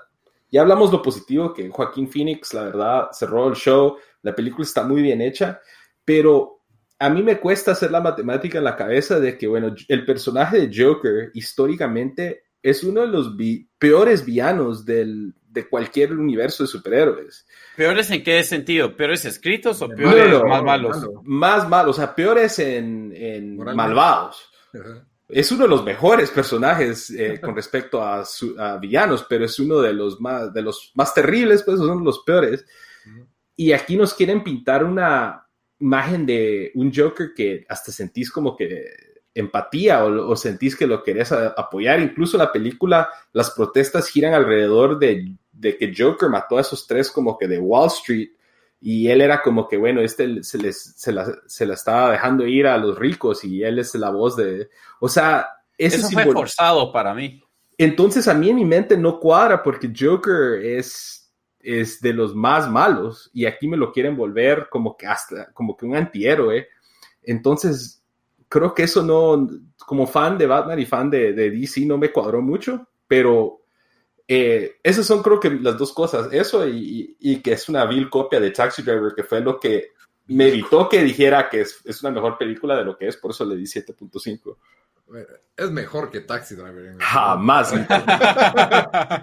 ya 0.50 0.60
hablamos 0.60 0.92
lo 0.92 1.02
positivo, 1.02 1.52
que 1.52 1.68
Joaquín 1.68 2.08
Phoenix, 2.08 2.54
la 2.54 2.62
verdad, 2.62 3.08
cerró 3.12 3.48
el 3.48 3.56
show, 3.56 3.96
la 4.22 4.32
película 4.32 4.64
está 4.64 4.84
muy 4.84 5.02
bien 5.02 5.20
hecha, 5.20 5.60
pero 6.04 6.60
a 7.00 7.10
mí 7.10 7.24
me 7.24 7.40
cuesta 7.40 7.72
hacer 7.72 7.90
la 7.90 8.00
matemática 8.00 8.58
en 8.58 8.64
la 8.64 8.76
cabeza 8.76 9.18
de 9.18 9.36
que, 9.36 9.48
bueno, 9.48 9.74
el 9.88 10.06
personaje 10.06 10.68
de 10.68 10.84
Joker 10.84 11.32
históricamente 11.34 12.44
es 12.62 12.84
uno 12.84 13.00
de 13.00 13.08
los 13.08 13.36
peores 13.78 14.24
villanos 14.24 14.84
del, 14.84 15.34
de 15.54 15.68
cualquier 15.68 16.12
universo 16.12 16.64
de 16.64 16.66
superhéroes. 16.66 17.46
¿Peores 17.76 18.10
en 18.10 18.24
qué 18.24 18.42
sentido? 18.42 18.96
¿Peores 18.96 19.24
escritos 19.24 19.80
o 19.80 19.88
peores 19.88 20.42
más 20.42 20.62
malos? 20.62 21.08
Más 21.22 21.68
malos, 21.68 21.96
o 21.96 22.00
sea, 22.00 22.14
peores 22.14 22.58
en, 22.58 23.56
malvados. 23.56 24.50
Es 25.28 25.50
uno 25.52 25.62
de 25.62 25.70
los 25.70 25.84
mejores 25.84 26.30
personajes 26.30 27.08
eh, 27.10 27.40
con 27.42 27.54
respecto 27.54 28.02
a, 28.02 28.24
villanos, 28.80 29.24
pero 29.28 29.44
es 29.44 29.58
uno 29.60 29.80
de 29.80 29.92
los 29.94 30.20
más, 30.20 30.52
de 30.52 30.62
los 30.62 30.90
más 30.94 31.14
terribles, 31.14 31.62
pues 31.62 31.78
son 31.78 32.04
los 32.04 32.24
peores. 32.24 32.66
Y 33.56 33.70
aquí 33.70 33.96
nos 33.96 34.12
quieren 34.12 34.42
pintar 34.42 34.84
una 34.84 35.46
imagen 35.78 36.26
de 36.26 36.72
un 36.74 36.92
Joker 36.92 37.32
que 37.34 37.64
hasta 37.68 37.92
sentís 37.92 38.32
como 38.32 38.56
que 38.56 38.82
empatía 39.32 40.04
o, 40.04 40.34
sentís 40.36 40.74
que 40.74 40.86
lo 40.86 41.02
querés 41.02 41.30
apoyar. 41.32 42.00
Incluso 42.00 42.38
la 42.38 42.52
película, 42.52 43.08
las 43.32 43.50
protestas 43.50 44.08
giran 44.08 44.34
alrededor 44.34 44.98
de 44.98 45.36
de 45.56 45.76
que 45.76 45.92
Joker 45.96 46.28
mató 46.28 46.58
a 46.58 46.60
esos 46.60 46.86
tres 46.86 47.10
como 47.10 47.38
que 47.38 47.48
de 47.48 47.58
Wall 47.58 47.88
Street 47.88 48.30
y 48.80 49.08
él 49.08 49.22
era 49.22 49.40
como 49.40 49.66
que, 49.66 49.78
bueno, 49.78 50.02
este 50.02 50.42
se, 50.42 50.58
les, 50.58 50.94
se, 50.96 51.10
la, 51.10 51.26
se 51.46 51.64
la 51.64 51.72
estaba 51.72 52.10
dejando 52.10 52.46
ir 52.46 52.66
a 52.66 52.76
los 52.76 52.98
ricos 52.98 53.42
y 53.44 53.62
él 53.62 53.78
es 53.78 53.94
la 53.94 54.10
voz 54.10 54.36
de... 54.36 54.68
O 55.00 55.08
sea, 55.08 55.48
eso 55.78 56.06
fue 56.10 56.24
forzado 56.26 56.92
para 56.92 57.14
mí. 57.14 57.42
Entonces 57.78 58.28
a 58.28 58.34
mí 58.34 58.50
en 58.50 58.56
mi 58.56 58.64
mente 58.64 58.96
no 58.96 59.18
cuadra 59.18 59.62
porque 59.62 59.90
Joker 59.98 60.62
es, 60.62 61.32
es 61.60 62.00
de 62.00 62.12
los 62.12 62.34
más 62.34 62.70
malos 62.70 63.30
y 63.32 63.46
aquí 63.46 63.68
me 63.68 63.78
lo 63.78 63.90
quieren 63.90 64.16
volver 64.16 64.68
como 64.70 64.96
que 64.96 65.06
hasta, 65.06 65.50
como 65.52 65.76
que 65.76 65.86
un 65.86 65.96
antihéroe. 65.96 66.68
Entonces 67.22 68.04
creo 68.50 68.74
que 68.74 68.82
eso 68.82 69.02
no, 69.02 69.48
como 69.78 70.06
fan 70.06 70.36
de 70.36 70.46
Batman 70.46 70.78
y 70.78 70.84
fan 70.84 71.08
de, 71.08 71.32
de 71.32 71.50
DC 71.50 71.86
no 71.86 71.96
me 71.96 72.12
cuadró 72.12 72.42
mucho, 72.42 72.86
pero 73.08 73.63
eh, 74.26 74.76
esas 74.82 75.06
son 75.06 75.22
creo 75.22 75.38
que 75.38 75.50
las 75.50 75.76
dos 75.76 75.92
cosas, 75.92 76.32
eso 76.32 76.66
y, 76.66 77.40
que 77.42 77.52
es 77.52 77.68
una 77.68 77.84
vil 77.84 78.08
copia 78.08 78.40
de 78.40 78.50
Taxi 78.50 78.82
Driver, 78.82 79.14
que 79.14 79.24
fue 79.24 79.40
lo 79.40 79.60
que 79.60 79.92
me 80.26 80.48
evitó 80.48 80.88
que 80.88 81.02
dijera 81.02 81.50
que 81.50 81.60
es, 81.62 81.80
es, 81.84 82.02
una 82.02 82.12
mejor 82.12 82.38
película 82.38 82.76
de 82.76 82.84
lo 82.84 82.96
que 82.96 83.08
es, 83.08 83.16
por 83.16 83.32
eso 83.32 83.44
le 83.44 83.56
di 83.56 83.64
7.5. 83.64 84.56
Es 85.56 85.70
mejor 85.70 86.10
que 86.10 86.20
Taxi 86.20 86.54
Driver. 86.54 86.96
Jamás. 86.98 87.72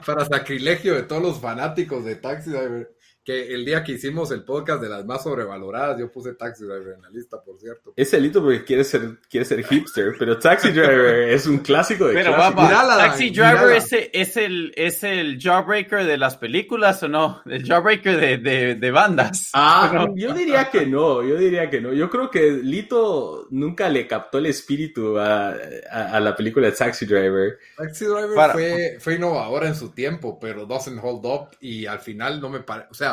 Para 0.05 0.25
sacrilegio 0.25 0.93
de 0.93 1.03
todos 1.03 1.21
los 1.21 1.41
fanáticos 1.41 2.05
de 2.05 2.15
Taxi 2.15 2.51
Driver 2.51 2.95
que 3.23 3.53
el 3.53 3.65
día 3.65 3.83
que 3.83 3.93
hicimos 3.93 4.31
el 4.31 4.43
podcast 4.43 4.81
de 4.81 4.89
las 4.89 5.05
más 5.05 5.23
sobrevaloradas, 5.23 5.99
yo 5.99 6.11
puse 6.11 6.33
Taxi 6.33 6.65
Driver 6.65 6.95
en 6.95 7.01
la 7.03 7.09
lista, 7.09 7.41
por 7.41 7.59
cierto. 7.59 7.93
Es 7.95 8.13
elito 8.13 8.41
porque 8.41 8.63
quiere 8.63 8.83
ser, 8.83 9.19
quiere 9.29 9.45
ser 9.45 9.63
hipster, 9.63 10.15
pero 10.17 10.39
Taxi 10.39 10.69
Driver 10.71 11.29
es 11.29 11.45
un 11.45 11.59
clásico 11.59 12.07
de 12.07 12.15
Pero 12.15 12.35
Taxi 12.35 13.29
Driver 13.29 13.75
es, 13.75 13.91
es, 13.91 14.37
el, 14.37 14.73
es 14.75 15.03
el 15.03 15.39
jawbreaker 15.39 16.05
de 16.05 16.17
las 16.17 16.37
películas 16.37 17.03
o 17.03 17.07
no? 17.07 17.41
El 17.45 17.63
jawbreaker 17.63 18.19
de, 18.19 18.37
de, 18.37 18.75
de 18.75 18.91
bandas. 18.91 19.51
Ah, 19.53 20.07
yo 20.15 20.33
diría 20.33 20.71
que 20.71 20.87
no, 20.87 21.21
yo 21.23 21.35
diría 21.35 21.69
que 21.69 21.79
no. 21.79 21.93
Yo 21.93 22.09
creo 22.09 22.31
que 22.31 22.51
Lito 22.51 23.47
nunca 23.51 23.87
le 23.89 24.07
captó 24.07 24.39
el 24.39 24.47
espíritu 24.47 25.19
a, 25.19 25.55
a, 25.91 26.19
la 26.19 26.35
película 26.35 26.67
de 26.67 26.73
Taxi 26.73 27.05
Driver. 27.05 27.59
Taxi 27.77 28.05
Driver 28.05 28.51
fue, 28.51 28.97
fue 28.99 29.15
innovadora 29.15 29.67
en 29.67 29.75
su 29.75 29.89
tiempo, 29.89 30.39
pero 30.39 30.65
doesn't 30.65 30.99
hold 31.03 31.25
up 31.25 31.49
y 31.59 31.85
al 31.85 31.99
final 31.99 32.41
no 32.41 32.49
me 32.49 32.61
parece, 32.61 32.87
o 32.89 32.93
sea, 32.93 33.10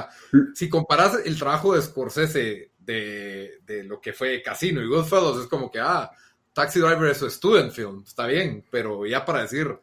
si 0.54 0.68
comparas 0.68 1.20
el 1.24 1.38
trabajo 1.38 1.74
de 1.74 1.82
Scorsese 1.82 2.72
de, 2.78 3.58
de, 3.64 3.84
lo 3.84 4.00
que 4.00 4.12
fue 4.12 4.42
Casino 4.42 4.82
y 4.82 4.86
Goodfellas, 4.86 5.42
es 5.42 5.46
como 5.46 5.70
que, 5.70 5.78
ah, 5.78 6.10
Taxi 6.52 6.80
Driver 6.80 7.10
es 7.10 7.18
su 7.18 7.30
student 7.30 7.72
film, 7.72 8.02
está 8.06 8.26
bien, 8.26 8.64
pero 8.70 9.06
ya 9.06 9.24
para 9.24 9.42
decir 9.42 9.78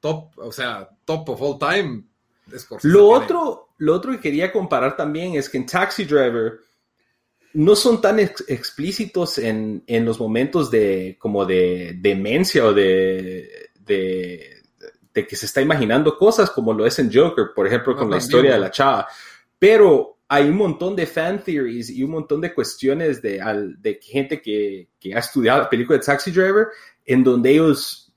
top, 0.00 0.38
o 0.38 0.50
sea, 0.50 0.88
top 1.04 1.28
of 1.28 1.42
all 1.42 1.58
time, 1.58 2.04
Scorsese. 2.56 2.92
Lo 2.92 3.08
otro, 3.08 3.68
lo 3.78 3.94
otro 3.94 4.12
que 4.12 4.20
quería 4.20 4.52
comparar 4.52 4.96
también 4.96 5.34
es 5.34 5.48
que 5.48 5.58
en 5.58 5.66
Taxi 5.66 6.04
Driver 6.04 6.60
no 7.56 7.74
son 7.74 8.00
tan 8.00 8.18
explícitos 8.18 9.38
en, 9.38 9.82
en, 9.86 10.04
los 10.04 10.20
momentos 10.20 10.70
de 10.70 11.16
como 11.18 11.46
de 11.46 11.96
demencia 11.98 12.66
o 12.66 12.74
de, 12.74 13.70
de 13.80 14.55
de 15.16 15.26
que 15.26 15.34
se 15.34 15.46
está 15.46 15.62
imaginando 15.62 16.18
cosas 16.18 16.50
como 16.50 16.74
lo 16.74 16.84
es 16.84 16.98
en 16.98 17.10
Joker, 17.10 17.46
por 17.54 17.66
ejemplo, 17.66 17.96
con 17.96 18.10
la 18.10 18.18
historia 18.18 18.52
de 18.52 18.58
la 18.58 18.70
chava. 18.70 19.08
Pero 19.58 20.18
hay 20.28 20.44
un 20.44 20.56
montón 20.56 20.94
de 20.94 21.06
fan 21.06 21.42
theories 21.42 21.88
y 21.88 22.02
un 22.04 22.10
montón 22.10 22.42
de 22.42 22.52
cuestiones 22.52 23.22
de, 23.22 23.40
de 23.78 23.98
gente 24.02 24.42
que, 24.42 24.90
que, 25.00 25.14
ha 25.14 25.20
estudiado 25.20 25.62
la 25.62 25.70
película 25.70 25.98
de 25.98 26.04
Taxi 26.04 26.30
Driver, 26.30 26.66
en 27.06 27.24
donde 27.24 27.52
ellos 27.52 28.12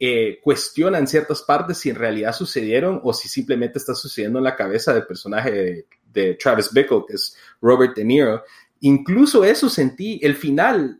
eh, 0.00 0.40
cuestionan 0.42 1.06
ciertas 1.06 1.40
partes 1.42 1.78
si 1.78 1.90
en 1.90 1.96
realidad 1.96 2.32
sucedieron 2.32 3.00
o 3.04 3.12
si 3.12 3.28
simplemente 3.28 3.78
está 3.78 3.94
sucediendo 3.94 4.40
en 4.40 4.44
la 4.44 4.56
cabeza 4.56 4.92
del 4.92 5.06
personaje 5.06 5.52
de, 5.52 5.86
de 6.12 6.34
Travis 6.34 6.72
Bickle, 6.72 7.04
que 7.06 7.14
es 7.14 7.36
Robert 7.62 7.94
De 7.94 8.04
Niro. 8.04 8.42
Incluso 8.80 9.44
eso 9.44 9.68
sentí, 9.68 10.18
el 10.20 10.34
final 10.34 10.99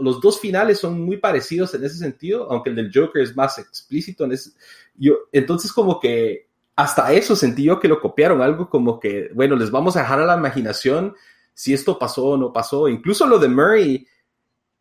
los 0.00 0.20
dos 0.20 0.40
finales 0.40 0.78
son 0.78 1.00
muy 1.00 1.18
parecidos 1.18 1.74
en 1.74 1.84
ese 1.84 1.96
sentido, 1.96 2.50
aunque 2.50 2.70
el 2.70 2.76
del 2.76 2.90
Joker 2.92 3.22
es 3.22 3.36
más 3.36 3.58
explícito. 3.58 4.24
En 4.24 4.32
ese, 4.32 4.50
yo, 4.96 5.14
entonces, 5.32 5.72
como 5.72 6.00
que 6.00 6.48
hasta 6.76 7.12
eso 7.12 7.36
sentí 7.36 7.64
yo 7.64 7.78
que 7.78 7.88
lo 7.88 8.00
copiaron, 8.00 8.42
algo 8.42 8.68
como 8.68 8.98
que, 8.98 9.30
bueno, 9.34 9.56
les 9.56 9.70
vamos 9.70 9.96
a 9.96 10.00
dejar 10.00 10.20
a 10.20 10.26
la 10.26 10.36
imaginación 10.36 11.14
si 11.52 11.72
esto 11.72 11.98
pasó 11.98 12.24
o 12.26 12.36
no 12.36 12.52
pasó. 12.52 12.88
Incluso 12.88 13.26
lo 13.26 13.38
de 13.38 13.48
Murray, 13.48 14.06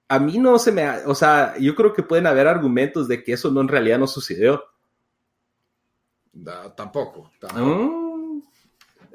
a 0.07 0.19
mí 0.19 0.39
no 0.39 0.57
se 0.57 0.71
me, 0.71 0.89
o 1.05 1.13
sea, 1.13 1.55
yo 1.59 1.75
creo 1.75 1.93
que 1.93 2.03
pueden 2.03 2.27
haber 2.27 2.47
argumentos 2.47 3.07
de 3.07 3.23
que 3.23 3.33
eso 3.33 3.51
no 3.51 3.61
en 3.61 3.67
realidad 3.67 3.99
no 3.99 4.07
sucedió. 4.07 4.63
tampoco. 6.75 7.31
Mm. 7.55 8.41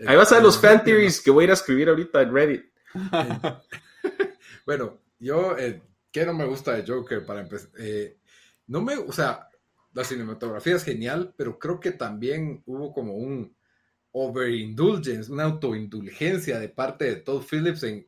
Ahí 0.06 0.16
vas 0.16 0.30
a 0.30 0.36
ver 0.36 0.44
los 0.44 0.58
fan 0.58 0.84
theories 0.84 1.20
que 1.20 1.32
voy 1.32 1.42
a 1.42 1.44
ir 1.46 1.50
a 1.50 1.54
escribir 1.54 1.88
ahorita 1.88 2.22
en 2.22 2.32
Reddit. 2.32 2.64
bueno, 4.66 4.98
yo, 5.18 5.58
eh, 5.58 5.82
¿qué 6.12 6.26
no 6.26 6.34
me 6.34 6.46
gusta 6.46 6.74
de 6.74 6.86
Joker 6.86 7.24
para 7.24 7.40
empezar? 7.40 7.70
Eh, 7.78 8.18
no 8.66 8.82
me, 8.82 8.96
o 8.96 9.12
sea, 9.12 9.48
la 9.92 10.04
cinematografía 10.04 10.76
es 10.76 10.84
genial, 10.84 11.34
pero 11.36 11.58
creo 11.58 11.80
que 11.80 11.92
también 11.92 12.62
hubo 12.66 12.92
como 12.92 13.14
un 13.14 13.56
overindulgence, 14.12 15.30
una 15.30 15.44
autoindulgencia 15.44 16.58
de 16.58 16.68
parte 16.68 17.04
de 17.04 17.16
Todd 17.16 17.42
Phillips 17.42 17.82
en 17.82 18.06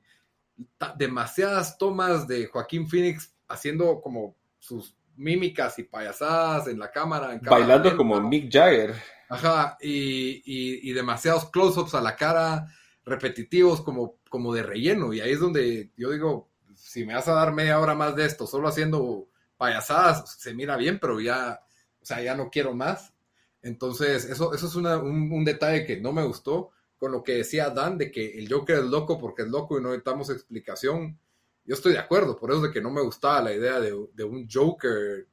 demasiadas 0.96 1.78
tomas 1.78 2.26
de 2.26 2.46
Joaquín 2.46 2.88
Phoenix 2.88 3.34
haciendo 3.48 4.01
como 4.01 4.36
sus 4.59 4.96
mímicas 5.16 5.78
y 5.78 5.84
payasadas 5.84 6.68
en 6.68 6.78
la 6.78 6.90
cámara. 6.90 7.38
Bailando 7.42 7.96
como 7.96 8.20
Mick 8.20 8.53
Jagger. 8.53 8.94
Ajá, 9.28 9.76
y, 9.80 10.42
y, 10.44 10.92
demasiados 10.92 11.51
close-ups 11.51 11.94
a 11.94 12.01
la 12.01 12.16
cara, 12.16 12.66
repetitivos 13.05 13.80
como, 13.80 14.16
como 14.28 14.53
de 14.53 14.64
relleno. 14.64 15.12
Y 15.12 15.20
ahí 15.20 15.30
es 15.30 15.38
donde 15.38 15.92
yo 15.96 16.11
digo, 16.11 16.49
si 16.91 17.05
me 17.05 17.14
vas 17.14 17.28
a 17.28 17.34
dar 17.34 17.53
media 17.53 17.78
hora 17.78 17.95
más 17.95 18.16
de 18.16 18.26
esto, 18.26 18.49
solo 18.49 18.66
haciendo 18.66 19.28
payasadas, 19.57 20.36
se 20.38 20.55
mira 20.55 20.76
bien, 20.76 20.99
pero 20.99 21.20
ya 21.20 21.61
o 22.01 22.05
sea, 22.05 22.22
ya 22.22 22.34
no 22.34 22.51
quiero 22.51 22.74
más. 22.74 23.12
Entonces, 23.62 24.24
eso, 24.24 24.55
eso 24.55 24.66
es 24.66 24.74
una, 24.74 24.97
un, 24.99 25.45
detalle 25.45 25.84
que 25.84 26.01
no 26.01 26.12
me 26.12 26.24
gustó 26.24 26.70
con 26.97 27.12
lo 27.12 27.22
que 27.22 27.34
decía 27.34 27.70
Dan 27.70 27.99
de 27.99 28.11
que 28.11 28.38
el 28.38 28.51
Joker 28.53 28.78
es 28.78 28.84
loco 28.84 29.18
porque 29.18 29.43
es 29.43 29.49
loco 29.49 29.78
y 29.78 29.82
no 29.82 29.88
necesitamos 29.88 30.30
explicación. 30.30 31.18
Yo 31.64 31.74
estoy 31.74 31.93
de 31.93 31.99
acuerdo, 31.99 32.38
por 32.38 32.51
eso 32.51 32.62
de 32.62 32.72
que 32.72 32.80
no 32.80 32.91
me 32.91 33.03
gustaba 33.03 33.43
la 33.43 33.53
idea 33.53 33.80
de, 33.80 33.95
de 34.12 34.24
un 34.24 34.49
Joker 34.51 35.28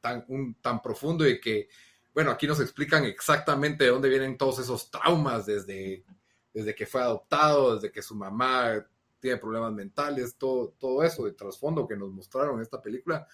tan, 0.00 0.24
un, 0.28 0.54
tan 0.60 0.82
profundo 0.82 1.26
y 1.26 1.40
que, 1.40 1.68
bueno, 2.12 2.30
aquí 2.32 2.46
nos 2.46 2.60
explican 2.60 3.04
exactamente 3.04 3.84
de 3.84 3.90
dónde 3.90 4.08
vienen 4.08 4.36
todos 4.36 4.58
esos 4.58 4.90
traumas 4.90 5.46
desde, 5.46 6.04
desde 6.52 6.74
que 6.74 6.86
fue 6.86 7.02
adoptado, 7.02 7.76
desde 7.76 7.92
que 7.92 8.02
su 8.02 8.14
mamá 8.14 8.84
tiene 9.20 9.36
problemas 9.36 9.72
mentales, 9.72 10.36
todo, 10.36 10.74
todo 10.78 11.02
eso 11.02 11.24
de 11.24 11.32
trasfondo 11.32 11.86
que 11.86 11.96
nos 11.96 12.10
mostraron 12.10 12.56
en 12.56 12.62
esta 12.62 12.80
película. 12.80 13.26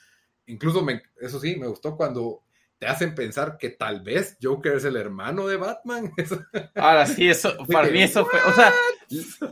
Incluso, 0.47 0.82
me, 0.82 1.03
eso 1.20 1.41
sí, 1.41 1.57
me 1.57 1.66
gustó 1.66 1.97
cuando 1.97 2.43
te 2.78 2.87
hacen 2.87 3.14
pensar 3.14 3.57
que 3.59 3.70
tal 3.70 4.03
vez 4.03 4.37
Joker 4.43 4.72
es 4.74 4.84
el 4.84 4.97
hermano 4.97 5.47
de 5.47 5.57
Batman. 5.57 6.12
Ahora 6.74 7.07
sí, 7.07 7.28
eso, 7.28 7.57
para 7.72 7.89
mí 7.89 8.03
eso 8.03 8.26
fue, 8.26 8.39
o 8.41 8.53
sea, 8.53 8.72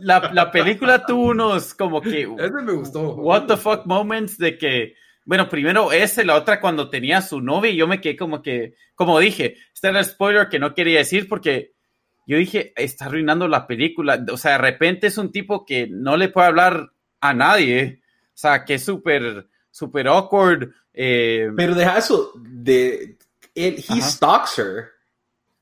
la, 0.00 0.30
la, 0.32 0.50
película 0.50 1.06
tuvo 1.06 1.28
unos 1.28 1.74
como 1.74 2.02
que... 2.02 2.22
Ese 2.22 2.50
me 2.62 2.72
gustó. 2.72 3.14
What 3.14 3.46
the 3.46 3.56
fuck 3.56 3.86
moments 3.86 4.36
de 4.36 4.58
que, 4.58 4.94
bueno, 5.24 5.48
primero 5.48 5.90
ese, 5.90 6.24
la 6.24 6.36
otra 6.36 6.60
cuando 6.60 6.90
tenía 6.90 7.22
su 7.22 7.40
novia 7.40 7.70
y 7.70 7.76
yo 7.76 7.86
me 7.88 8.00
quedé 8.00 8.16
como 8.16 8.42
que, 8.42 8.74
como 8.94 9.18
dije, 9.18 9.56
este 9.72 9.88
era 9.88 10.00
el 10.00 10.04
spoiler 10.04 10.48
que 10.48 10.58
no 10.58 10.74
quería 10.74 10.98
decir 10.98 11.28
porque 11.28 11.73
yo 12.26 12.36
dije, 12.36 12.72
está 12.76 13.06
arruinando 13.06 13.48
la 13.48 13.66
película, 13.66 14.24
o 14.32 14.36
sea, 14.36 14.52
de 14.52 14.58
repente 14.58 15.06
es 15.08 15.18
un 15.18 15.30
tipo 15.30 15.64
que 15.64 15.86
no 15.88 16.16
le 16.16 16.28
puede 16.28 16.48
hablar 16.48 16.92
a 17.20 17.34
nadie, 17.34 18.00
o 18.28 18.36
sea, 18.36 18.64
que 18.64 18.74
es 18.74 18.84
súper, 18.84 19.48
súper 19.70 20.08
awkward, 20.08 20.70
eh, 20.94 21.50
Pero 21.56 21.74
deja 21.74 21.98
eso, 21.98 22.32
de, 22.36 23.18
él, 23.54 23.84
he 23.88 23.92
Ajá. 23.92 24.08
stalks 24.08 24.58
her. 24.58 24.93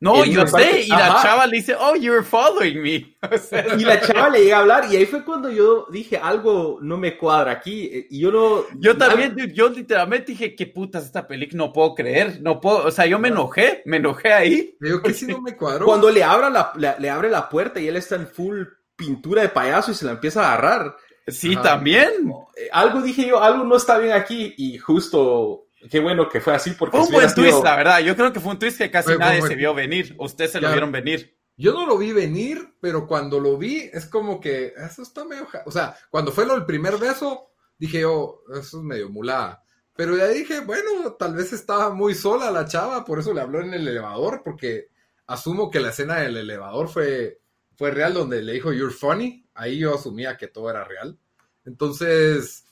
No, 0.02 0.24
yo 0.24 0.44
sé, 0.48 0.82
y 0.82 0.88
la 0.88 1.14
Ajá. 1.14 1.22
chava 1.22 1.46
le 1.46 1.58
dice, 1.58 1.76
oh, 1.78 1.94
you're 1.94 2.24
following 2.24 2.82
me. 2.82 3.16
O 3.32 3.38
sea, 3.38 3.76
y 3.78 3.84
la 3.84 4.00
chava 4.00 4.30
le 4.30 4.42
llega 4.42 4.56
a 4.56 4.60
hablar, 4.60 4.86
y 4.90 4.96
ahí 4.96 5.06
fue 5.06 5.24
cuando 5.24 5.48
yo 5.48 5.86
dije, 5.92 6.16
algo 6.16 6.80
no 6.82 6.96
me 6.96 7.16
cuadra 7.16 7.52
aquí, 7.52 8.08
y 8.10 8.18
yo 8.18 8.32
no... 8.32 8.64
Yo 8.80 8.96
también, 8.96 9.40
algo... 9.40 9.54
yo 9.54 9.68
literalmente 9.68 10.32
dije, 10.32 10.56
qué 10.56 10.66
putas 10.66 11.04
esta 11.04 11.28
película, 11.28 11.66
no 11.66 11.72
puedo 11.72 11.94
creer, 11.94 12.40
no 12.42 12.60
puedo, 12.60 12.84
o 12.84 12.90
sea, 12.90 13.06
yo 13.06 13.20
me 13.20 13.28
enojé, 13.28 13.82
me 13.84 13.98
enojé 13.98 14.32
ahí. 14.32 14.76
Digo 14.80 15.00
que 15.02 15.14
sí 15.14 15.26
no 15.26 15.40
me 15.40 15.56
cuadró. 15.56 15.86
Cuando 15.86 16.10
le, 16.10 16.24
abra 16.24 16.50
la, 16.50 16.72
la, 16.74 16.96
le 16.98 17.08
abre 17.08 17.30
la 17.30 17.48
puerta 17.48 17.78
y 17.78 17.86
él 17.86 17.94
está 17.94 18.16
en 18.16 18.26
full 18.26 18.64
pintura 18.96 19.42
de 19.42 19.50
payaso 19.50 19.92
y 19.92 19.94
se 19.94 20.04
la 20.04 20.12
empieza 20.12 20.42
a 20.42 20.54
agarrar. 20.54 20.96
Sí, 21.28 21.52
Ajá. 21.54 21.62
también. 21.62 22.32
Algo 22.72 23.02
dije 23.02 23.26
yo, 23.28 23.40
algo 23.40 23.62
no 23.62 23.76
está 23.76 23.98
bien 23.98 24.14
aquí 24.14 24.52
y 24.56 24.78
justo, 24.78 25.66
qué 25.90 26.00
bueno 26.00 26.28
que 26.28 26.40
fue 26.40 26.54
así 26.54 26.72
porque... 26.72 26.96
Fue 26.96 27.06
un 27.06 27.12
buen 27.12 27.30
sido... 27.30 27.46
twist, 27.48 27.64
la 27.64 27.76
verdad. 27.76 28.00
Yo 28.00 28.16
creo 28.16 28.32
que 28.32 28.40
fue 28.40 28.52
un 28.52 28.58
twist 28.58 28.78
que 28.78 28.90
casi 28.90 29.10
fue, 29.10 29.18
nadie 29.18 29.40
fue, 29.40 29.48
se 29.48 29.54
vio 29.54 29.74
venir. 29.74 30.14
Ustedes 30.18 30.52
se 30.52 30.60
ya. 30.60 30.68
lo 30.68 30.72
vieron 30.72 30.92
venir. 30.92 31.36
Yo 31.56 31.72
no 31.72 31.86
lo 31.86 31.98
vi 31.98 32.12
venir, 32.12 32.76
pero 32.80 33.06
cuando 33.06 33.38
lo 33.38 33.56
vi 33.58 33.90
es 33.92 34.06
como 34.06 34.40
que 34.40 34.72
eso 34.76 35.02
está 35.02 35.24
medio... 35.24 35.46
O 35.66 35.70
sea, 35.70 35.96
cuando 36.10 36.32
fue 36.32 36.46
lo 36.46 36.54
del 36.54 36.64
primer 36.64 36.96
beso, 36.98 37.52
dije 37.78 38.00
yo, 38.00 38.42
eso 38.50 38.78
es 38.78 38.84
medio 38.84 39.08
mulada. 39.10 39.62
Pero 39.94 40.16
ya 40.16 40.28
dije, 40.28 40.60
bueno, 40.60 41.14
tal 41.18 41.34
vez 41.34 41.52
estaba 41.52 41.90
muy 41.90 42.14
sola 42.14 42.50
la 42.50 42.66
chava, 42.66 43.04
por 43.04 43.18
eso 43.18 43.34
le 43.34 43.42
habló 43.42 43.60
en 43.60 43.74
el 43.74 43.86
elevador, 43.86 44.42
porque 44.42 44.88
asumo 45.26 45.70
que 45.70 45.80
la 45.80 45.90
escena 45.90 46.20
del 46.20 46.38
elevador 46.38 46.88
fue, 46.88 47.40
fue 47.76 47.90
real, 47.90 48.14
donde 48.14 48.42
le 48.42 48.54
dijo, 48.54 48.72
you're 48.72 48.92
funny 48.92 49.42
ahí 49.54 49.78
yo 49.78 49.94
asumía 49.94 50.36
que 50.36 50.48
todo 50.48 50.70
era 50.70 50.84
real. 50.84 51.18
Entonces, 51.64 52.64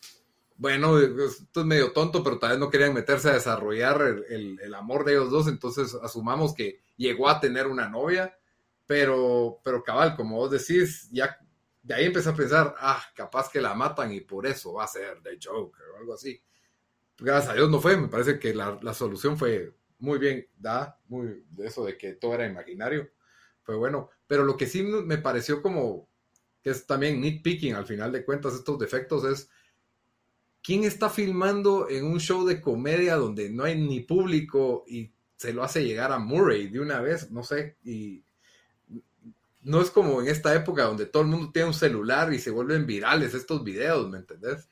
bueno, 0.60 0.98
esto 0.98 1.60
es 1.60 1.66
medio 1.66 1.90
tonto, 1.92 2.22
pero 2.22 2.38
tal 2.38 2.50
vez 2.50 2.58
no 2.58 2.68
querían 2.68 2.92
meterse 2.92 3.30
a 3.30 3.32
desarrollar 3.32 4.02
el, 4.28 4.60
el, 4.60 4.74
amor 4.74 5.06
de 5.06 5.12
ellos 5.12 5.30
dos, 5.30 5.48
entonces 5.48 5.94
asumamos 6.02 6.52
que 6.52 6.82
llegó 6.98 7.30
a 7.30 7.40
tener 7.40 7.66
una 7.66 7.88
novia, 7.88 8.38
pero, 8.86 9.58
pero 9.64 9.82
cabal, 9.82 10.14
como 10.14 10.36
vos 10.36 10.50
decís, 10.50 11.08
ya 11.12 11.38
de 11.82 11.94
ahí 11.94 12.04
empecé 12.04 12.28
a 12.28 12.34
pensar, 12.34 12.74
ah, 12.78 13.02
capaz 13.14 13.50
que 13.50 13.58
la 13.58 13.72
matan 13.72 14.12
y 14.12 14.20
por 14.20 14.46
eso 14.46 14.74
va 14.74 14.84
a 14.84 14.88
ser 14.88 15.22
The 15.22 15.38
Joker 15.42 15.86
o 15.94 15.96
algo 15.96 16.12
así. 16.12 16.38
Gracias 17.16 17.52
a 17.52 17.54
Dios 17.54 17.70
no 17.70 17.80
fue, 17.80 17.96
me 17.96 18.08
parece 18.08 18.38
que 18.38 18.54
la, 18.54 18.78
la 18.82 18.92
solución 18.92 19.38
fue 19.38 19.74
muy 19.98 20.18
bien 20.18 20.46
da, 20.58 21.00
muy 21.08 21.42
eso 21.60 21.86
de 21.86 21.96
que 21.96 22.16
todo 22.16 22.34
era 22.34 22.46
imaginario, 22.46 23.10
fue 23.62 23.76
bueno, 23.76 24.10
pero 24.26 24.44
lo 24.44 24.58
que 24.58 24.66
sí 24.66 24.82
me 24.82 25.16
pareció 25.16 25.62
como 25.62 26.10
que 26.62 26.68
es 26.68 26.86
también 26.86 27.18
nitpicking 27.18 27.76
al 27.76 27.86
final 27.86 28.12
de 28.12 28.26
cuentas, 28.26 28.52
estos 28.52 28.78
defectos 28.78 29.24
es 29.24 29.48
quién 30.62 30.84
está 30.84 31.08
filmando 31.08 31.88
en 31.88 32.04
un 32.04 32.20
show 32.20 32.46
de 32.46 32.60
comedia 32.60 33.16
donde 33.16 33.50
no 33.50 33.64
hay 33.64 33.78
ni 33.78 34.00
público 34.00 34.84
y 34.86 35.10
se 35.36 35.52
lo 35.52 35.62
hace 35.62 35.84
llegar 35.84 36.12
a 36.12 36.18
Murray 36.18 36.68
de 36.68 36.80
una 36.80 37.00
vez, 37.00 37.30
no 37.30 37.42
sé, 37.42 37.76
y 37.84 38.22
no 39.62 39.80
es 39.80 39.90
como 39.90 40.20
en 40.20 40.28
esta 40.28 40.54
época 40.54 40.84
donde 40.84 41.06
todo 41.06 41.22
el 41.22 41.28
mundo 41.28 41.50
tiene 41.52 41.68
un 41.68 41.74
celular 41.74 42.32
y 42.32 42.38
se 42.38 42.50
vuelven 42.50 42.86
virales 42.86 43.34
estos 43.34 43.64
videos, 43.64 44.08
¿me 44.10 44.18
entendés? 44.18 44.68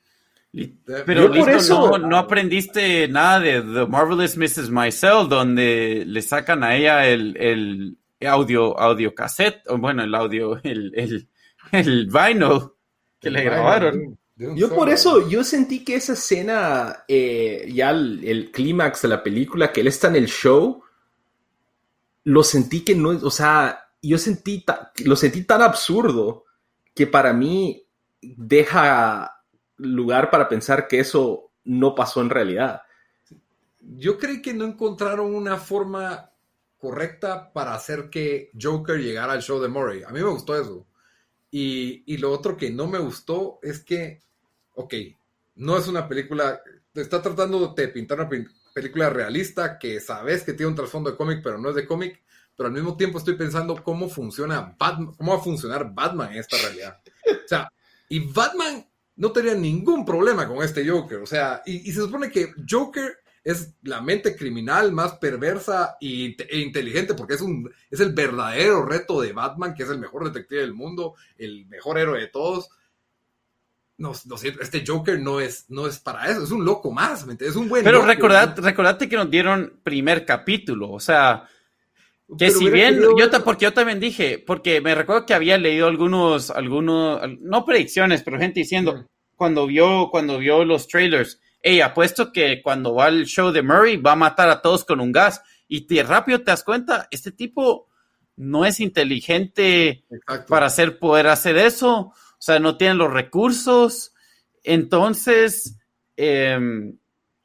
Pero 1.05 1.33
Yo 1.33 1.41
por 1.41 1.49
eso 1.49 1.97
no, 1.97 2.07
no, 2.07 2.17
aprendiste 2.17 3.07
nada 3.07 3.39
de 3.39 3.61
The 3.61 3.85
Marvelous 3.85 4.35
Mrs. 4.35 4.71
Maisel, 4.71 5.29
donde 5.29 6.03
le 6.07 6.21
sacan 6.23 6.63
a 6.63 6.75
ella 6.75 7.07
el, 7.07 7.37
el 7.37 7.97
audio, 8.27 8.77
audio 8.79 9.13
cassette, 9.13 9.61
o 9.67 9.77
bueno, 9.77 10.03
el 10.03 10.13
audio, 10.15 10.59
el, 10.63 10.91
el, 10.95 11.27
el 11.71 12.07
vinyl 12.07 12.71
que 13.19 13.27
el 13.27 13.33
le 13.35 13.43
grabaron. 13.43 14.18
Yo 14.55 14.73
por 14.73 14.89
eso, 14.89 15.27
yo 15.27 15.43
sentí 15.43 15.83
que 15.83 15.95
esa 15.95 16.13
escena, 16.13 17.03
eh, 17.09 17.69
ya 17.73 17.89
el, 17.89 18.23
el 18.23 18.51
clímax 18.51 19.01
de 19.01 19.09
la 19.09 19.21
película, 19.21 19.73
que 19.73 19.81
él 19.81 19.87
está 19.87 20.07
en 20.07 20.15
el 20.15 20.27
show, 20.27 20.81
lo 22.23 22.43
sentí 22.43 22.85
que 22.85 22.95
no, 22.95 23.09
o 23.09 23.31
sea, 23.31 23.89
yo 24.01 24.17
sentí, 24.17 24.63
lo 25.03 25.15
sentí 25.15 25.43
tan 25.43 25.61
absurdo 25.61 26.45
que 26.93 27.07
para 27.07 27.33
mí 27.33 27.85
deja 28.21 29.43
lugar 29.77 30.29
para 30.29 30.47
pensar 30.47 30.87
que 30.87 30.99
eso 30.99 31.51
no 31.63 31.95
pasó 31.95 32.21
en 32.21 32.29
realidad. 32.29 32.81
Yo 33.81 34.17
creí 34.17 34.41
que 34.41 34.53
no 34.53 34.65
encontraron 34.65 35.33
una 35.33 35.57
forma 35.57 36.31
correcta 36.77 37.51
para 37.51 37.73
hacer 37.73 38.09
que 38.09 38.51
Joker 38.59 38.99
llegara 38.99 39.33
al 39.33 39.41
show 39.41 39.59
de 39.59 39.67
Murray. 39.67 40.03
A 40.03 40.09
mí 40.09 40.19
me 40.19 40.29
gustó 40.29 40.55
eso. 40.59 40.87
Y, 41.51 42.03
y, 42.05 42.17
lo 42.17 42.31
otro 42.31 42.55
que 42.55 42.69
no 42.69 42.85
me 42.85 42.99
gustó 42.99 43.59
es 43.63 43.83
que, 43.83 44.21
ok, 44.79 44.93
no 45.55 45.77
es 45.77 45.87
una 45.87 46.07
película, 46.07 46.61
está 46.93 47.21
tratando 47.21 47.73
de 47.75 47.87
pintar 47.89 48.19
una 48.19 48.29
película 48.73 49.09
realista 49.09 49.77
que 49.77 49.99
sabes 49.99 50.43
que 50.43 50.53
tiene 50.53 50.69
un 50.69 50.75
trasfondo 50.75 51.11
de 51.11 51.17
cómic, 51.17 51.41
pero 51.43 51.57
no 51.57 51.69
es 51.69 51.75
de 51.75 51.85
cómic, 51.85 52.23
pero 52.55 52.67
al 52.67 52.73
mismo 52.73 52.95
tiempo 52.95 53.17
estoy 53.17 53.35
pensando 53.35 53.83
cómo 53.83 54.09
funciona 54.09 54.75
Batman, 54.79 55.13
cómo 55.15 55.33
va 55.33 55.39
a 55.39 55.43
funcionar 55.43 55.93
Batman 55.93 56.31
en 56.31 56.39
esta 56.39 56.57
realidad. 56.57 57.01
O 57.27 57.47
sea, 57.47 57.69
y 58.07 58.19
Batman 58.31 58.87
no 59.17 59.31
tenía 59.33 59.53
ningún 59.53 60.05
problema 60.05 60.47
con 60.47 60.63
este 60.63 60.87
Joker, 60.87 61.17
o 61.17 61.25
sea, 61.25 61.61
y, 61.65 61.89
y 61.89 61.93
se 61.93 61.99
supone 61.99 62.31
que 62.31 62.53
Joker 62.67 63.17
es 63.43 63.73
la 63.81 64.01
mente 64.01 64.35
criminal 64.35 64.93
más 64.93 65.17
perversa 65.17 65.97
e 65.99 66.35
inteligente 66.51 67.15
porque 67.15 67.33
es, 67.33 67.41
un, 67.41 67.69
es 67.89 67.99
el 67.99 68.13
verdadero 68.13 68.85
reto 68.85 69.19
de 69.19 69.33
Batman, 69.33 69.73
que 69.73 69.83
es 69.83 69.89
el 69.89 69.99
mejor 69.99 70.25
detective 70.25 70.61
del 70.61 70.73
mundo, 70.73 71.15
el 71.37 71.65
mejor 71.65 71.97
héroe 71.97 72.19
de 72.19 72.27
todos. 72.27 72.69
No, 73.99 74.13
no 74.25 74.35
este 74.35 74.83
Joker 74.85 75.19
no 75.19 75.39
es, 75.39 75.65
no 75.69 75.85
es 75.85 75.99
para 75.99 76.27
eso, 76.29 76.43
es 76.43 76.51
un 76.51 76.65
loco 76.65 76.91
más, 76.91 77.27
es 77.39 77.55
un 77.55 77.69
buen. 77.69 77.83
Pero 77.83 78.03
recordad, 78.03 78.57
recordate 78.57 79.07
que 79.07 79.15
nos 79.15 79.29
dieron 79.29 79.79
primer 79.83 80.25
capítulo, 80.25 80.89
o 80.91 80.99
sea, 80.99 81.47
que 82.27 82.47
Pero 82.47 82.59
si 82.59 82.69
bien, 82.69 82.95
querido... 82.95 83.17
yo, 83.17 83.43
porque 83.43 83.65
yo 83.65 83.73
también 83.73 83.99
dije, 83.99 84.41
porque 84.45 84.81
me 84.81 84.95
recuerdo 84.95 85.25
que 85.25 85.33
había 85.33 85.57
leído 85.57 85.87
algunos, 85.87 86.49
algunos, 86.49 87.21
no 87.41 87.65
predicciones, 87.65 88.23
pero 88.23 88.39
gente 88.39 88.61
diciendo, 88.61 88.95
mm. 88.95 89.05
cuando 89.35 89.67
vio, 89.67 90.09
cuando 90.09 90.37
vio 90.37 90.63
los 90.63 90.87
trailers, 90.87 91.39
hey, 91.61 91.81
apuesto 91.81 92.31
que 92.31 92.61
cuando 92.61 92.93
va 92.95 93.05
al 93.05 93.25
show 93.25 93.51
de 93.51 93.63
Murray 93.63 93.97
va 93.97 94.13
a 94.13 94.15
matar 94.15 94.49
a 94.49 94.61
todos 94.61 94.85
con 94.85 94.99
un 94.99 95.11
gas. 95.11 95.41
Y 95.67 95.81
te, 95.81 96.01
rápido 96.03 96.39
te 96.39 96.45
das 96.45 96.63
cuenta, 96.63 97.07
este 97.11 97.31
tipo 97.31 97.87
no 98.37 98.65
es 98.65 98.79
inteligente 98.79 100.03
Exacto. 100.09 100.47
para 100.47 100.67
hacer, 100.67 100.97
poder 100.97 101.27
hacer 101.27 101.57
eso. 101.57 102.13
O 102.39 102.41
sea, 102.41 102.59
no 102.59 102.77
tiene 102.77 102.95
los 102.95 103.11
recursos. 103.11 104.13
Entonces, 104.63 105.75
eh, 106.17 106.57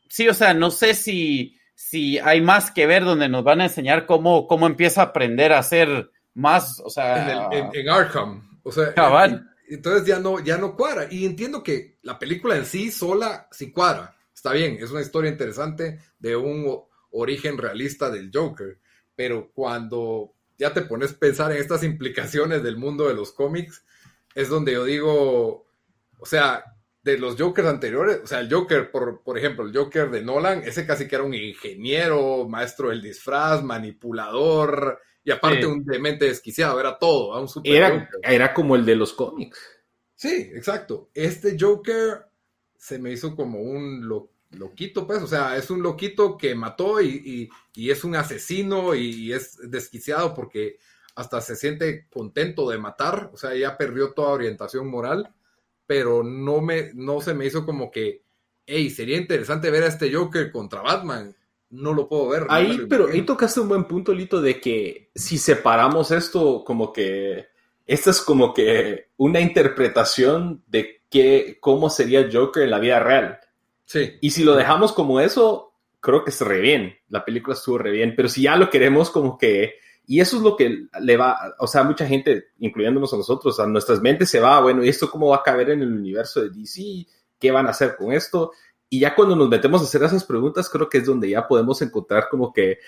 sí, 0.08 0.28
o 0.28 0.34
sea, 0.34 0.54
no 0.54 0.70
sé 0.70 0.94
si, 0.94 1.58
si 1.74 2.18
hay 2.18 2.40
más 2.40 2.70
que 2.70 2.86
ver 2.86 3.04
donde 3.04 3.28
nos 3.28 3.44
van 3.44 3.60
a 3.60 3.64
enseñar 3.64 4.06
cómo, 4.06 4.46
cómo 4.46 4.66
empieza 4.66 5.02
a 5.02 5.06
aprender 5.06 5.52
a 5.52 5.58
hacer 5.58 6.10
más, 6.34 6.80
o 6.80 6.90
sea... 6.90 7.50
En, 7.50 7.58
el, 7.58 7.66
en, 7.66 7.70
en 7.74 7.88
Arkham. 7.90 8.60
O 8.62 8.72
sea, 8.72 8.94
cabal 8.94 9.50
entonces 9.68 10.06
ya 10.06 10.18
no, 10.18 10.40
ya 10.40 10.58
no 10.58 10.76
cuadra. 10.76 11.08
Y 11.10 11.24
entiendo 11.24 11.62
que 11.62 11.98
la 12.02 12.18
película 12.18 12.56
en 12.56 12.66
sí 12.66 12.90
sola 12.90 13.48
sí 13.50 13.72
cuadra. 13.72 14.16
Está 14.34 14.52
bien, 14.52 14.76
es 14.80 14.90
una 14.90 15.00
historia 15.00 15.30
interesante 15.30 16.00
de 16.18 16.36
un 16.36 16.82
origen 17.10 17.58
realista 17.58 18.10
del 18.10 18.30
Joker. 18.32 18.78
Pero 19.14 19.50
cuando 19.52 20.34
ya 20.58 20.72
te 20.72 20.82
pones 20.82 21.12
a 21.12 21.18
pensar 21.18 21.52
en 21.52 21.58
estas 21.58 21.82
implicaciones 21.82 22.62
del 22.62 22.76
mundo 22.76 23.08
de 23.08 23.14
los 23.14 23.32
cómics, 23.32 23.84
es 24.34 24.48
donde 24.48 24.72
yo 24.72 24.84
digo, 24.84 25.66
o 26.18 26.26
sea, 26.26 26.64
de 27.02 27.18
los 27.18 27.36
Jokers 27.36 27.68
anteriores, 27.68 28.20
o 28.24 28.26
sea, 28.26 28.40
el 28.40 28.52
Joker, 28.52 28.90
por, 28.90 29.22
por 29.22 29.36
ejemplo, 29.36 29.64
el 29.66 29.76
Joker 29.76 30.10
de 30.10 30.22
Nolan, 30.22 30.62
ese 30.64 30.86
casi 30.86 31.06
que 31.06 31.14
era 31.16 31.24
un 31.24 31.34
ingeniero, 31.34 32.48
maestro 32.48 32.88
del 32.88 33.02
disfraz, 33.02 33.62
manipulador, 33.62 35.00
y 35.22 35.30
aparte 35.30 35.60
Sí. 35.60 35.64
un 35.66 35.84
demente 35.84 36.26
desquiciado, 36.26 36.78
era 36.80 36.98
todo, 36.98 37.32
era 37.32 37.40
un 37.42 37.48
super 37.48 37.72
Era, 37.72 37.90
Joker. 37.90 38.20
era 38.22 38.54
como 38.54 38.76
el 38.76 38.84
de 38.86 38.96
los 38.96 39.12
cómics. 39.12 39.58
Sí, 40.14 40.50
exacto. 40.54 41.10
Este 41.14 41.56
Joker 41.58 42.24
se 42.76 42.98
me 42.98 43.12
hizo 43.12 43.34
como 43.34 43.60
un 43.60 44.06
lo- 44.08 44.30
loquito, 44.52 45.06
pues, 45.06 45.22
o 45.22 45.26
sea, 45.26 45.56
es 45.56 45.68
un 45.70 45.82
loquito 45.82 46.36
que 46.38 46.54
mató 46.54 47.00
y, 47.00 47.08
y- 47.74 47.82
y 47.82 47.90
es 47.90 48.04
un 48.04 48.14
asesino 48.16 48.94
y 48.94 49.32
es 49.32 49.58
desquiciado 49.70 50.32
porque 50.34 50.76
hasta 51.14 51.40
se 51.40 51.56
siente 51.56 52.06
contento 52.10 52.68
de 52.68 52.78
matar, 52.78 53.30
o 53.32 53.36
sea, 53.36 53.54
ya 53.54 53.76
perdió 53.76 54.12
toda 54.12 54.30
orientación 54.30 54.88
moral, 54.88 55.32
pero 55.86 56.22
no, 56.22 56.60
me, 56.60 56.90
no 56.94 57.20
se 57.20 57.34
me 57.34 57.46
hizo 57.46 57.64
como 57.64 57.90
que, 57.90 58.22
hey, 58.66 58.90
sería 58.90 59.16
interesante 59.16 59.70
ver 59.70 59.84
a 59.84 59.88
este 59.88 60.12
Joker 60.12 60.50
contra 60.50 60.82
Batman. 60.82 61.34
No 61.70 61.92
lo 61.92 62.08
puedo 62.08 62.28
ver. 62.28 62.46
Ahí, 62.48 62.86
pero 62.88 63.08
ahí 63.08 63.22
tocaste 63.22 63.60
un 63.60 63.68
buen 63.68 63.84
punto, 63.84 64.12
Lito, 64.12 64.40
de 64.40 64.60
que 64.60 65.10
si 65.14 65.38
separamos 65.38 66.10
esto 66.12 66.62
como 66.64 66.92
que 66.92 67.48
esta 67.86 68.10
es 68.10 68.20
como 68.20 68.54
que 68.54 69.08
una 69.16 69.40
interpretación 69.40 70.62
de 70.66 71.02
qué, 71.10 71.58
cómo 71.60 71.90
sería 71.90 72.28
Joker 72.32 72.62
en 72.62 72.70
la 72.70 72.78
vida 72.78 73.00
real. 73.00 73.40
Sí, 73.84 74.14
Y 74.20 74.30
si 74.30 74.42
lo 74.44 74.54
dejamos 74.54 74.92
como 74.92 75.20
eso, 75.20 75.74
creo 76.00 76.24
que 76.24 76.30
es 76.30 76.40
re 76.40 76.60
bien. 76.60 76.96
La 77.08 77.24
película 77.24 77.54
estuvo 77.54 77.78
re 77.78 77.90
bien. 77.90 78.14
Pero 78.16 78.28
si 78.28 78.42
ya 78.42 78.56
lo 78.56 78.70
queremos 78.70 79.10
como 79.10 79.36
que... 79.36 79.74
Y 80.06 80.20
eso 80.20 80.36
es 80.36 80.42
lo 80.42 80.56
que 80.56 80.86
le 81.00 81.16
va... 81.16 81.54
O 81.58 81.66
sea, 81.66 81.82
mucha 81.82 82.06
gente, 82.06 82.48
incluyéndonos 82.58 83.12
a 83.14 83.16
nosotros, 83.16 83.58
a 83.58 83.66
nuestras 83.66 84.00
mentes 84.00 84.30
se 84.30 84.40
va, 84.40 84.60
bueno, 84.60 84.84
¿y 84.84 84.88
esto 84.88 85.10
cómo 85.10 85.28
va 85.28 85.36
a 85.36 85.42
caber 85.42 85.70
en 85.70 85.82
el 85.82 85.92
universo 85.92 86.42
de 86.42 86.50
DC? 86.50 87.06
¿Qué 87.38 87.50
van 87.50 87.66
a 87.66 87.70
hacer 87.70 87.96
con 87.96 88.12
esto? 88.12 88.52
Y 88.88 89.00
ya 89.00 89.14
cuando 89.14 89.34
nos 89.34 89.48
metemos 89.48 89.80
a 89.80 89.84
hacer 89.84 90.02
esas 90.02 90.24
preguntas, 90.24 90.68
creo 90.68 90.88
que 90.88 90.98
es 90.98 91.06
donde 91.06 91.30
ya 91.30 91.48
podemos 91.48 91.80
encontrar 91.82 92.28
como 92.30 92.52
que 92.52 92.78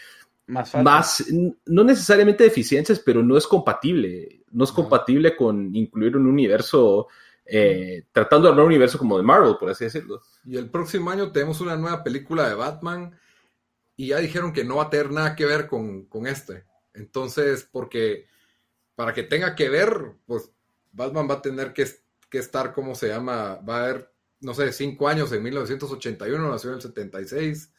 Más 0.47 1.25
no 1.65 1.85
necesariamente 1.85 2.45
deficiencias, 2.45 3.01
pero 3.01 3.23
no 3.23 3.37
es 3.37 3.47
compatible. 3.47 4.45
No 4.53 4.65
es 4.65 4.73
compatible 4.73 5.35
con 5.35 5.75
incluir 5.75 6.17
un 6.17 6.27
universo, 6.27 7.09
eh, 7.45 8.05
tratando 8.13 8.47
de 8.47 8.53
armar 8.53 8.67
un 8.67 8.73
universo 8.73 8.99
como 8.99 9.17
de 9.17 9.25
Marvel, 9.25 9.57
por 9.59 9.71
así 9.71 9.85
decirlo. 9.85 10.21
Y 10.45 10.57
el 10.57 10.71
próximo 10.71 11.11
año 11.11 11.33
tenemos 11.33 11.61
una 11.61 11.77
nueva 11.77 12.05
película 12.05 12.49
de 12.49 12.55
Batman 12.55 13.19
y 13.97 14.09
ya 14.09 14.19
dijeron 14.19 14.53
que 14.53 14.65
no 14.65 14.77
va 14.77 14.85
a 14.85 14.91
tener 14.91 15.11
nada 15.11 15.35
que 15.35 15.47
ver 15.47 15.67
con, 15.67 16.05
con 16.05 16.27
este. 16.27 16.65
Entonces, 16.97 17.69
porque 17.71 18.27
para 18.95 19.13
que 19.13 19.23
tenga 19.23 19.55
que 19.55 19.69
ver, 19.69 20.15
pues 20.27 20.51
Batman 20.93 21.29
va 21.31 21.35
a 21.35 21.43
tener 21.43 21.73
que, 21.73 21.87
que 22.31 22.39
estar, 22.39 22.73
¿cómo 22.73 22.95
se 22.95 23.09
llama? 23.09 23.57
Va 23.57 23.77
a 23.77 23.85
haber, 23.85 24.13
no 24.41 24.55
sé, 24.55 24.73
cinco 24.73 25.09
años 25.09 25.31
en 25.33 25.43
1981, 25.43 26.51
nació 26.51 26.71
en 26.71 26.77
el 26.77 26.83
76. 26.83 27.73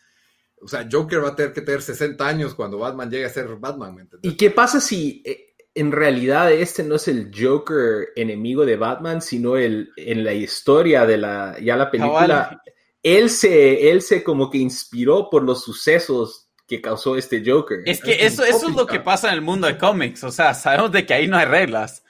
O 0.62 0.68
sea, 0.68 0.88
Joker 0.92 1.24
va 1.24 1.30
a 1.30 1.36
tener 1.36 1.54
que 1.54 1.62
tener 1.62 1.82
60 1.82 2.28
años 2.28 2.54
cuando 2.56 2.80
Batman 2.80 3.10
llegue 3.10 3.26
a 3.26 3.30
ser 3.30 3.48
Batman, 3.56 3.96
¿me 3.96 4.02
entiendes? 4.04 4.32
¿Y 4.32 4.38
qué 4.38 4.52
pasa 4.52 4.80
si 4.80 5.22
eh, 5.26 5.56
en 5.76 5.92
realidad 5.92 6.52
este 6.52 6.84
no 6.84 6.96
es 6.96 7.08
el 7.08 7.32
Joker 7.36 8.10
enemigo 8.16 8.66
de 8.66 8.78
Batman, 8.78 9.22
sino 9.22 9.58
el, 9.58 9.92
en 9.96 10.24
la 10.24 10.34
historia 10.34 11.06
de 11.06 11.18
la, 11.18 11.58
ya 11.62 11.76
la 11.76 11.92
película, 11.92 12.50
Cabal. 12.50 12.62
él 13.04 13.30
se, 13.30 13.92
él 13.92 14.02
se 14.02 14.24
como 14.24 14.50
que 14.50 14.58
inspiró 14.58 15.30
por 15.30 15.44
los 15.44 15.64
sucesos 15.64 16.47
que 16.68 16.82
causó 16.82 17.16
este 17.16 17.42
Joker. 17.46 17.80
Es 17.86 18.02
que 18.02 18.12
Es 18.14 18.34
eso, 18.34 18.44
eso 18.44 18.68
es 18.70 18.76
lo 18.76 18.86
que 18.86 19.00
pasa 19.00 19.30
en 19.30 19.36
el 19.36 19.42
mundo 19.42 19.68
de 19.68 19.78
cómics. 19.78 20.24
O 20.24 20.32
sea, 20.32 20.54
sabemos 20.54 20.92
de 20.92 21.06
que 21.06 21.14
ahí 21.14 21.28
no 21.28 21.38
hay 21.38 21.46
reglas. 21.46 22.04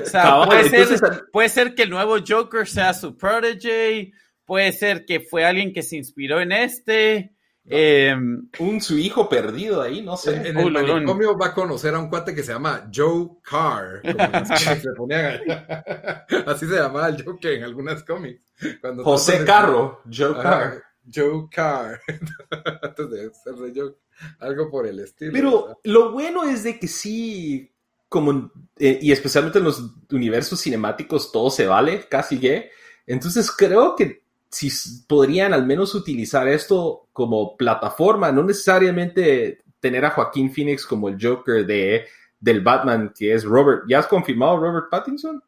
O 0.00 0.04
sea, 0.04 0.22
Cabal, 0.22 0.48
puede, 0.48 0.70
ser, 0.70 0.80
entonces- 0.80 1.22
puede 1.32 1.48
ser 1.48 1.74
que 1.74 1.82
el 1.82 1.90
nuevo 1.90 2.16
Joker 2.26 2.66
sea 2.66 2.94
su 2.94 3.16
protege, 3.16 4.12
puede 4.44 4.72
ser 4.72 5.04
que 5.04 5.20
fue 5.20 5.44
alguien 5.44 5.72
que 5.72 5.82
se 5.82 5.96
inspiró 5.96 6.40
en 6.40 6.52
este. 6.52 7.32
eh, 7.70 8.16
un 8.60 8.80
su 8.80 8.96
hijo 8.96 9.28
perdido 9.28 9.82
ahí, 9.82 10.00
no 10.00 10.16
sé. 10.16 10.48
En, 10.48 10.56
Oh, 10.56 10.68
el 10.68 10.72
manicomio 10.72 11.36
va 11.36 11.48
a 11.48 11.54
conocer 11.54 11.94
a 11.94 11.98
un 11.98 12.08
cuate 12.08 12.34
que 12.34 12.42
se 12.42 12.52
llama 12.54 12.88
Joe 12.94 13.28
Carr. 13.42 14.00
como 14.00 14.16
los 14.38 14.48
cómics 14.48 14.82
se 14.82 14.90
ponían- 14.96 15.40
Así 16.46 16.66
se 16.66 16.76
llamaba 16.76 17.08
el 17.08 17.22
Joker 17.22 17.52
en 17.52 17.64
algunas 17.64 18.02
cómics. 18.04 18.40
Cuando 18.80 19.04
José 19.04 19.44
Carro, 19.44 20.00
Joe 20.10 20.30
Ajá, 20.32 20.42
Carr. 20.42 20.82
Joe 21.12 21.48
Carr. 21.50 22.00
Antes 22.82 23.10
de 23.10 23.30
ser 23.34 23.54
de 23.54 23.80
Joe. 23.80 23.94
Algo 24.40 24.70
por 24.70 24.86
el 24.86 25.00
estilo. 25.00 25.32
Pero 25.32 25.80
lo 25.84 26.12
bueno 26.12 26.44
es 26.44 26.64
de 26.64 26.78
que 26.78 26.88
sí, 26.88 27.70
como, 28.08 28.50
eh, 28.78 28.98
y 29.00 29.12
especialmente 29.12 29.58
en 29.58 29.64
los 29.64 29.82
universos 30.10 30.60
cinemáticos, 30.60 31.30
todo 31.30 31.50
se 31.50 31.66
vale, 31.66 32.06
casi 32.08 32.38
que. 32.38 32.70
Entonces 33.06 33.50
creo 33.50 33.94
que 33.94 34.22
si 34.50 34.70
podrían 35.06 35.52
al 35.52 35.66
menos 35.66 35.94
utilizar 35.94 36.48
esto 36.48 37.08
como 37.12 37.56
plataforma, 37.56 38.32
no 38.32 38.42
necesariamente 38.42 39.62
tener 39.80 40.04
a 40.04 40.10
Joaquín 40.10 40.52
Phoenix 40.52 40.86
como 40.86 41.08
el 41.08 41.18
Joker 41.20 41.66
de, 41.66 42.06
del 42.40 42.60
Batman, 42.60 43.12
que 43.16 43.34
es 43.34 43.44
Robert. 43.44 43.84
¿Ya 43.88 44.00
has 44.00 44.06
confirmado 44.06 44.58
Robert 44.58 44.86
Pattinson? 44.90 45.42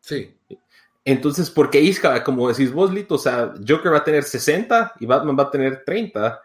Sí. 0.00 0.34
Entonces, 1.04 1.50
porque 1.50 1.78
ahí, 1.78 1.92
como 2.24 2.48
decís 2.48 2.72
vos, 2.72 2.92
Lito, 2.92 3.16
o 3.16 3.18
sea, 3.18 3.54
Joker 3.66 3.92
va 3.92 3.98
a 3.98 4.04
tener 4.04 4.22
60 4.22 4.94
y 5.00 5.06
Batman 5.06 5.36
va 5.38 5.44
a 5.44 5.50
tener 5.50 5.82
30, 5.84 6.40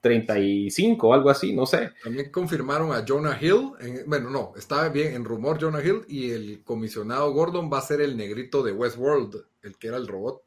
35, 0.00 1.14
algo 1.14 1.30
así, 1.30 1.54
no 1.54 1.64
sé. 1.66 1.92
También 2.02 2.30
confirmaron 2.30 2.92
a 2.92 3.04
Jonah 3.06 3.38
Hill. 3.40 3.72
en- 3.80 4.02
bueno, 4.06 4.30
no, 4.30 4.52
estaba 4.56 4.88
bien 4.88 5.14
en 5.14 5.24
rumor 5.24 5.58
Jonah 5.60 5.82
Hill. 5.84 6.02
Y 6.08 6.30
el 6.30 6.64
comisionado 6.64 7.32
Gordon 7.32 7.70
va 7.72 7.78
a 7.78 7.82
ser 7.82 8.00
el 8.00 8.16
negrito 8.16 8.62
de 8.62 8.72
Westworld, 8.72 9.44
el 9.62 9.76
que 9.76 9.88
era 9.88 9.96
el 9.96 10.08
robot. 10.08 10.42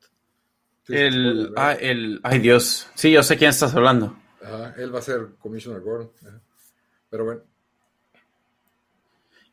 Sí, 0.86 0.93
el, 0.97 1.53
ah, 1.55 1.74
el, 1.74 2.20
ay 2.24 2.39
Dios. 2.39 2.88
Sí, 2.95 3.11
yo 3.11 3.24
sé 3.24 3.38
quién 3.38 3.51
estás 3.51 3.74
hablando. 3.74 4.18
Ajá, 4.41 4.76
él 4.78 4.93
va 4.93 4.99
a 4.99 5.03
ser 5.03 5.36
Commissioner 5.39 5.82
Gordon. 5.82 6.11
ajá. 6.28 6.41
Pero 7.09 7.26
bueno. 7.26 7.41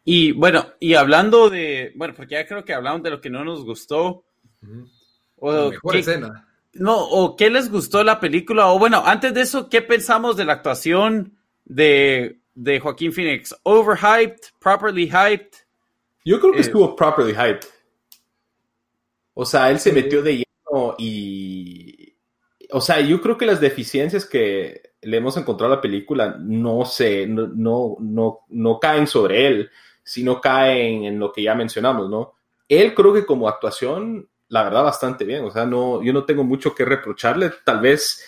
Y 0.05 0.33
bueno, 0.33 0.67
y 0.81 0.95
hablando 0.95 1.51
de, 1.51 1.93
bueno, 1.95 2.15
porque 2.17 2.35
ya 2.35 2.47
creo 2.47 2.65
que 2.65 2.73
hablamos 2.75 3.03
de 3.03 3.11
lo 3.11 3.21
que 3.21 3.31
no 3.31 3.45
nos 3.45 3.65
gustó. 3.65 4.25
O 5.37 5.53
La 5.53 5.69
mejor 5.71 5.93
qué- 5.93 5.99
escena. 6.01 6.47
No, 6.73 6.97
o 6.99 7.35
qué 7.37 7.51
les 7.51 7.69
gustó 7.71 8.05
la 8.05 8.21
película, 8.21 8.69
o 8.69 8.79
bueno, 8.79 9.03
antes 9.05 9.35
de 9.35 9.41
eso, 9.41 9.69
¿qué 9.69 9.83
pensamos 9.83 10.37
de 10.37 10.45
la 10.45 10.53
actuación 10.53 11.37
de, 11.65 12.39
de 12.55 12.79
Joaquín 12.79 13.13
Phoenix? 13.13 13.55
¿Overhyped? 13.65 14.39
¿Properly 14.61 15.07
hyped? 15.09 15.49
Yo 16.25 16.39
creo 16.39 16.53
que 16.53 16.59
Eh, 16.59 16.63
estuvo 16.63 16.95
properly 16.95 17.33
hyped. 17.33 17.67
O 19.35 19.45
sea, 19.45 19.71
él 19.71 19.81
se 19.81 19.93
metió 19.93 20.23
de 20.23 20.37
lleno 20.45 20.95
y. 20.99 22.15
O 22.73 22.81
sea, 22.81 23.01
yo 23.01 23.21
creo 23.21 23.37
que 23.37 23.47
las 23.47 23.61
deficiencias 23.61 24.25
que 24.25 24.93
le 25.03 25.17
hemos 25.17 25.37
encontrado 25.37 25.73
a 25.73 25.77
la 25.77 25.83
película 25.83 26.37
no 26.39 26.85
se, 26.85 27.27
no, 27.27 27.49
no, 27.49 27.97
no, 27.99 28.41
no 28.49 28.79
caen 28.79 29.09
sobre 29.09 29.47
él, 29.49 29.71
sino 30.11 30.41
caen 30.41 31.05
en 31.05 31.19
lo 31.21 31.31
que 31.33 31.43
ya 31.45 31.55
mencionamos, 31.55 32.11
¿no? 32.11 32.35
Él 32.69 32.95
creo 32.95 33.13
que 33.15 33.25
como 33.25 33.49
actuación, 33.49 34.29
la 34.49 34.65
verdad, 34.65 34.83
bastante 34.83 35.25
bien. 35.25 35.45
O 35.45 35.53
sea, 35.53 35.65
no, 35.67 36.03
yo 36.03 36.13
no 36.13 36.25
tengo 36.25 36.43
mucho 36.43 36.75
que 36.75 36.85
reprocharle. 36.85 37.53
Tal 37.65 37.81
vez 37.81 38.25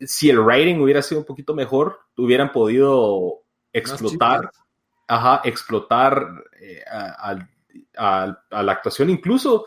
si 0.00 0.28
el 0.28 0.40
writing 0.40 0.80
hubiera 0.80 1.02
sido 1.02 1.20
un 1.20 1.24
poquito 1.26 1.54
mejor, 1.54 2.00
hubieran 2.16 2.50
podido 2.50 3.42
explotar 3.72 4.50
ajá, 5.06 5.40
explotar 5.44 6.26
eh, 6.60 6.82
a- 6.90 8.36
a 8.50 8.62
la 8.62 8.72
actuación. 8.72 9.10
Incluso, 9.10 9.66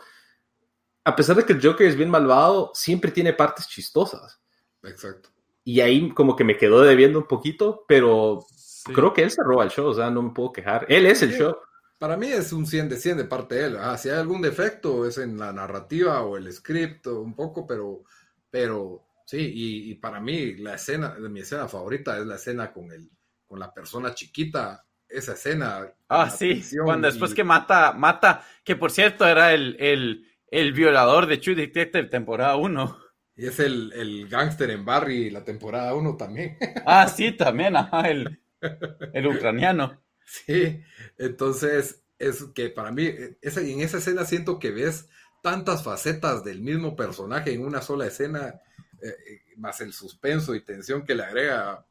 a 1.04 1.16
pesar 1.16 1.36
de 1.36 1.44
que 1.46 1.54
el 1.54 1.62
Joker 1.62 1.86
es 1.86 1.96
bien 1.96 2.10
malvado, 2.10 2.72
siempre 2.74 3.10
tiene 3.10 3.32
partes 3.32 3.68
chistosas. 3.68 4.38
Exacto. 4.82 5.30
Y 5.64 5.80
ahí 5.80 6.10
como 6.12 6.36
que 6.36 6.44
me 6.44 6.56
quedó 6.56 6.82
debiendo 6.82 7.18
un 7.18 7.26
poquito, 7.26 7.84
pero 7.86 8.44
creo 8.84 9.12
que 9.12 9.22
él 9.22 9.30
se 9.30 9.42
roba 9.42 9.64
el 9.64 9.70
show, 9.70 9.86
o 9.88 9.94
sea, 9.94 10.10
no 10.10 10.22
me 10.22 10.30
puedo 10.32 10.52
quejar. 10.52 10.86
Él 10.88 11.06
es 11.06 11.22
el 11.22 11.32
Sí. 11.32 11.38
show. 11.38 11.56
Para 11.98 12.16
mí 12.16 12.28
es 12.28 12.52
un 12.52 12.66
100 12.66 12.88
de 12.88 12.96
100 12.96 13.16
de 13.16 13.24
parte 13.24 13.56
de 13.56 13.64
él. 13.66 13.76
Ah, 13.78 13.98
si 13.98 14.08
hay 14.08 14.18
algún 14.18 14.40
defecto 14.40 15.06
es 15.06 15.18
en 15.18 15.36
la 15.38 15.52
narrativa 15.52 16.22
o 16.22 16.36
el 16.36 16.52
script 16.52 17.06
o 17.08 17.20
un 17.20 17.34
poco, 17.34 17.66
pero, 17.66 18.04
pero 18.50 19.04
sí, 19.26 19.38
y, 19.38 19.90
y 19.92 19.94
para 19.96 20.20
mí 20.20 20.54
la 20.56 20.74
escena, 20.74 21.14
mi 21.18 21.40
escena 21.40 21.66
favorita 21.68 22.16
es 22.18 22.26
la 22.26 22.36
escena 22.36 22.72
con 22.72 22.92
el, 22.92 23.10
con 23.46 23.58
la 23.58 23.72
persona 23.74 24.14
chiquita, 24.14 24.86
esa 25.08 25.32
escena. 25.32 25.92
Ah, 26.10 26.30
sí, 26.30 26.62
cuando 26.82 27.06
después 27.08 27.34
y- 27.34 27.34
que 27.34 27.44
mata, 27.44 27.92
mata, 27.92 28.42
que 28.64 28.76
por 28.76 28.90
cierto 28.90 29.26
era 29.26 29.52
el, 29.54 29.76
el, 29.78 30.26
el 30.50 30.72
violador 30.72 31.26
de 31.26 31.36
True 31.38 31.54
Detective 31.54 32.04
temporada 32.08 32.56
1. 32.56 32.96
Y 33.36 33.46
es 33.46 33.58
el, 33.60 33.90
el 33.94 34.28
gángster 34.28 34.70
en 34.70 34.84
Barry, 34.84 35.30
la 35.30 35.42
temporada 35.42 35.94
1 35.94 36.14
también. 36.18 36.58
Ah, 36.84 37.06
sí, 37.08 37.32
también, 37.36 37.76
ajá, 37.76 38.08
el, 38.10 38.40
el 39.12 39.26
ucraniano. 39.26 40.00
Sí, 40.30 40.82
entonces 41.16 42.04
es 42.18 42.44
que 42.54 42.68
para 42.68 42.92
mí, 42.92 43.06
en 43.06 43.80
esa 43.80 43.96
escena 43.96 44.26
siento 44.26 44.58
que 44.58 44.70
ves 44.70 45.08
tantas 45.42 45.82
facetas 45.82 46.44
del 46.44 46.60
mismo 46.60 46.96
personaje 46.96 47.52
en 47.52 47.64
una 47.64 47.80
sola 47.80 48.06
escena, 48.06 48.60
eh, 49.00 49.08
eh, 49.08 49.40
más 49.56 49.80
el 49.80 49.94
suspenso 49.94 50.54
y 50.54 50.60
tensión 50.60 51.04
que 51.04 51.14
le 51.14 51.22
agrega, 51.22 51.86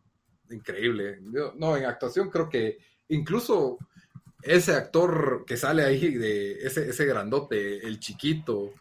increíble. 0.52 1.20
No, 1.56 1.76
en 1.76 1.86
actuación 1.86 2.30
creo 2.30 2.48
que 2.48 2.78
incluso 3.10 3.80
ese 4.42 4.74
actor 4.74 5.44
que 5.46 5.58
sale 5.58 5.84
ahí, 5.84 6.16
de 6.16 6.60
ese, 6.60 6.90
ese 6.90 7.06
grandote, 7.06 7.88
el 7.88 8.00
chiquito, 8.00 8.74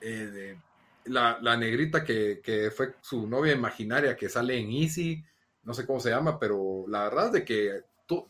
eh, 0.00 0.56
la, 1.04 1.38
la 1.40 1.56
negrita 1.56 2.04
que, 2.04 2.40
que 2.42 2.70
fue 2.70 2.94
su 3.00 3.26
novia 3.26 3.52
imaginaria 3.52 4.16
que 4.16 4.28
sale 4.28 4.58
en 4.58 4.70
Easy, 4.70 5.24
no 5.66 5.74
sé 5.74 5.84
cómo 5.84 6.00
se 6.00 6.10
llama, 6.10 6.38
pero 6.38 6.84
la 6.88 7.04
verdad 7.04 7.26
es 7.26 7.32
de 7.32 7.44
que 7.44 7.70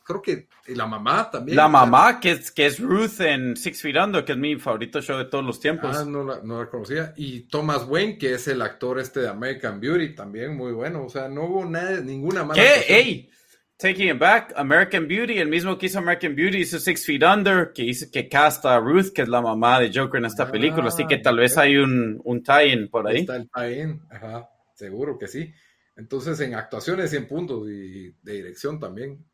creo 0.05 0.23
que 0.23 0.49
la 0.69 0.87
mamá 0.87 1.31
también. 1.31 1.57
La 1.57 1.69
mamá, 1.69 2.19
que 2.19 2.31
es, 2.33 2.51
que 2.51 2.67
es 2.67 2.81
Ruth 2.81 3.21
en 3.21 3.57
Six 3.57 3.83
Feet 3.83 3.97
Under, 4.03 4.25
que 4.25 4.33
es 4.33 4.39
mi 4.39 4.57
favorito 4.57 5.03
show 5.03 5.19
de 5.19 5.27
todos 5.27 5.45
los 5.45 5.61
tiempos. 5.61 5.95
Ah, 5.95 6.05
no 6.05 6.25
la, 6.25 6.41
no 6.43 6.63
la 6.63 6.71
conocía. 6.71 7.13
Y 7.17 7.41
Thomas 7.43 7.85
Wayne, 7.87 8.17
que 8.17 8.33
es 8.35 8.49
el 8.49 8.63
actor 8.63 8.99
este 8.99 9.21
de 9.21 9.29
American 9.29 9.79
Beauty, 9.79 10.15
también 10.15 10.57
muy 10.57 10.73
bueno. 10.73 11.05
O 11.05 11.09
sea, 11.11 11.29
no 11.29 11.45
hubo 11.45 11.65
nada, 11.67 12.01
ninguna 12.01 12.43
mala. 12.45 12.63
¿Qué? 12.63 12.95
¡Ey! 12.99 13.31
Taking 13.79 14.09
it 14.09 14.19
back, 14.19 14.55
American 14.57 15.07
Beauty, 15.07 15.37
el 15.37 15.51
mismo 15.51 15.77
que 15.77 15.85
hizo 15.85 15.99
American 15.99 16.35
Beauty, 16.35 16.61
hizo 16.63 16.79
Six 16.79 17.05
Feet 17.05 17.23
Under, 17.23 17.73
que 17.75 17.83
hizo 17.85 18.07
que 18.11 18.27
casta 18.27 18.75
a 18.75 18.81
Ruth, 18.81 19.13
que 19.15 19.21
es 19.21 19.29
la 19.29 19.43
mamá 19.43 19.79
de 19.81 19.91
Joker 19.95 20.17
en 20.19 20.25
esta 20.25 20.45
Ah, 20.45 20.51
película, 20.51 20.89
así 20.89 21.07
que 21.07 21.19
tal 21.19 21.35
ok. 21.35 21.41
vez 21.41 21.59
hay 21.59 21.77
un, 21.77 22.19
un 22.25 22.43
tie-in 22.43 22.89
por 22.89 23.07
ahí. 23.07 23.19
Está 23.19 23.37
el 23.37 23.51
tie-in. 23.51 24.01
Ajá, 24.09 24.49
seguro 24.73 25.19
que 25.19 25.29
sí. 25.29 25.53
Entonces, 25.97 26.39
en 26.41 26.55
actuaciones 26.55 27.11
100 27.11 27.27
puntos 27.27 27.69
y 27.69 28.15
de 28.23 28.33
dirección 28.33 28.79
también. 28.79 29.25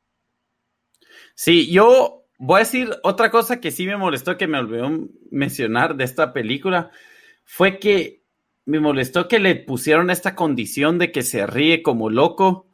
Sí, 1.35 1.71
yo 1.71 2.27
voy 2.39 2.57
a 2.57 2.65
decir 2.65 2.91
otra 3.03 3.31
cosa 3.31 3.61
que 3.61 3.71
sí 3.71 3.87
me 3.87 3.97
molestó, 3.97 4.37
que 4.37 4.47
me 4.47 4.59
olvidó 4.59 4.91
mencionar 5.31 5.97
de 5.97 6.05
esta 6.05 6.33
película, 6.33 6.91
fue 7.45 7.79
que 7.79 8.23
me 8.65 8.81
molestó 8.81 9.29
que 9.29 9.41
le 9.41 9.57
pusieron 9.57 10.11
esta 10.11 10.35
condición 10.35 10.99
de 10.99 11.11
que 11.11 11.23
se 11.23 11.47
ríe 11.47 11.83
como 11.83 12.11
loco, 12.11 12.69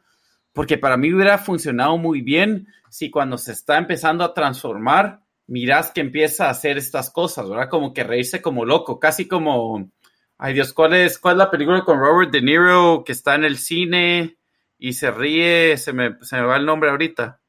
porque 0.53 0.77
para 0.77 0.97
mí 0.97 1.13
hubiera 1.13 1.37
funcionado 1.37 1.97
muy 1.97 2.21
bien 2.21 2.67
si 2.89 3.09
cuando 3.09 3.37
se 3.37 3.51
está 3.51 3.77
empezando 3.77 4.23
a 4.23 4.33
transformar, 4.33 5.23
miras 5.47 5.91
que 5.91 6.01
empieza 6.01 6.45
a 6.47 6.51
hacer 6.51 6.77
estas 6.77 7.09
cosas, 7.09 7.49
¿verdad? 7.49 7.69
Como 7.69 7.93
que 7.93 8.03
reírse 8.03 8.41
como 8.41 8.65
loco, 8.65 8.99
casi 8.99 9.27
como, 9.27 9.91
ay 10.39 10.53
Dios, 10.53 10.73
¿cuál 10.73 10.95
es, 10.95 11.19
cuál 11.19 11.35
es 11.35 11.37
la 11.37 11.51
película 11.51 11.83
con 11.85 11.99
Robert 11.99 12.31
De 12.31 12.41
Niro 12.41 13.03
que 13.05 13.11
está 13.11 13.35
en 13.35 13.43
el 13.43 13.57
cine 13.57 14.37
y 14.79 14.93
se 14.93 15.11
ríe? 15.11 15.77
Se 15.77 15.93
me, 15.93 16.17
se 16.21 16.37
me 16.37 16.43
va 16.43 16.57
el 16.57 16.65
nombre 16.65 16.89
ahorita. 16.89 17.39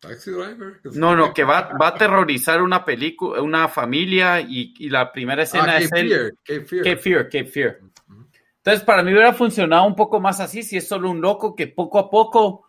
Taxi 0.00 0.30
Driver. 0.30 0.80
No, 0.94 1.16
no, 1.16 1.34
que 1.34 1.42
va, 1.42 1.72
va 1.80 1.88
a 1.88 1.90
aterrorizar 1.90 2.62
una 2.62 2.84
película, 2.84 3.42
una 3.42 3.68
familia 3.68 4.40
y, 4.40 4.72
y 4.78 4.88
la 4.88 5.12
primera 5.12 5.42
escena 5.42 5.72
Ah, 5.72 5.78
es 5.78 5.90
Cape. 5.90 6.06
Fear, 6.08 6.32
Cape 6.44 6.64
Fear. 6.64 6.84
Cape 6.84 6.96
Fear, 6.96 7.24
Cape 7.24 7.44
Fear. 7.46 7.78
Entonces, 8.58 8.84
para 8.84 9.02
mí 9.02 9.12
hubiera 9.12 9.32
funcionado 9.32 9.84
un 9.86 9.96
poco 9.96 10.20
más 10.20 10.40
así, 10.40 10.62
si 10.62 10.76
es 10.76 10.86
solo 10.86 11.10
un 11.10 11.20
loco 11.20 11.56
que 11.56 11.66
poco 11.66 11.98
a 11.98 12.10
poco, 12.10 12.68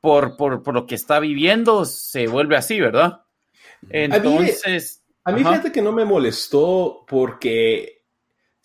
por, 0.00 0.36
por, 0.36 0.62
por 0.62 0.72
lo 0.72 0.86
que 0.86 0.94
está 0.94 1.20
viviendo, 1.20 1.84
se 1.84 2.26
vuelve 2.26 2.56
así, 2.56 2.80
¿verdad? 2.80 3.22
Entonces, 3.90 5.04
A 5.24 5.32
mí 5.32 5.40
fíjate 5.40 5.72
que 5.72 5.82
no 5.82 5.92
me 5.92 6.04
molestó 6.04 7.04
porque 7.06 7.95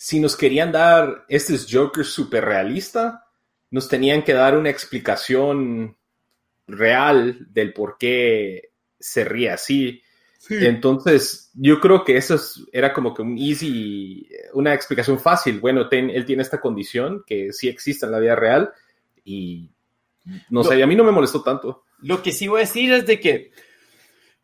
si 0.03 0.19
nos 0.19 0.35
querían 0.35 0.71
dar 0.71 1.25
este 1.29 1.53
es 1.53 1.67
Joker 1.71 2.03
super 2.03 2.43
realista, 2.43 3.23
nos 3.69 3.87
tenían 3.87 4.23
que 4.23 4.33
dar 4.33 4.57
una 4.57 4.71
explicación 4.71 5.95
real 6.65 7.45
del 7.51 7.71
por 7.71 7.97
qué 7.99 8.71
se 8.99 9.23
ríe 9.23 9.51
así. 9.51 10.01
Sí. 10.39 10.55
Entonces, 10.65 11.51
yo 11.53 11.79
creo 11.79 12.03
que 12.03 12.17
eso 12.17 12.33
es- 12.33 12.65
era 12.71 12.93
como 12.93 13.13
que 13.13 13.21
un 13.21 13.37
easy, 13.37 14.27
una 14.53 14.73
explicación 14.73 15.19
fácil. 15.19 15.59
Bueno, 15.59 15.87
ten- 15.87 16.09
él 16.09 16.25
tiene 16.25 16.41
esta 16.41 16.59
condición 16.59 17.23
que 17.27 17.53
sí 17.53 17.67
existe 17.67 18.07
en 18.07 18.11
la 18.11 18.19
vida 18.19 18.35
real 18.35 18.71
y 19.23 19.69
no 20.49 20.63
sé, 20.63 20.81
a 20.81 20.87
mí 20.87 20.95
no 20.95 21.03
me 21.03 21.11
molestó 21.11 21.43
tanto. 21.43 21.83
Lo 22.01 22.23
que 22.23 22.31
sí 22.31 22.47
voy 22.47 22.61
a 22.61 22.65
decir 22.65 22.91
es 22.91 23.05
de 23.05 23.19
que 23.19 23.51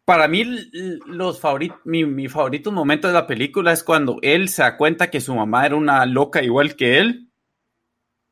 para 0.08 0.30
mí 0.30 0.46
los 1.06 1.42
favoritos, 1.42 1.80
mi, 1.84 2.06
mi 2.06 2.30
favorito 2.30 2.72
momento 2.72 3.10
de 3.10 3.14
la 3.14 3.28
película 3.28 3.74
es 3.74 3.84
cuando 3.84 4.20
él 4.22 4.48
se 4.48 4.62
da 4.62 4.78
cuenta 4.78 5.10
que 5.10 5.20
su 5.20 5.36
mamá 5.36 5.66
era 5.66 5.76
una 5.76 6.06
loca 6.06 6.42
igual 6.42 6.78
que 6.78 7.00
él. 7.00 7.28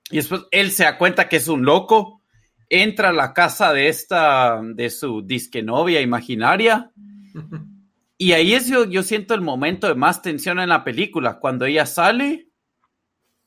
Y 0.09 0.15
después 0.15 0.43
él 0.51 0.71
se 0.71 0.86
da 0.86 0.97
cuenta 0.97 1.28
que 1.28 1.36
es 1.36 1.49
un 1.49 1.65
loco, 1.65 2.21
entra 2.69 3.09
a 3.09 3.13
la 3.13 3.34
casa 3.34 3.73
de 3.73 3.89
esta, 3.89 4.61
de 4.63 4.89
su 4.89 5.21
disque 5.23 5.63
novia 5.63 5.99
imaginaria. 5.99 6.91
Y 8.17 8.32
ahí 8.32 8.53
es 8.53 8.69
yo, 8.69 8.86
yo 8.86 9.03
siento 9.03 9.34
el 9.34 9.41
momento 9.41 9.88
de 9.88 9.95
más 9.95 10.21
tensión 10.21 10.61
en 10.61 10.69
la 10.69 10.86
película, 10.86 11.38
cuando 11.38 11.65
ella 11.65 11.86
sale 11.86 12.47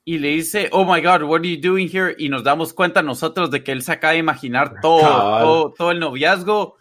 y 0.05 0.19
le 0.19 0.29
dice, 0.29 0.69
oh 0.73 0.85
my 0.85 1.01
god, 1.01 1.23
what 1.23 1.39
are 1.39 1.51
you 1.51 1.59
doing 1.59 1.89
here? 1.91 2.15
Y 2.19 2.29
nos 2.29 2.45
damos 2.45 2.75
cuenta 2.75 3.01
nosotros 3.01 3.51
de 3.51 3.65
que 3.65 3.73
él 3.73 3.81
se 3.81 3.93
acaba 3.93 4.13
de 4.13 4.19
imaginar 4.19 4.75
todo, 4.83 5.01
todo, 5.01 5.73
todo 5.73 5.91
el 5.93 6.01
noviazgo. 6.01 6.77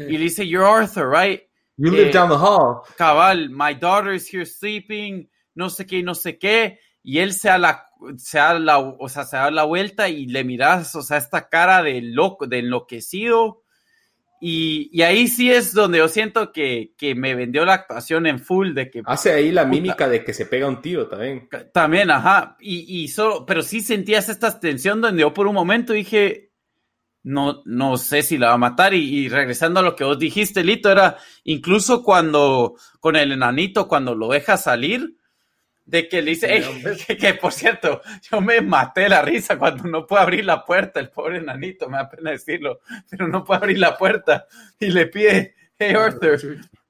Y 0.00 0.16
dice, 0.16 0.46
you're 0.46 0.66
Arthur, 0.66 1.08
right? 1.08 1.42
You 1.76 1.90
live 1.90 2.04
live 2.06 2.12
down 2.12 2.28
the 2.28 2.36
hall. 2.36 2.82
Cabal, 2.96 3.48
my 3.50 3.74
daughter 3.74 4.12
is 4.12 4.32
here 4.32 4.44
sleeping, 4.46 5.28
no 5.54 5.68
sé 5.70 5.86
qué, 5.86 6.02
no 6.02 6.14
sé 6.14 6.38
qué. 6.38 6.78
Y 7.02 7.18
él 7.18 7.32
se 7.32 7.48
da 7.48 7.58
la, 7.58 7.86
se 8.16 8.38
da 8.38 8.58
la, 8.58 8.78
o 8.78 9.08
sea, 9.08 9.24
se 9.24 9.36
da 9.36 9.50
la 9.50 9.64
vuelta 9.64 10.08
y 10.08 10.26
le 10.26 10.44
miras, 10.44 10.94
o 10.94 11.02
sea, 11.02 11.16
esta 11.16 11.48
cara 11.48 11.82
de 11.82 12.00
loco, 12.02 12.46
de 12.46 12.58
enloquecido. 12.60 13.62
Y, 14.44 14.90
y 14.92 15.02
ahí 15.02 15.28
sí 15.28 15.52
es 15.52 15.72
donde 15.72 15.98
yo 15.98 16.08
siento 16.08 16.52
que, 16.52 16.94
que 16.98 17.14
me 17.14 17.34
vendió 17.36 17.64
la 17.64 17.74
actuación 17.74 18.26
en 18.26 18.40
full, 18.40 18.74
de 18.74 18.90
que 18.90 19.02
Hace 19.04 19.32
ahí 19.32 19.52
la 19.52 19.62
Puta. 19.62 19.70
mímica 19.70 20.08
de 20.08 20.24
que 20.24 20.34
se 20.34 20.46
pega 20.46 20.66
un 20.68 20.82
tiro 20.82 21.06
también. 21.08 21.48
también, 21.72 22.10
ajá, 22.10 22.56
y, 22.60 23.02
y 23.02 23.08
solo, 23.08 23.46
pero 23.46 23.62
sí 23.62 23.80
sentías 23.82 24.28
esta 24.28 24.58
tensión 24.58 25.00
donde 25.00 25.20
yo 25.20 25.32
por 25.32 25.46
un 25.46 25.54
momento 25.54 25.92
dije, 25.92 26.51
no, 27.22 27.62
no 27.64 27.96
sé 27.96 28.22
si 28.22 28.38
la 28.38 28.48
va 28.48 28.54
a 28.54 28.58
matar. 28.58 28.94
Y, 28.94 29.18
y 29.24 29.28
regresando 29.28 29.80
a 29.80 29.82
lo 29.82 29.94
que 29.96 30.04
vos 30.04 30.18
dijiste, 30.18 30.64
Lito, 30.64 30.90
era 30.90 31.16
incluso 31.44 32.02
cuando 32.02 32.76
con 33.00 33.16
el 33.16 33.32
enanito, 33.32 33.88
cuando 33.88 34.14
lo 34.14 34.28
deja 34.28 34.56
salir, 34.56 35.16
de 35.84 36.08
que 36.08 36.22
le 36.22 36.30
dice, 36.30 36.46
Sí, 36.46 36.52
"Ey", 36.54 36.62
hombre. 36.64 36.96
que, 36.96 37.16
que, 37.18 37.34
por 37.34 37.52
cierto, 37.52 38.02
yo 38.30 38.40
me 38.40 38.60
maté 38.60 39.08
la 39.08 39.22
risa 39.22 39.58
cuando 39.58 39.84
no 39.84 40.06
puede 40.06 40.22
abrir 40.22 40.44
la 40.44 40.64
puerta, 40.64 41.00
el 41.00 41.10
pobre 41.10 41.38
enanito, 41.38 41.88
me 41.88 41.98
da 41.98 42.08
pena 42.08 42.30
decirlo, 42.30 42.80
pero 43.10 43.28
no 43.28 43.44
puede 43.44 43.58
abrir 43.58 43.78
la 43.78 43.96
puerta 43.96 44.46
y 44.78 44.86
le 44.86 45.06
pide, 45.06 45.54
hey 45.78 45.94
Arthur, 45.96 46.40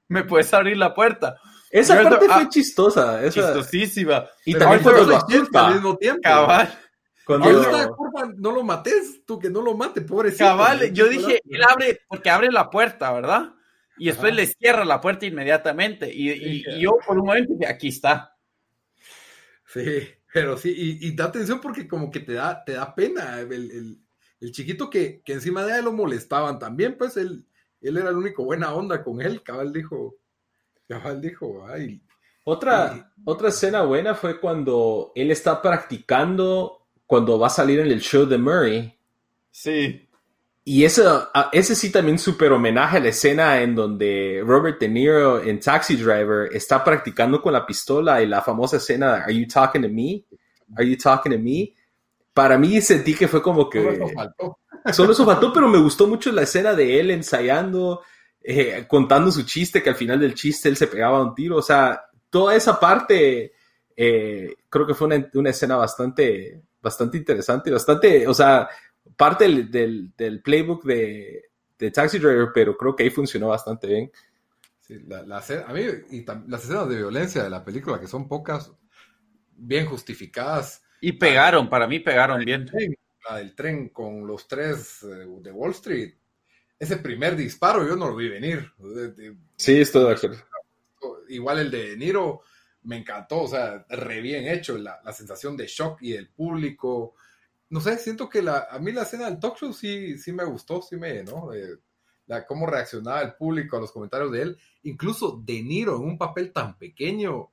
¿me 0.07 0.23
puedes 0.23 0.53
abrir 0.53 0.77
la 0.77 0.93
puerta? 0.93 1.37
Esa 1.71 1.95
Arthur, 1.95 2.11
parte 2.11 2.27
ah, 2.29 2.35
fue 2.35 2.49
chistosa. 2.49 3.23
Esa... 3.25 3.47
Chistosísima. 3.47 4.25
Y 4.45 4.53
también 4.53 4.73
Arthur 4.79 4.93
cuando 4.93 5.49
lo 5.51 5.59
al 5.59 5.73
mismo 5.73 5.97
tiempo. 5.97 6.21
Cabal. 6.21 6.79
Cuando 7.25 7.47
porfa, 7.95 8.33
no 8.35 8.51
lo 8.51 8.63
mates, 8.63 9.25
tú 9.25 9.39
que 9.39 9.49
no 9.49 9.61
lo 9.61 9.75
mate, 9.75 10.01
pobrecito. 10.01 10.43
Cabal, 10.45 10.93
yo 10.93 11.07
dije, 11.07 11.41
él 11.49 11.61
abre, 11.63 12.01
porque 12.07 12.29
abre 12.29 12.51
la 12.51 12.69
puerta, 12.69 13.11
¿verdad? 13.13 13.53
Y 13.97 14.07
después 14.07 14.31
Ajá. 14.31 14.41
le 14.41 14.47
cierra 14.47 14.85
la 14.85 14.99
puerta 14.99 15.25
inmediatamente. 15.25 16.11
Y, 16.13 16.31
y 16.31 16.81
yo 16.81 16.97
por 17.05 17.17
un 17.17 17.25
momento 17.27 17.53
dije, 17.53 17.67
aquí 17.71 17.87
está. 17.89 18.35
Sí, 19.65 19.81
pero 20.33 20.57
sí, 20.57 20.73
y, 20.75 21.07
y 21.07 21.15
da 21.15 21.25
atención 21.25 21.59
porque 21.61 21.87
como 21.87 22.11
que 22.11 22.19
te 22.19 22.33
da, 22.33 22.63
te 22.63 22.73
da 22.73 22.93
pena. 22.93 23.39
El, 23.39 23.51
el- 23.53 23.99
el 24.39 24.51
chiquito 24.51 24.89
que, 24.89 25.21
que 25.23 25.31
encima 25.33 25.63
de 25.63 25.79
él 25.79 25.85
lo 25.85 25.93
molestaban 25.93 26.59
también, 26.59 26.97
pues 26.97 27.15
él, 27.15 27.45
él 27.79 27.95
era 27.97 28.09
el 28.09 28.17
único 28.17 28.43
buena 28.43 28.73
onda 28.73 29.01
con 29.01 29.21
él. 29.21 29.41
Cabal 29.41 29.71
dijo, 29.71 30.17
cabal 30.87 31.21
dijo, 31.21 31.65
ay, 31.67 32.01
Otra, 32.45 33.13
otra 33.25 33.49
escena 33.49 33.83
buena 33.83 34.15
fue 34.15 34.39
cuando 34.41 35.13
él 35.15 35.31
está 35.31 35.61
practicando 35.61 36.82
cuando 37.13 37.37
va 37.37 37.45
a 37.45 37.51
salir 37.51 37.79
en 37.79 37.91
el 37.91 38.01
show 38.01 38.25
de 38.25 38.39
Murray. 38.39 38.97
Sí. 39.51 40.09
Y 40.65 40.83
ese, 40.83 41.03
ese 41.51 41.75
sí 41.75 41.91
también 41.91 42.17
súper 42.17 42.51
homenaje 42.51 42.97
a 42.97 42.99
la 43.01 43.09
escena 43.09 43.61
en 43.61 43.75
donde 43.75 44.41
Robert 44.43 44.79
De 44.79 44.89
Niro 44.89 45.39
en 45.43 45.59
Taxi 45.59 45.95
Driver 45.95 46.49
está 46.51 46.83
practicando 46.83 47.39
con 47.39 47.53
la 47.53 47.67
pistola 47.67 48.19
y 48.23 48.25
la 48.25 48.41
famosa 48.41 48.77
escena 48.77 49.13
de 49.13 49.21
Are 49.21 49.35
you 49.35 49.47
talking 49.47 49.83
to 49.83 49.89
me? 49.89 50.25
Are 50.75 50.89
you 50.89 50.97
talking 50.97 51.33
to 51.33 51.37
me? 51.37 51.75
Para 52.33 52.57
mí 52.57 52.81
sentí 52.81 53.13
que 53.13 53.27
fue 53.27 53.43
como 53.43 53.69
que... 53.69 53.79
solo 53.79 53.93
eso 53.93 54.09
faltó. 54.15 54.59
Solo 54.91 55.11
eso 55.11 55.23
faltó, 55.23 55.53
pero 55.53 55.67
me 55.67 55.77
gustó 55.77 56.07
mucho 56.07 56.31
la 56.31 56.41
escena 56.41 56.73
de 56.73 56.99
él 56.99 57.11
ensayando, 57.11 58.01
eh, 58.41 58.85
contando 58.87 59.31
su 59.31 59.43
chiste, 59.43 59.83
que 59.83 59.91
al 59.91 59.95
final 59.95 60.19
del 60.19 60.33
chiste 60.33 60.67
él 60.67 60.77
se 60.77 60.87
pegaba 60.87 61.21
un 61.21 61.35
tiro. 61.35 61.57
O 61.57 61.61
sea, 61.61 62.05
toda 62.31 62.55
esa 62.55 62.79
parte 62.79 63.53
eh, 63.95 64.55
creo 64.67 64.87
que 64.87 64.95
fue 64.95 65.05
una, 65.05 65.29
una 65.35 65.51
escena 65.51 65.75
bastante, 65.75 66.63
bastante 66.83 67.17
interesante, 67.17 67.71
bastante, 67.71 68.27
o 68.27 68.33
sea, 68.33 68.69
parte 69.17 69.45
del, 69.45 69.71
del- 69.71 70.13
del 70.15 70.41
playbook 70.43 70.83
de, 70.83 71.45
de 71.79 71.91
Taxi 71.91 72.19
Driver, 72.19 72.49
pero 72.53 72.77
creo 72.77 72.95
que 72.95 73.03
ahí 73.03 73.09
funcionó 73.09 73.47
bastante 73.47 73.87
bien. 73.87 74.11
Sí, 74.81 74.99
la, 75.07 75.23
la 75.23 75.37
a 75.37 75.73
mí, 75.73 75.81
y 76.11 76.25
tam- 76.25 76.45
las 76.47 76.63
escenas 76.63 76.89
de 76.89 76.97
violencia 76.97 77.43
de 77.43 77.49
la 77.49 77.63
película, 77.63 77.99
que 77.99 78.07
son 78.07 78.27
pocas, 78.27 78.71
bien 79.55 79.85
justificadas. 79.85 80.83
Y 81.01 81.13
pegaron, 81.13 81.69
para 81.69 81.87
mí 81.87 81.99
pegaron 81.99 82.43
bien. 82.43 82.69
La 83.29 83.37
del 83.37 83.55
tren 83.55 83.89
con 83.89 84.27
los 84.27 84.47
tres 84.47 85.03
eh, 85.03 85.25
de 85.41 85.51
Wall 85.51 85.71
Street. 85.71 86.13
Ese 86.77 86.97
primer 86.97 87.35
disparo 87.37 87.87
yo 87.87 87.95
no 87.95 88.09
lo 88.09 88.15
vi 88.15 88.27
venir. 88.27 88.71
De- 88.77 89.11
de- 89.13 89.37
Sí, 89.55 89.79
estoy 89.79 90.05
de 90.05 90.11
acuerdo. 90.11 90.37
igual 91.29 91.59
el 91.59 91.71
de 91.71 91.95
Niro 91.97 92.41
me 92.83 92.97
encantó, 92.97 93.41
o 93.43 93.47
sea, 93.47 93.85
re 93.89 94.21
bien 94.21 94.47
hecho, 94.47 94.77
la, 94.77 94.99
la 95.03 95.13
sensación 95.13 95.55
de 95.57 95.67
shock 95.67 96.01
y 96.01 96.11
del 96.13 96.29
público. 96.29 97.15
No 97.69 97.81
sé, 97.81 97.97
siento 97.97 98.29
que 98.29 98.41
la, 98.41 98.67
a 98.69 98.79
mí 98.79 98.91
la 98.91 99.03
escena 99.03 99.25
del 99.29 99.39
talk 99.39 99.57
show 99.57 99.73
sí, 99.73 100.17
sí 100.17 100.31
me 100.33 100.45
gustó, 100.45 100.81
sí 100.81 100.95
me 100.97 101.13
llenó. 101.13 101.53
eh, 101.53 101.77
la, 102.27 102.45
cómo 102.45 102.65
reaccionaba 102.67 103.21
el 103.21 103.33
público 103.33 103.77
a 103.77 103.81
los 103.81 103.91
comentarios 103.91 104.31
de 104.31 104.41
él. 104.43 104.57
Incluso 104.83 105.41
De 105.43 105.61
Niro 105.63 105.97
en 105.97 106.03
un 106.03 106.17
papel 106.17 106.51
tan 106.53 106.77
pequeño. 106.77 107.49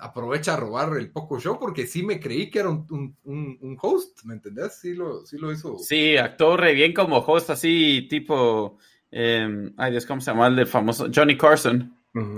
aprovecha 0.00 0.54
a 0.54 0.56
robar 0.56 0.96
el 0.96 1.10
poco 1.10 1.38
show 1.40 1.58
porque 1.58 1.86
sí 1.86 2.02
me 2.02 2.18
creí 2.20 2.50
que 2.50 2.60
era 2.60 2.70
un, 2.70 2.86
un, 3.24 3.58
un 3.60 3.78
host, 3.80 4.20
¿me 4.24 4.34
entendés? 4.34 4.78
Sí 4.80 4.94
lo, 4.94 5.26
sí 5.26 5.36
lo 5.36 5.52
hizo. 5.52 5.76
Sí, 5.78 6.16
actuó 6.16 6.56
re 6.56 6.72
bien 6.74 6.92
como 6.94 7.18
host, 7.18 7.50
así 7.50 8.06
tipo, 8.08 8.78
eh, 9.10 9.72
ay 9.76 9.90
Dios, 9.90 10.06
¿cómo 10.06 10.20
se 10.20 10.30
llama 10.30 10.46
el 10.46 10.66
famoso 10.66 11.08
Johnny 11.14 11.36
Carson? 11.36 11.94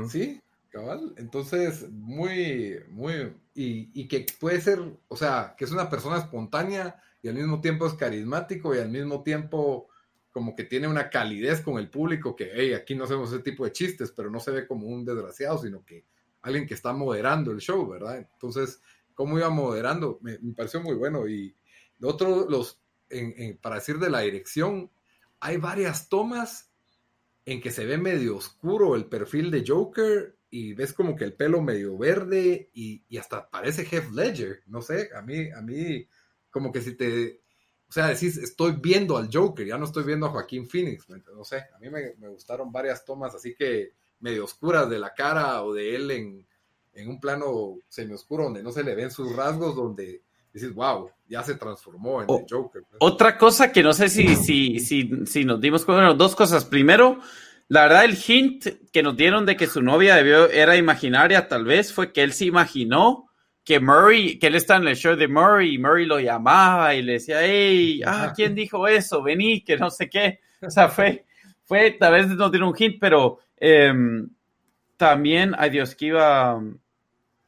Sí, 0.08 0.41
Entonces, 1.16 1.90
muy, 1.90 2.78
muy, 2.88 3.34
y, 3.54 4.08
que 4.08 4.26
puede 4.40 4.60
ser, 4.60 4.80
o 5.08 5.16
sea, 5.16 5.54
que 5.56 5.64
es 5.64 5.70
una 5.70 5.90
persona 5.90 6.18
espontánea 6.18 7.00
y 7.22 7.28
al 7.28 7.34
mismo 7.34 7.60
tiempo 7.60 7.86
es 7.86 7.94
carismático 7.94 8.74
y 8.74 8.78
al 8.78 8.88
mismo 8.88 9.22
tiempo 9.22 9.88
como 10.30 10.54
que 10.56 10.64
tiene 10.64 10.88
una 10.88 11.10
calidez 11.10 11.60
con 11.60 11.78
el 11.78 11.90
público 11.90 12.34
que, 12.34 12.50
hey, 12.54 12.72
aquí 12.72 12.94
no 12.94 13.04
hacemos 13.04 13.30
ese 13.30 13.42
tipo 13.42 13.64
de 13.64 13.72
chistes, 13.72 14.12
pero 14.12 14.30
no 14.30 14.40
se 14.40 14.50
ve 14.50 14.66
como 14.66 14.86
un 14.86 15.04
desgraciado, 15.04 15.58
sino 15.58 15.84
que 15.84 16.06
alguien 16.40 16.66
que 16.66 16.72
está 16.72 16.94
moderando 16.94 17.50
el 17.50 17.60
show, 17.60 17.86
¿verdad? 17.86 18.16
Entonces, 18.32 18.80
¿cómo 19.14 19.38
iba 19.38 19.50
moderando? 19.50 20.18
Me, 20.22 20.38
pareció 20.56 20.80
muy 20.80 20.94
bueno. 20.94 21.28
Y 21.28 21.54
otro, 22.00 22.48
los, 22.48 22.80
en, 23.10 23.58
para 23.58 23.74
decir 23.74 23.98
de 23.98 24.08
la 24.08 24.20
dirección, 24.20 24.90
hay 25.38 25.58
varias 25.58 26.08
tomas 26.08 26.70
en 27.44 27.60
que 27.60 27.70
se 27.70 27.84
ve 27.84 27.98
medio 27.98 28.36
oscuro 28.36 28.96
el 28.96 29.04
perfil 29.04 29.50
de 29.50 29.64
Joker 29.66 30.34
y 30.52 30.74
ves 30.74 30.92
como 30.92 31.16
que 31.16 31.24
el 31.24 31.32
pelo 31.32 31.62
medio 31.62 31.96
verde 31.96 32.68
y, 32.74 33.02
y 33.08 33.16
hasta 33.16 33.48
parece 33.48 33.86
Jeff 33.86 34.12
Ledger, 34.12 34.60
no 34.66 34.82
sé, 34.82 35.08
a 35.16 35.22
mí, 35.22 35.50
a 35.50 35.62
mí, 35.62 36.06
como 36.50 36.70
que 36.70 36.82
si 36.82 36.94
te, 36.94 37.40
o 37.88 37.92
sea, 37.92 38.08
decís, 38.08 38.36
estoy 38.36 38.76
viendo 38.80 39.16
al 39.16 39.30
Joker, 39.32 39.66
ya 39.66 39.78
no 39.78 39.86
estoy 39.86 40.04
viendo 40.04 40.26
a 40.26 40.30
Joaquín 40.30 40.68
Phoenix, 40.68 41.06
no 41.34 41.42
sé, 41.42 41.64
a 41.74 41.78
mí 41.80 41.88
me, 41.88 42.14
me 42.18 42.28
gustaron 42.28 42.70
varias 42.70 43.02
tomas 43.04 43.34
así 43.34 43.54
que 43.54 43.92
medio 44.20 44.44
oscuras 44.44 44.90
de 44.90 44.98
la 44.98 45.14
cara 45.14 45.62
o 45.64 45.72
de 45.72 45.96
él 45.96 46.10
en, 46.10 46.46
en 46.92 47.08
un 47.08 47.18
plano 47.18 47.78
semioscuro 47.88 48.44
donde 48.44 48.62
no 48.62 48.72
se 48.72 48.84
le 48.84 48.94
ven 48.94 49.10
sus 49.10 49.34
rasgos, 49.34 49.74
donde 49.74 50.20
dices, 50.52 50.74
wow, 50.74 51.10
ya 51.28 51.42
se 51.42 51.54
transformó 51.54 52.20
en 52.22 52.28
O- 52.28 52.38
el 52.40 52.46
Joker. 52.48 52.84
Otra 52.98 53.38
cosa 53.38 53.72
que 53.72 53.82
no 53.82 53.94
sé 53.94 54.10
si, 54.10 54.36
si, 54.36 54.78
si, 54.80 55.24
si 55.24 55.44
nos 55.46 55.62
dimos 55.62 55.86
cuenta, 55.86 56.02
bueno, 56.02 56.14
dos 56.14 56.36
cosas. 56.36 56.66
Primero, 56.66 57.18
la 57.72 57.84
verdad, 57.84 58.04
el 58.04 58.18
hint 58.18 58.66
que 58.92 59.02
nos 59.02 59.16
dieron 59.16 59.46
de 59.46 59.56
que 59.56 59.66
su 59.66 59.80
novia 59.80 60.16
debió, 60.16 60.50
era 60.50 60.76
imaginaria, 60.76 61.48
tal 61.48 61.64
vez, 61.64 61.90
fue 61.90 62.12
que 62.12 62.22
él 62.22 62.34
se 62.34 62.44
imaginó 62.44 63.30
que 63.64 63.80
Murray, 63.80 64.38
que 64.38 64.48
él 64.48 64.56
está 64.56 64.76
en 64.76 64.86
el 64.88 64.94
show 64.94 65.16
de 65.16 65.26
Murray, 65.26 65.74
y 65.74 65.78
Murray 65.78 66.04
lo 66.04 66.20
llamaba 66.20 66.94
y 66.94 67.00
le 67.00 67.14
decía, 67.14 67.38
hey, 67.40 68.02
ah. 68.04 68.34
¿quién 68.36 68.54
dijo 68.54 68.86
eso? 68.86 69.22
Vení, 69.22 69.62
que 69.62 69.78
no 69.78 69.88
sé 69.88 70.10
qué. 70.10 70.40
O 70.60 70.68
sea, 70.68 70.90
fue, 70.90 71.24
fue, 71.64 71.92
tal 71.92 72.12
vez 72.12 72.28
nos 72.28 72.50
dieron 72.50 72.68
un 72.68 72.74
hint, 72.78 72.96
pero 73.00 73.38
em, 73.56 74.28
también, 74.98 75.54
ay 75.56 75.70
Dios, 75.70 75.94
que 75.94 76.06
iba, 76.06 76.62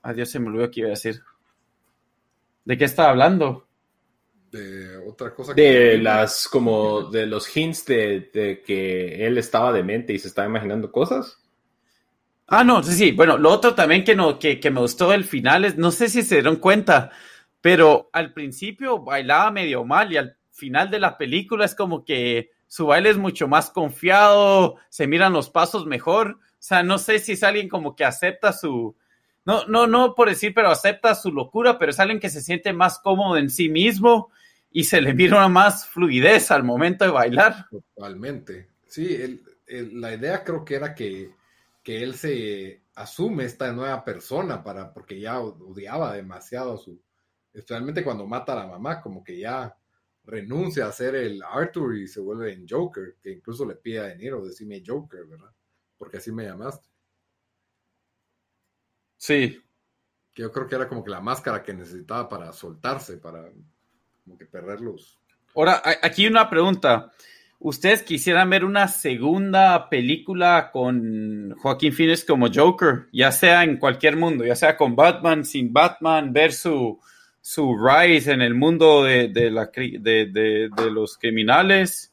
ay 0.01 0.15
Dios, 0.15 0.31
se 0.31 0.41
me 0.41 0.49
olvidó 0.49 0.71
que 0.71 0.81
iba 0.81 0.89
a 0.89 0.91
decir. 0.91 1.21
¿De 2.65 2.79
qué 2.79 2.87
estaba 2.87 3.11
hablando? 3.11 3.64
De 4.55 4.97
otra 4.99 5.35
cosa 5.35 5.53
De 5.53 5.99
las, 5.99 6.47
como, 6.47 7.11
de 7.11 7.27
los 7.27 7.57
hints 7.57 7.85
de, 7.87 8.31
de 8.33 8.63
que 8.63 9.27
él 9.27 9.37
estaba 9.37 9.73
demente 9.73 10.13
y 10.13 10.19
se 10.21 10.29
estaba 10.29 10.47
imaginando 10.47 10.93
cosas. 10.93 11.41
Ah, 12.47 12.63
no, 12.63 12.81
sí, 12.85 12.93
sí. 12.93 13.11
Bueno, 13.11 13.37
lo 13.37 13.51
otro 13.51 13.75
también 13.75 14.05
que, 14.05 14.15
no, 14.15 14.39
que, 14.39 14.61
que 14.61 14.71
me 14.71 14.79
gustó 14.79 15.11
del 15.11 15.25
final 15.25 15.65
es, 15.65 15.77
no 15.77 15.91
sé 15.91 16.09
si 16.09 16.23
se 16.23 16.37
dieron 16.37 16.57
cuenta, 16.57 17.11
pero 17.61 18.11
al 18.13 18.33
principio 18.33 19.01
bailaba 19.01 19.51
medio 19.51 19.85
mal 19.85 20.13
y 20.13 20.19
al 20.19 20.37
final 20.53 20.89
de 20.89 21.01
la 21.01 21.19
película 21.19 21.65
es 21.65 21.75
como 21.75 22.05
que 22.05 22.53
su 22.69 22.87
baile 22.87 23.11
es 23.11 23.17
mucho 23.17 23.49
más 23.49 23.71
confiado, 23.71 24.77
se 24.89 25.09
miran 25.09 25.33
los 25.33 25.51
pasos 25.51 25.85
mejor. 25.85 26.39
O 26.39 26.39
sea, 26.61 26.85
no 26.85 26.99
sé 26.99 27.19
si 27.19 27.33
es 27.33 27.43
alguien 27.43 27.69
como 27.69 27.97
que 27.97 28.05
acepta 28.05 28.53
su, 28.53 28.95
no, 29.45 29.67
no, 29.67 29.89
no 29.89 30.15
por 30.15 30.29
decir, 30.29 30.55
pero 30.55 30.71
acepta 30.71 31.17
su 31.17 31.33
locura, 31.33 31.77
pero 31.77 31.91
es 31.91 31.99
alguien 31.99 32.21
que 32.21 32.31
se 32.31 32.41
siente 32.41 32.73
más 32.73 33.01
cómodo 33.01 33.37
en 33.37 33.51
sí 33.51 33.69
mismo 33.69 34.31
y 34.77 34.83
se 34.85 35.01
le 35.01 35.15
mira 35.15 35.37
una 35.39 35.49
más 35.49 35.87
fluidez 35.87 36.51
al 36.51 36.65
momento 36.65 37.05
de 37.05 37.13
bailar. 37.13 37.69
Totalmente. 37.71 38.71
Sí, 38.87 39.15
el- 39.15 39.41
el- 39.67 40.01
la 40.01 40.13
idea 40.13 40.43
creo 40.43 40.65
que 40.65 40.75
era 40.75 40.95
que, 40.97 41.33
que 41.83 42.03
él 42.03 42.15
se 42.17 42.83
asume 42.97 43.45
esta 43.45 43.73
nueva 43.73 44.05
persona 44.05 44.65
para, 44.65 44.93
porque 44.93 45.21
ya 45.21 45.41
odiaba 45.41 46.13
demasiado 46.13 46.75
a 46.75 46.79
su, 46.79 47.01
especialmente 47.53 48.03
cuando 48.03 48.27
mata 48.27 48.53
a 48.53 48.57
la 48.57 48.67
mamá, 48.67 49.01
como 49.01 49.23
que 49.23 49.39
ya 49.39 49.77
renuncia 50.25 50.87
a 50.87 50.93
ser 50.93 51.15
el 51.15 51.41
Arthur 51.43 51.97
y 51.97 52.09
se 52.09 52.19
vuelve 52.21 52.53
en 52.53 52.67
Joker, 52.69 53.17
que 53.23 53.31
incluso 53.31 53.65
le 53.65 53.77
pide 53.77 54.01
a 54.01 54.05
De 54.05 54.17
Niro 54.17 54.45
decirme 54.45 54.83
Joker, 54.85 55.25
¿verdad? 55.27 55.53
Porque 55.97 56.17
así 56.17 56.33
me 56.33 56.45
llamaste. 56.47 56.89
Sí. 59.17 59.63
Que 60.33 60.43
yo 60.43 60.51
creo 60.51 60.67
que 60.67 60.75
era 60.75 60.89
como 60.89 61.05
que 61.05 61.11
la 61.11 61.21
máscara 61.21 61.63
que 61.63 61.73
necesitaba 61.75 62.29
para 62.29 62.53
soltarse, 62.53 63.19
para 63.19 63.53
como 64.25 64.39
que 64.39 64.47
perder 64.47 64.81
los... 64.81 65.19
Ahora, 65.55 65.83
aquí 66.03 66.27
una 66.27 66.49
pregunta. 66.51 67.13
¿Ustedes 67.61 68.03
quisieran 68.03 68.51
ver 68.51 68.65
una 68.65 68.89
segunda 68.89 69.89
película 69.89 70.71
con 70.73 71.55
Joaquín 71.59 71.93
Phoenix 71.93 72.25
como 72.25 72.49
Joker? 72.53 73.07
Ya 73.13 73.31
sea 73.33 73.63
en 73.65 73.79
cualquier 73.79 74.17
mundo, 74.17 74.45
ya 74.45 74.57
sea 74.57 74.77
con 74.77 74.95
Batman, 74.97 75.45
sin 75.45 75.73
Batman, 75.73 76.33
ver 76.33 76.53
su, 76.53 77.01
su 77.41 77.77
rise 77.79 78.33
en 78.33 78.43
el 78.43 78.55
mundo 78.55 79.05
de, 79.05 79.29
de 79.29 79.51
la, 79.51 79.71
de, 79.75 79.99
de- 80.31 80.71
de 80.77 80.91
los 80.91 81.17
criminales. 81.17 82.13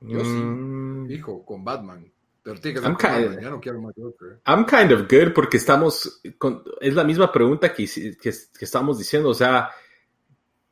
Yo 0.00 0.20
sí. 0.20 0.26
Mm, 0.30 1.10
Hijo, 1.10 1.44
con 1.44 1.64
Batman. 1.64 2.10
Pero 2.42 2.60
tiene 2.60 2.74
que 2.76 2.80
ser 2.80 2.88
I'm 2.90 2.96
con 2.96 3.10
kinda- 3.10 3.26
Batman, 3.26 3.44
ya 3.44 3.50
no 3.50 3.60
quiero 3.60 3.82
más 3.82 3.94
Joker. 3.96 4.40
I'm 4.46 4.64
kind 4.64 4.92
of 4.92 5.00
good 5.10 5.34
porque 5.34 5.56
estamos, 5.58 6.22
con- 6.38 6.62
es 6.80 6.94
la 6.94 7.04
misma 7.04 7.30
pregunta 7.32 7.74
que, 7.74 7.84
que, 7.86 8.16
que 8.30 8.64
estamos 8.64 8.96
diciendo, 8.96 9.28
o 9.30 9.34
sea, 9.34 9.68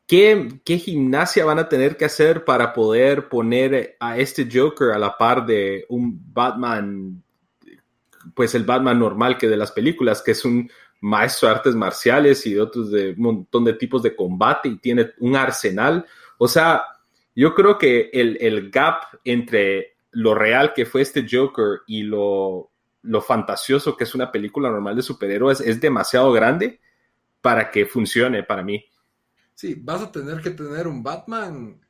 ¿qué, 0.07 0.59
¿qué 0.63 0.79
gimnasia 0.79 1.45
van 1.45 1.59
a 1.59 1.69
tener 1.69 1.97
que 1.97 2.05
hacer 2.05 2.45
para 2.45 2.73
poder 2.73 3.29
poner 3.29 3.97
a 3.99 4.17
este 4.17 4.47
Joker 4.51 4.91
a 4.91 4.97
la 4.97 5.17
par 5.17 5.45
de 5.45 5.85
un 5.89 6.19
Batman, 6.33 7.21
pues 8.33 8.55
el 8.55 8.63
Batman 8.63 8.99
normal 8.99 9.37
que 9.37 9.47
de 9.47 9.57
las 9.57 9.71
películas, 9.71 10.23
que 10.23 10.31
es 10.31 10.43
un 10.45 10.71
maestro 11.01 11.49
de 11.49 11.55
artes 11.55 11.75
marciales 11.75 12.45
y 12.47 12.53
de 12.53 12.61
otros 12.61 12.89
de 12.89 13.11
un 13.11 13.21
montón 13.21 13.65
de 13.65 13.73
tipos 13.73 14.01
de 14.01 14.15
combate 14.15 14.69
y 14.69 14.77
tiene 14.77 15.11
un 15.19 15.35
arsenal? 15.35 16.05
O 16.37 16.47
sea, 16.47 16.83
yo 17.35 17.53
creo 17.53 17.77
que 17.77 18.09
el, 18.13 18.37
el 18.41 18.71
gap 18.71 19.01
entre 19.23 19.97
lo 20.11 20.33
real 20.33 20.73
que 20.73 20.85
fue 20.85 21.01
este 21.01 21.27
Joker 21.29 21.81
y 21.85 22.03
lo, 22.03 22.71
lo 23.03 23.21
fantasioso 23.21 23.95
que 23.95 24.05
es 24.05 24.15
una 24.15 24.31
película 24.31 24.69
normal 24.69 24.95
de 24.95 25.01
superhéroes 25.01 25.61
es 25.61 25.79
demasiado 25.79 26.31
grande 26.31 26.79
para 27.41 27.69
que 27.69 27.85
funcione 27.85 28.43
para 28.43 28.63
mí. 28.63 28.83
Sí, 29.57 29.73
vas 29.81 30.03
a 30.03 30.11
tener 30.11 30.39
que 30.39 30.51
tener 30.51 30.85
un 30.87 31.01
Batman 31.01 31.81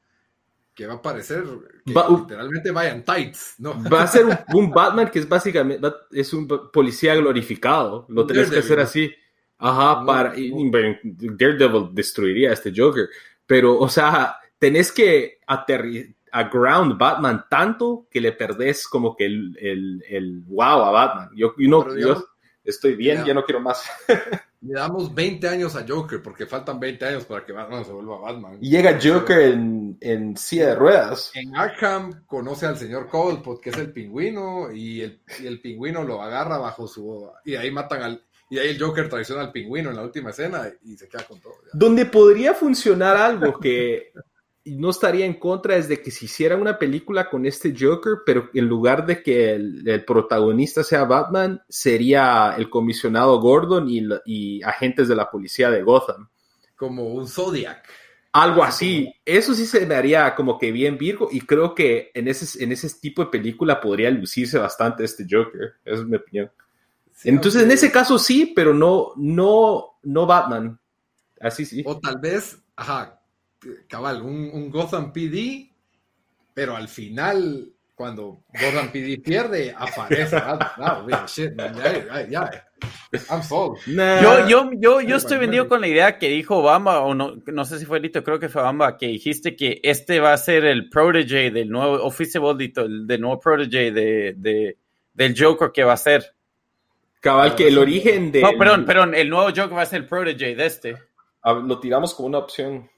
que 0.73 0.87
va 0.87 0.93
a 0.93 1.01
parecer 1.01 1.43
que 1.85 1.91
Va- 1.93 2.07
literalmente 2.09 2.71
vaya 2.71 2.91
en 2.93 3.03
tights, 3.03 3.55
¿no? 3.57 3.75
Va 3.91 4.03
a 4.03 4.07
ser 4.07 4.25
un, 4.25 4.37
un 4.53 4.71
Batman 4.71 5.09
que 5.11 5.19
es 5.19 5.27
básicamente 5.27 5.85
es 6.11 6.31
un 6.33 6.47
policía 6.71 7.13
glorificado. 7.15 8.05
Lo 8.09 8.21
Un 8.21 8.27
tenés 8.27 8.49
que 8.49 8.59
hacer 8.59 8.79
así. 8.79 9.11
Ajá, 9.57 9.99
No, 9.99 10.05
para. 10.05 10.39
y- 10.39 10.49
no. 10.51 10.59
y 10.61 11.29
Daredevil 11.35 11.89
destruiría 11.91 12.51
a 12.51 12.53
este 12.53 12.71
Joker. 12.73 13.09
Pero, 13.45 13.77
o 13.77 13.89
sea, 13.89 14.37
tenés 14.57 14.93
que 14.93 15.39
aterri 15.45 16.15
a 16.31 16.43
ground 16.43 16.97
Batman 16.97 17.45
tanto 17.49 18.07
que 18.09 18.21
le 18.21 18.31
perdés 18.31 18.87
como 18.87 19.13
que 19.15 19.25
el, 19.25 19.57
el, 19.59 20.03
el 20.07 20.39
wow 20.45 20.83
a 20.83 20.91
Batman. 20.91 21.29
Yo, 21.35 21.53
yo 21.57 21.69
no, 21.69 21.83
Pero 21.83 21.95
digamos- 21.95 22.19
yo 22.19 22.27
estoy 22.67 22.95
bien, 22.95 23.23
Ya. 23.25 23.33
no 23.33 23.43
quiero 23.43 23.59
más. 23.61 23.83
Le 24.61 24.73
damos 24.73 25.13
20 25.13 25.47
años 25.47 25.75
a 25.75 25.85
Joker 25.87 26.21
porque 26.21 26.45
faltan 26.47 26.79
20 26.79 27.05
años 27.05 27.25
para 27.25 27.45
que 27.45 27.53
Batman 27.53 27.85
se 27.85 27.91
vuelva 27.91 28.19
Batman. 28.19 28.57
Y 28.59 28.69
llega 28.71 28.99
Joker 29.01 29.39
en, 29.39 29.97
en 30.01 30.35
silla 30.35 30.69
de 30.69 30.75
ruedas. 30.75 31.31
En 31.35 31.55
Arkham 31.55 32.25
conoce 32.25 32.65
al 32.65 32.75
señor 32.77 33.07
Coldpot, 33.07 33.61
que 33.61 33.69
es 33.69 33.77
el 33.77 33.93
pingüino, 33.93 34.71
y 34.71 35.01
el, 35.01 35.21
y 35.39 35.45
el 35.45 35.61
pingüino 35.61 36.03
lo 36.03 36.21
agarra 36.23 36.57
bajo 36.57 36.87
su... 36.87 37.29
Y 37.45 37.55
ahí 37.55 37.69
matan 37.71 38.01
al... 38.01 38.23
Y 38.49 38.57
ahí 38.57 38.69
el 38.69 38.81
Joker 38.81 39.07
traiciona 39.09 39.41
al 39.41 39.51
pingüino 39.51 39.89
en 39.91 39.95
la 39.97 40.03
última 40.03 40.31
escena 40.31 40.63
y 40.83 40.97
se 40.97 41.07
queda 41.07 41.23
con 41.23 41.39
todo. 41.39 41.53
ya. 41.63 41.69
Donde 41.73 42.05
podría 42.07 42.53
funcionar 42.55 43.15
algo 43.17 43.59
que 43.59 44.11
no 44.75 44.89
estaría 44.89 45.25
en 45.25 45.35
contra 45.35 45.75
es 45.75 45.87
de 45.87 46.01
que 46.01 46.11
se 46.11 46.25
hiciera 46.25 46.57
una 46.57 46.77
película 46.77 47.29
con 47.29 47.45
este 47.45 47.73
Joker, 47.77 48.19
pero 48.25 48.49
en 48.53 48.65
lugar 48.65 49.05
de 49.05 49.21
que 49.21 49.53
el, 49.53 49.87
el 49.87 50.03
protagonista 50.05 50.83
sea 50.83 51.05
Batman, 51.05 51.61
sería 51.69 52.55
el 52.57 52.69
comisionado 52.69 53.39
Gordon 53.39 53.87
y, 53.89 54.61
agentes 54.63 55.07
de 55.07 55.15
la 55.15 55.29
policía 55.29 55.69
de 55.69 55.83
Gotham. 55.83 56.27
Como 56.75 57.05
un 57.13 57.27
Zodiac. 57.27 57.87
Algo 58.33 58.63
así. 58.63 59.11
Eso 59.25 59.53
sí 59.53 59.65
se 59.65 59.85
me 59.85 59.95
haría 59.95 60.35
como 60.35 60.59
que 60.59 60.71
bien 60.71 60.97
Virgo 60.97 61.29
y 61.31 61.41
creo 61.41 61.73
que 61.73 62.11
en 62.13 62.27
ese, 62.27 62.63
en 62.63 62.71
ese 62.71 62.89
tipo 62.99 63.23
de 63.23 63.31
película 63.31 63.79
podría 63.79 64.11
lucirse 64.11 64.57
bastante 64.57 65.03
este 65.03 65.25
Joker. 65.29 65.73
Esa 65.83 66.01
es 66.01 66.05
mi 66.05 66.17
opinión. 66.17 66.51
Sí, 67.13 67.29
Entonces, 67.29 67.63
en 67.63 67.71
ese 67.71 67.91
caso 67.91 68.19
sí, 68.19 68.53
pero 68.55 68.73
no, 68.73 69.13
no, 69.15 69.97
no 70.03 70.25
Batman. 70.25 70.79
Así 71.41 71.65
sí. 71.65 71.83
O 71.85 71.99
tal 71.99 72.19
vez, 72.19 72.59
ajá, 72.75 73.16
cabal, 73.87 74.21
un, 74.21 74.49
un 74.53 74.69
Gotham 74.69 75.11
PD, 75.11 75.71
pero 76.53 76.75
al 76.75 76.87
final, 76.87 77.71
cuando 77.95 78.43
Gotham 78.53 78.91
PD 78.91 79.21
pierde, 79.21 79.73
aparece. 79.77 80.35
Batman. 80.35 80.69
Ah, 80.77 81.03
bien, 81.05 81.25
shit, 81.27 81.55
man, 81.55 81.75
ya, 81.75 82.27
ya, 82.27 82.51
ya. 82.51 82.67
I'm 83.29 83.41
sold. 83.41 83.79
Nah. 83.87 84.21
Yo, 84.21 84.47
yo, 84.47 84.71
yo, 84.77 85.01
yo 85.01 85.15
estoy 85.15 85.37
vendido 85.37 85.67
con 85.67 85.81
la 85.81 85.87
idea 85.87 86.17
que 86.19 86.29
dijo 86.29 86.57
Obama, 86.57 86.99
o 86.99 87.15
no, 87.15 87.35
no 87.45 87.65
sé 87.65 87.79
si 87.79 87.85
fue 87.85 87.99
Lito, 87.99 88.23
creo 88.23 88.39
que 88.39 88.49
fue 88.49 88.61
Obama, 88.61 88.97
que 88.97 89.07
dijiste 89.07 89.55
que 89.55 89.79
este 89.83 90.19
va 90.19 90.33
a 90.33 90.37
ser 90.37 90.65
el 90.65 90.89
protege 90.89 91.49
del 91.51 91.69
nuevo, 91.69 92.03
o 92.03 92.11
fuiste 92.11 92.37
vos, 92.37 92.55
Lito, 92.55 92.81
el 92.81 93.07
del 93.07 93.21
nuevo 93.21 93.39
protege 93.39 93.91
de, 93.91 94.35
de, 94.37 94.77
del 95.13 95.35
Joker 95.37 95.71
que 95.71 95.83
va 95.83 95.93
a 95.93 95.97
ser. 95.97 96.35
Cabal, 97.19 97.55
que 97.55 97.67
el 97.67 97.77
origen 97.77 98.31
de. 98.31 98.41
No, 98.41 98.51
perdón, 98.57 98.85
perdón, 98.85 99.15
el 99.15 99.29
nuevo 99.29 99.49
Joker 99.49 99.75
va 99.75 99.81
a 99.81 99.87
ser 99.87 100.01
el 100.01 100.07
protege 100.07 100.55
de 100.55 100.65
este. 100.65 100.97
Ah, 101.41 101.53
Lo 101.53 101.79
tiramos 101.79 102.13
como 102.13 102.27
una 102.27 102.37
opción. 102.37 102.89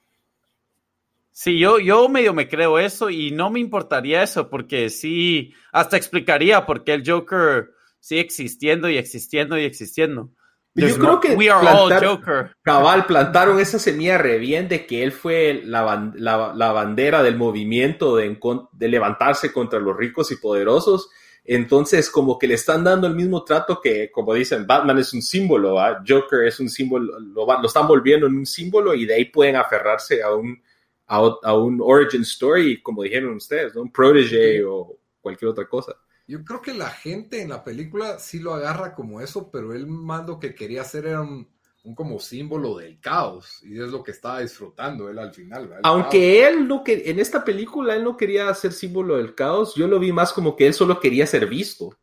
Sí, 1.42 1.58
yo, 1.58 1.80
yo 1.80 2.10
medio 2.10 2.34
me 2.34 2.50
creo 2.50 2.80
eso 2.80 3.10
y 3.10 3.32
no 3.32 3.50
me 3.50 3.62
importaría 3.62 4.22
eso 4.24 4.50
porque 4.50 4.90
sí, 4.90 5.54
hasta 5.72 5.96
explicaría 5.96 6.66
por 6.66 6.84
qué 6.84 6.94
el 6.96 7.10
Joker 7.10 7.70
sigue 7.98 8.20
existiendo 8.20 8.90
y 8.90 8.98
existiendo 8.98 9.58
y 9.58 9.64
existiendo. 9.64 10.32
Yo 10.76 10.86
There's 10.88 10.98
creo 10.98 11.14
no- 11.14 11.20
que 11.22 11.36
we 11.36 11.50
are 11.50 11.62
plantar- 11.66 12.04
all 12.04 12.18
Joker. 12.18 12.52
Cabal, 12.62 13.06
plantaron 13.06 13.58
esa 13.58 13.80
semilla 13.80 14.18
re 14.18 14.38
bien 14.38 14.68
de 14.68 14.86
que 14.86 15.02
él 15.02 15.14
fue 15.14 15.62
la, 15.64 16.12
la- 16.16 16.52
la 16.54 16.72
bandera 16.74 17.24
del 17.24 17.38
movimiento 17.38 18.18
de, 18.18 18.38
de 18.74 18.88
levantarse 18.90 19.54
contra 19.54 19.80
los 19.80 19.96
ricos 19.96 20.34
y 20.34 20.36
poderosos. 20.36 21.10
Entonces, 21.46 22.10
como 22.10 22.38
que 22.38 22.48
le 22.48 22.56
están 22.56 22.84
dando 22.84 23.08
el 23.08 23.16
mismo 23.16 23.46
trato 23.46 23.80
que, 23.82 24.12
como 24.12 24.34
dicen, 24.34 24.68
Batman 24.68 24.98
es 25.00 25.14
un 25.14 25.22
símbolo. 25.22 25.78
Joker 26.06 26.46
es 26.46 26.60
un 26.60 26.68
símbolo, 26.70 27.18
lo, 27.18 27.46
lo 27.46 27.66
están 27.66 27.88
volviendo 27.88 28.28
en 28.28 28.36
un 28.36 28.46
símbolo 28.46 28.94
y 28.94 29.06
de 29.06 29.14
ahí 29.16 29.26
pueden 29.26 29.56
aferrarse 29.56 30.22
a 30.22 30.34
un, 30.36 30.62
a, 31.10 31.18
a 31.44 31.58
un 31.58 31.80
origin 31.82 32.22
story, 32.22 32.82
como 32.82 33.04
dijeron 33.04 33.36
ustedes, 33.36 33.76
¿no? 33.76 33.82
Un 33.82 33.92
protege 33.92 34.64
o 34.64 34.98
cualquier 35.20 35.50
otra 35.50 35.68
cosa. 35.68 35.94
Yo 36.28 36.44
creo 36.46 36.62
que 36.62 36.74
la 36.74 36.90
gente 36.92 37.42
en 37.42 37.50
la 37.50 37.64
película 37.64 38.20
sí 38.20 38.40
lo 38.40 38.54
agarra 38.54 38.94
como 38.94 39.20
eso, 39.20 39.50
pero 39.52 39.74
él 39.74 39.88
más 39.88 40.26
lo 40.28 40.40
que 40.40 40.54
quería 40.54 40.82
hacer 40.82 41.08
era 41.08 41.22
un, 41.22 41.50
un 41.84 41.96
como 41.96 42.20
símbolo 42.20 42.78
del 42.78 43.00
caos, 43.00 43.64
y 43.64 43.74
es 43.82 43.90
lo 43.90 44.04
que 44.04 44.12
estaba 44.12 44.42
disfrutando 44.42 45.10
él 45.10 45.18
al 45.18 45.34
final. 45.34 45.80
Aunque 45.84 46.48
él 46.48 46.68
no 46.68 46.84
que 46.84 47.10
en 47.10 47.20
esta 47.20 47.44
película 47.44 47.96
él 47.96 48.04
no 48.04 48.16
quería 48.16 48.54
ser 48.54 48.74
símbolo 48.74 49.18
del 49.18 49.34
caos, 49.34 49.74
yo 49.76 49.88
lo 49.88 49.98
vi 50.00 50.12
más 50.12 50.32
como 50.32 50.56
que 50.56 50.68
él 50.68 50.74
solo 50.76 51.00
quería 51.00 51.26
ser 51.26 51.48
visto. 51.48 51.98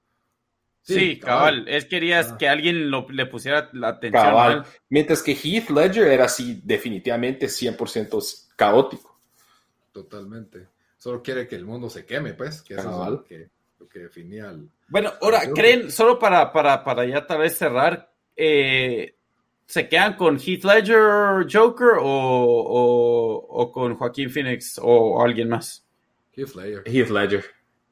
Sí, 0.82 0.94
Sí, 0.94 1.18
cabal. 1.18 1.62
cabal. 1.64 1.68
Él 1.68 1.88
quería 1.88 2.20
Ah. 2.20 2.36
que 2.38 2.48
alguien 2.48 2.90
lo- 2.90 3.06
le 3.10 3.26
pusiera 3.26 3.68
la 3.72 3.88
atención. 3.88 4.22
Cabal. 4.24 4.64
Mientras 4.88 5.22
que 5.22 5.32
Heath 5.34 5.70
Ledger 5.70 6.06
era 6.08 6.24
así 6.26 6.60
definitivamente 6.64 7.48
100% 7.48 8.45
caótico. 8.56 9.18
Totalmente. 9.92 10.68
Solo 10.98 11.22
quiere 11.22 11.46
que 11.46 11.56
el 11.56 11.64
mundo 11.64 11.88
se 11.88 12.04
queme, 12.04 12.34
pues, 12.34 12.62
que 12.62 12.74
eso 12.74 13.04
es 13.04 13.10
lo 13.10 13.24
que, 13.24 13.48
lo 13.78 13.88
que 13.88 14.00
definía 14.00 14.50
el... 14.50 14.68
Bueno, 14.88 15.12
ahora, 15.20 15.42
¿creen, 15.54 15.90
solo 15.90 16.18
para, 16.18 16.52
para, 16.52 16.82
para 16.82 17.04
ya 17.04 17.26
tal 17.26 17.38
vez 17.38 17.56
cerrar, 17.56 18.10
eh, 18.36 19.14
¿se 19.66 19.88
quedan 19.88 20.16
con 20.16 20.38
Heath 20.38 20.64
Ledger 20.64 21.46
Joker 21.52 21.98
o, 22.00 22.04
o, 22.04 23.46
o 23.62 23.72
con 23.72 23.96
Joaquín 23.96 24.30
Phoenix 24.30 24.78
o 24.82 25.22
alguien 25.22 25.48
más? 25.48 25.84
Heath 26.34 26.54
Ledger. 26.54 26.82
Heath 26.86 27.10
Ledger. 27.10 27.44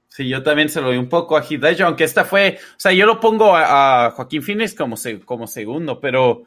Sí, 0.08 0.28
yo 0.28 0.42
también 0.44 0.68
se 0.68 0.80
lo 0.80 0.88
doy 0.88 0.96
un 0.96 1.08
poco 1.08 1.36
a 1.36 1.40
Heath 1.42 1.62
Ledger, 1.62 1.86
aunque 1.86 2.04
esta 2.04 2.24
fue, 2.24 2.58
o 2.60 2.78
sea, 2.80 2.92
yo 2.92 3.06
lo 3.06 3.18
pongo 3.18 3.54
a, 3.56 4.06
a 4.06 4.10
Joaquín 4.12 4.42
Phoenix 4.42 4.74
como, 4.74 4.96
se- 4.96 5.20
como 5.20 5.46
segundo, 5.46 5.98
pero, 6.00 6.44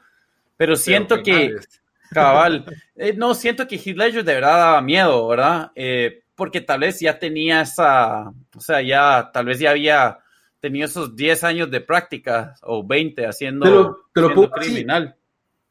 pero 0.55 0.75
siento 0.77 1.15
Pero 1.15 1.23
que, 1.23 1.33
finales. 1.47 1.81
Cabal, 2.11 2.65
eh, 2.95 3.13
no, 3.15 3.33
siento 3.33 3.67
que 3.67 3.75
Heath 3.77 3.97
Ledger 3.97 4.23
de 4.23 4.33
verdad 4.35 4.57
daba 4.57 4.81
miedo, 4.81 5.27
¿verdad? 5.27 5.71
Eh, 5.75 6.23
porque 6.35 6.61
tal 6.61 6.81
vez 6.81 6.99
ya 6.99 7.17
tenía 7.17 7.61
esa, 7.61 8.29
o 8.55 8.59
sea, 8.59 8.81
ya, 8.81 9.29
tal 9.33 9.45
vez 9.45 9.59
ya 9.59 9.71
había 9.71 10.19
tenido 10.59 10.85
esos 10.85 11.15
10 11.15 11.43
años 11.43 11.69
de 11.71 11.81
práctica 11.81 12.55
o 12.63 12.85
20 12.85 13.25
haciendo, 13.25 13.63
Pero- 14.13 14.31
pero 14.33 14.49
así, 14.55 14.69
criminal. 14.71 15.15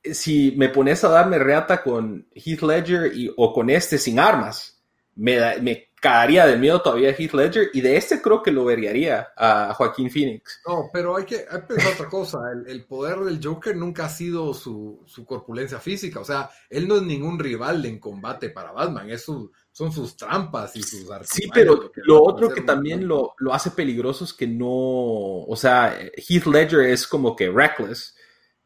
Si 0.02 0.54
me 0.56 0.68
pones 0.68 1.02
a 1.04 1.08
darme 1.08 1.38
reata 1.38 1.82
con 1.82 2.26
Heath 2.34 2.62
Ledger 2.62 3.12
y, 3.16 3.30
o 3.36 3.52
con 3.52 3.70
este 3.70 3.98
sin 3.98 4.18
armas, 4.20 4.80
me, 5.16 5.36
da- 5.36 5.56
me 5.60 5.88
cagaría 6.06 6.46
de 6.46 6.56
miedo 6.56 6.80
todavía 6.80 7.10
Heath 7.10 7.32
Ledger 7.34 7.70
y 7.72 7.80
de 7.80 7.96
este 7.96 8.22
creo 8.22 8.40
que 8.42 8.52
lo 8.52 8.64
vería 8.64 9.28
a 9.36 9.74
Joaquín 9.74 10.08
Phoenix. 10.10 10.60
No, 10.66 10.88
pero 10.92 11.16
hay 11.16 11.24
que, 11.24 11.44
hay 11.50 11.60
que 11.60 11.66
pensar 11.66 11.92
otra 11.94 12.08
cosa. 12.08 12.38
El, 12.52 12.68
el 12.70 12.84
poder 12.84 13.18
del 13.20 13.40
Joker 13.42 13.76
nunca 13.76 14.04
ha 14.04 14.08
sido 14.08 14.54
su, 14.54 15.02
su 15.06 15.24
corpulencia 15.24 15.80
física. 15.80 16.20
O 16.20 16.24
sea, 16.24 16.48
él 16.70 16.86
no 16.86 16.96
es 16.96 17.02
ningún 17.02 17.38
rival 17.38 17.84
en 17.84 17.98
combate 17.98 18.50
para 18.50 18.70
Batman. 18.70 19.10
Es 19.10 19.24
su- 19.24 19.50
son 19.72 19.92
sus 19.92 20.16
trampas 20.16 20.74
y 20.76 20.82
sus 20.82 21.06
Sí, 21.24 21.48
pero 21.52 21.90
lo 21.96 22.22
otro 22.22 22.48
que 22.48 22.62
también 22.62 23.06
lo, 23.06 23.34
lo 23.38 23.52
hace 23.52 23.72
peligroso 23.72 24.24
es 24.24 24.32
que 24.32 24.46
no, 24.46 24.66
o 24.68 25.56
sea, 25.56 25.98
Heath 26.16 26.46
Ledger 26.46 26.80
es 26.82 27.06
como 27.06 27.34
que 27.36 27.50
reckless. 27.50 28.14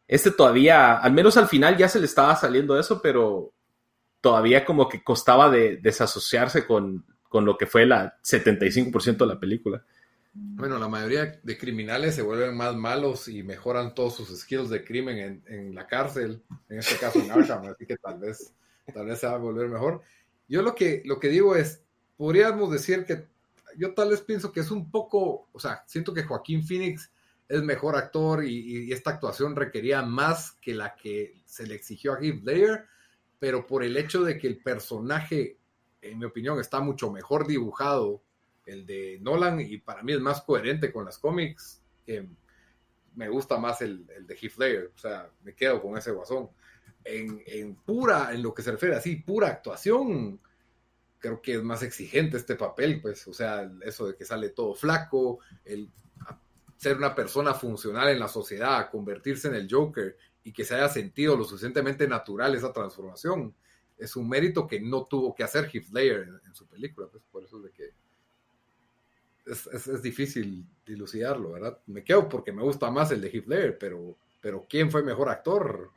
Este 0.06 0.30
todavía, 0.30 0.98
al 0.98 1.12
menos 1.12 1.36
al 1.36 1.48
final 1.48 1.76
ya 1.76 1.88
se 1.88 1.98
le 1.98 2.06
estaba 2.06 2.36
saliendo 2.36 2.78
eso, 2.78 3.00
pero 3.02 3.52
todavía 4.20 4.64
como 4.64 4.88
que 4.88 5.02
costaba 5.02 5.48
de 5.50 5.78
desasociarse 5.78 6.66
con, 6.66 7.04
con 7.30 7.44
lo 7.44 7.56
que 7.56 7.66
fue 7.66 7.86
la 7.86 8.18
75% 8.22 9.16
de 9.16 9.26
la 9.26 9.38
película. 9.38 9.84
Bueno, 10.34 10.78
la 10.78 10.88
mayoría 10.88 11.40
de 11.42 11.56
criminales 11.56 12.16
se 12.16 12.22
vuelven 12.22 12.56
más 12.56 12.74
malos 12.74 13.28
y 13.28 13.44
mejoran 13.44 13.94
todos 13.94 14.16
sus 14.16 14.36
skills 14.40 14.68
de 14.68 14.84
crimen 14.84 15.18
en, 15.18 15.44
en 15.46 15.74
la 15.74 15.86
cárcel, 15.86 16.42
en 16.68 16.78
este 16.80 16.96
caso 16.96 17.20
en 17.20 17.30
Arkham, 17.30 17.64
así 17.70 17.86
que 17.86 17.96
tal 17.96 18.18
vez, 18.18 18.52
tal 18.92 19.06
vez 19.06 19.20
se 19.20 19.28
va 19.28 19.34
a 19.34 19.38
volver 19.38 19.68
mejor. 19.68 20.02
Yo 20.48 20.62
lo 20.62 20.74
que, 20.74 21.02
lo 21.04 21.20
que 21.20 21.28
digo 21.28 21.54
es, 21.54 21.82
podríamos 22.16 22.72
decir 22.72 23.04
que 23.04 23.28
yo 23.78 23.94
tal 23.94 24.10
vez 24.10 24.22
pienso 24.22 24.50
que 24.50 24.60
es 24.60 24.72
un 24.72 24.90
poco, 24.90 25.48
o 25.52 25.60
sea, 25.60 25.84
siento 25.86 26.12
que 26.12 26.24
Joaquín 26.24 26.66
Phoenix 26.66 27.12
es 27.48 27.62
mejor 27.62 27.94
actor 27.94 28.44
y, 28.44 28.86
y 28.86 28.92
esta 28.92 29.10
actuación 29.10 29.54
requería 29.54 30.02
más 30.02 30.52
que 30.60 30.74
la 30.74 30.96
que 30.96 31.40
se 31.44 31.64
le 31.64 31.76
exigió 31.76 32.14
a 32.14 32.20
Heath 32.20 32.42
Ledger, 32.42 32.86
pero 33.38 33.68
por 33.68 33.84
el 33.84 33.96
hecho 33.96 34.24
de 34.24 34.36
que 34.36 34.48
el 34.48 34.58
personaje, 34.58 35.59
en 36.02 36.18
mi 36.18 36.24
opinión, 36.24 36.58
está 36.60 36.80
mucho 36.80 37.10
mejor 37.10 37.46
dibujado 37.46 38.22
el 38.66 38.86
de 38.86 39.18
Nolan 39.20 39.60
y 39.60 39.78
para 39.78 40.02
mí 40.02 40.12
es 40.12 40.20
más 40.20 40.42
coherente 40.42 40.92
con 40.92 41.04
las 41.04 41.18
cómics 41.18 41.82
que 42.04 42.28
me 43.14 43.28
gusta 43.28 43.58
más 43.58 43.80
el, 43.82 44.06
el 44.16 44.26
de 44.26 44.34
Heath 44.34 44.56
Ledger, 44.58 44.92
o 44.94 44.98
sea, 44.98 45.30
me 45.42 45.54
quedo 45.54 45.82
con 45.82 45.96
ese 45.96 46.12
guasón. 46.12 46.50
En, 47.02 47.42
en 47.46 47.74
pura, 47.74 48.32
en 48.32 48.42
lo 48.42 48.54
que 48.54 48.62
se 48.62 48.72
refiere 48.72 48.94
así, 48.94 49.16
pura 49.16 49.48
actuación, 49.48 50.40
creo 51.18 51.40
que 51.40 51.54
es 51.54 51.62
más 51.62 51.82
exigente 51.82 52.36
este 52.36 52.56
papel, 52.56 53.00
pues, 53.00 53.26
o 53.26 53.32
sea, 53.32 53.70
eso 53.82 54.06
de 54.06 54.16
que 54.16 54.24
sale 54.24 54.50
todo 54.50 54.74
flaco, 54.74 55.40
el 55.64 55.90
ser 56.76 56.96
una 56.96 57.14
persona 57.14 57.52
funcional 57.52 58.08
en 58.08 58.18
la 58.18 58.28
sociedad, 58.28 58.90
convertirse 58.90 59.48
en 59.48 59.54
el 59.54 59.68
Joker 59.70 60.16
y 60.42 60.52
que 60.52 60.64
se 60.64 60.74
haya 60.74 60.88
sentido 60.88 61.36
lo 61.36 61.44
suficientemente 61.44 62.08
natural 62.08 62.54
esa 62.54 62.72
transformación, 62.72 63.54
es 64.00 64.16
un 64.16 64.28
mérito 64.28 64.66
que 64.66 64.80
no 64.80 65.04
tuvo 65.06 65.34
que 65.34 65.44
hacer 65.44 65.66
Heath 65.72 65.90
Ledger 65.92 66.22
en, 66.22 66.40
en 66.46 66.54
su 66.54 66.66
película, 66.66 67.08
pues, 67.10 67.22
por 67.30 67.44
eso 67.44 67.58
es 67.58 67.64
de 67.64 67.70
que 67.72 67.90
es, 69.46 69.66
es- 69.68 69.88
es 69.88 70.02
difícil 70.02 70.64
dilucidarlo, 70.86 71.52
¿verdad? 71.52 71.78
Me 71.86 72.04
quedo 72.04 72.28
porque 72.28 72.52
me 72.52 72.62
gusta 72.62 72.90
más 72.90 73.10
el 73.10 73.20
de 73.20 73.28
Heath 73.30 73.46
Ledger, 73.46 73.78
pero, 73.78 74.16
pero 74.40 74.66
¿quién 74.68 74.90
fue 74.90 75.02
mejor 75.02 75.28
actor? 75.28 75.90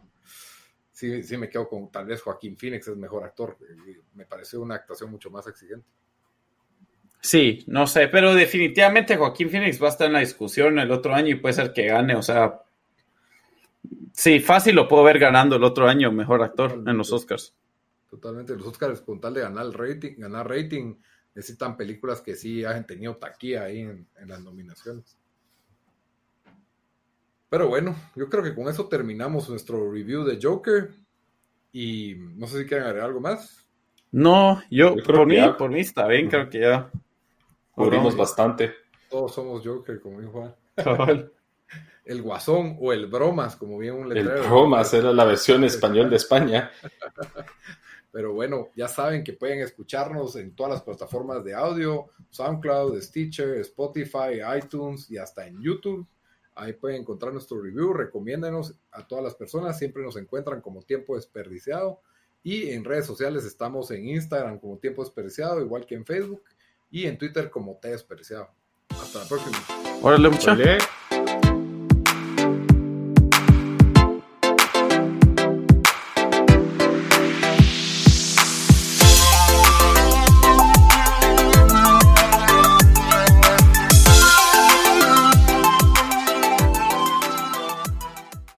Sí, 0.92 1.24
sí 1.24 1.38
me 1.38 1.50
quedo 1.50 1.68
con 1.68 1.92
tal 1.92 2.06
vez 2.06 2.22
Joaquín 2.22 2.58
Phoenix 2.58 2.88
es 2.88 2.98
mejor 2.98 3.24
actor. 3.24 3.58
Me 4.14 4.26
pareció 4.26 4.62
una 4.62 4.76
actuación 4.76 5.12
mucho 5.12 5.30
más 5.30 5.48
exigente. 5.48 5.88
Sí, 7.22 7.64
no 7.66 7.88
sé, 7.88 8.08
pero 8.08 8.36
definitivamente 8.36 9.18
Joaquín 9.18 9.50
Phoenix 9.50 9.82
va 9.82 9.88
a 9.88 9.90
estar 9.90 10.06
en 10.06 10.14
la 10.14 10.20
discusión 10.20 10.78
el 10.78 10.92
otro 10.92 11.16
año 11.16 11.30
y 11.30 11.36
puede 11.40 11.54
ser 11.56 11.74
que 11.74 11.88
gane, 11.88 12.16
o 12.16 12.22
sea, 12.22 12.62
sí, 14.14 14.40
fácil 14.40 14.76
lo 14.76 14.88
puedo 14.88 15.04
ver 15.04 15.20
ganando 15.20 15.56
el 15.56 15.64
otro 15.64 15.88
año 15.88 16.12
mejor 16.12 16.42
actor 16.44 16.84
en 16.86 16.98
los 16.98 17.12
Oscars. 17.12 17.54
Totalmente. 18.14 18.56
Los 18.56 18.68
Oscars, 18.68 19.02
con 19.02 19.20
tal 19.20 19.34
de 19.34 19.42
ganar 19.42 19.66
el 19.66 19.74
rating, 19.74 20.14
ganar 20.20 20.48
rating, 20.48 20.94
necesitan 21.34 21.76
películas 21.76 22.22
que 22.22 22.36
sí 22.36 22.64
hayan 22.64 22.86
tenido 22.86 23.16
taquilla 23.18 23.64
ahí 23.64 23.80
en, 23.80 24.08
en 24.20 24.30
las 24.30 24.40
nominaciones. 24.40 25.18
Pero 27.50 27.68
bueno, 27.70 27.96
yo 28.16 28.30
creo 28.30 28.44
que 28.44 28.54
con 28.54 28.68
eso 28.68 28.88
terminamos 28.88 29.50
nuestro 29.50 29.92
review 29.92 30.24
de 30.26 30.38
Joker. 30.40 30.92
Y 31.72 32.14
no 32.36 32.46
sé 32.46 32.60
si 32.60 32.66
quieren 32.68 32.86
agregar 32.86 33.08
algo 33.08 33.20
más. 33.20 33.68
No, 34.12 34.62
yo, 34.70 34.96
Yo 34.96 35.04
creo 35.04 35.18
por 35.22 35.28
que 35.28 35.34
mí, 35.34 35.36
ya. 35.38 35.58
por 35.58 35.72
mí 35.72 35.80
está 35.80 36.06
bien, 36.06 36.30
creo 36.30 36.48
que 36.48 36.60
ya. 36.60 36.92
Cubrimos 37.72 38.16
bastante. 38.16 38.76
Todos 39.10 39.34
somos 39.34 39.66
Joker, 39.66 40.00
como 40.00 40.20
dijo 40.22 40.34
Juan. 40.34 40.56
El 42.06 42.22
Guasón 42.22 42.78
o 42.82 42.92
el 42.94 43.08
Bromas, 43.08 43.56
como 43.56 43.78
bien 43.80 43.96
un 43.96 44.12
El 44.12 44.26
letrero. 44.26 44.44
Bromas 44.44 44.94
era 44.94 45.12
la 45.14 45.24
versión 45.26 45.64
español 45.64 46.12
de 46.12 46.18
España. 46.18 46.70
Pero 48.14 48.32
bueno, 48.32 48.70
ya 48.76 48.88
saben 48.88 49.24
que 49.24 49.34
pueden 49.34 49.62
escucharnos 49.62 50.36
en 50.36 50.56
todas 50.56 50.72
las 50.72 50.84
plataformas 50.84 51.44
de 51.44 51.56
audio, 51.56 52.10
SoundCloud, 52.30 53.02
Stitcher, 53.02 53.58
Spotify, 53.62 54.40
iTunes 54.56 55.10
y 55.10 55.18
hasta 55.18 55.48
en 55.48 55.60
YouTube. 55.60 56.06
Ahí 56.54 56.74
pueden 56.74 57.02
encontrar 57.02 57.34
nuestro 57.34 57.60
review, 57.60 57.92
recomiéndenos 57.92 58.76
a 58.92 59.08
todas 59.08 59.24
las 59.24 59.34
personas, 59.34 59.80
siempre 59.80 60.04
nos 60.04 60.16
encuentran 60.16 60.62
como 60.62 60.84
tiempo 60.84 61.16
desperdiciado. 61.16 62.02
Y 62.44 62.70
en 62.70 62.84
redes 62.84 63.08
sociales 63.08 63.46
estamos 63.46 63.90
en 63.90 64.08
Instagram 64.08 64.60
como 64.60 64.78
tiempo 64.78 65.04
desperdiciado, 65.04 65.60
igual 65.60 65.88
que 65.88 65.96
en 65.96 66.06
Facebook, 66.06 66.44
y 66.92 67.08
en 67.08 67.18
Twitter 67.18 67.50
como 67.50 67.78
T 67.78 67.90
desperdiciado. 67.90 68.48
Hasta 68.90 69.24
la 69.24 69.26
próxima. 69.26 69.58
Órale, 70.04 70.30
mucha. 70.30 70.54
Vale. 70.54 70.78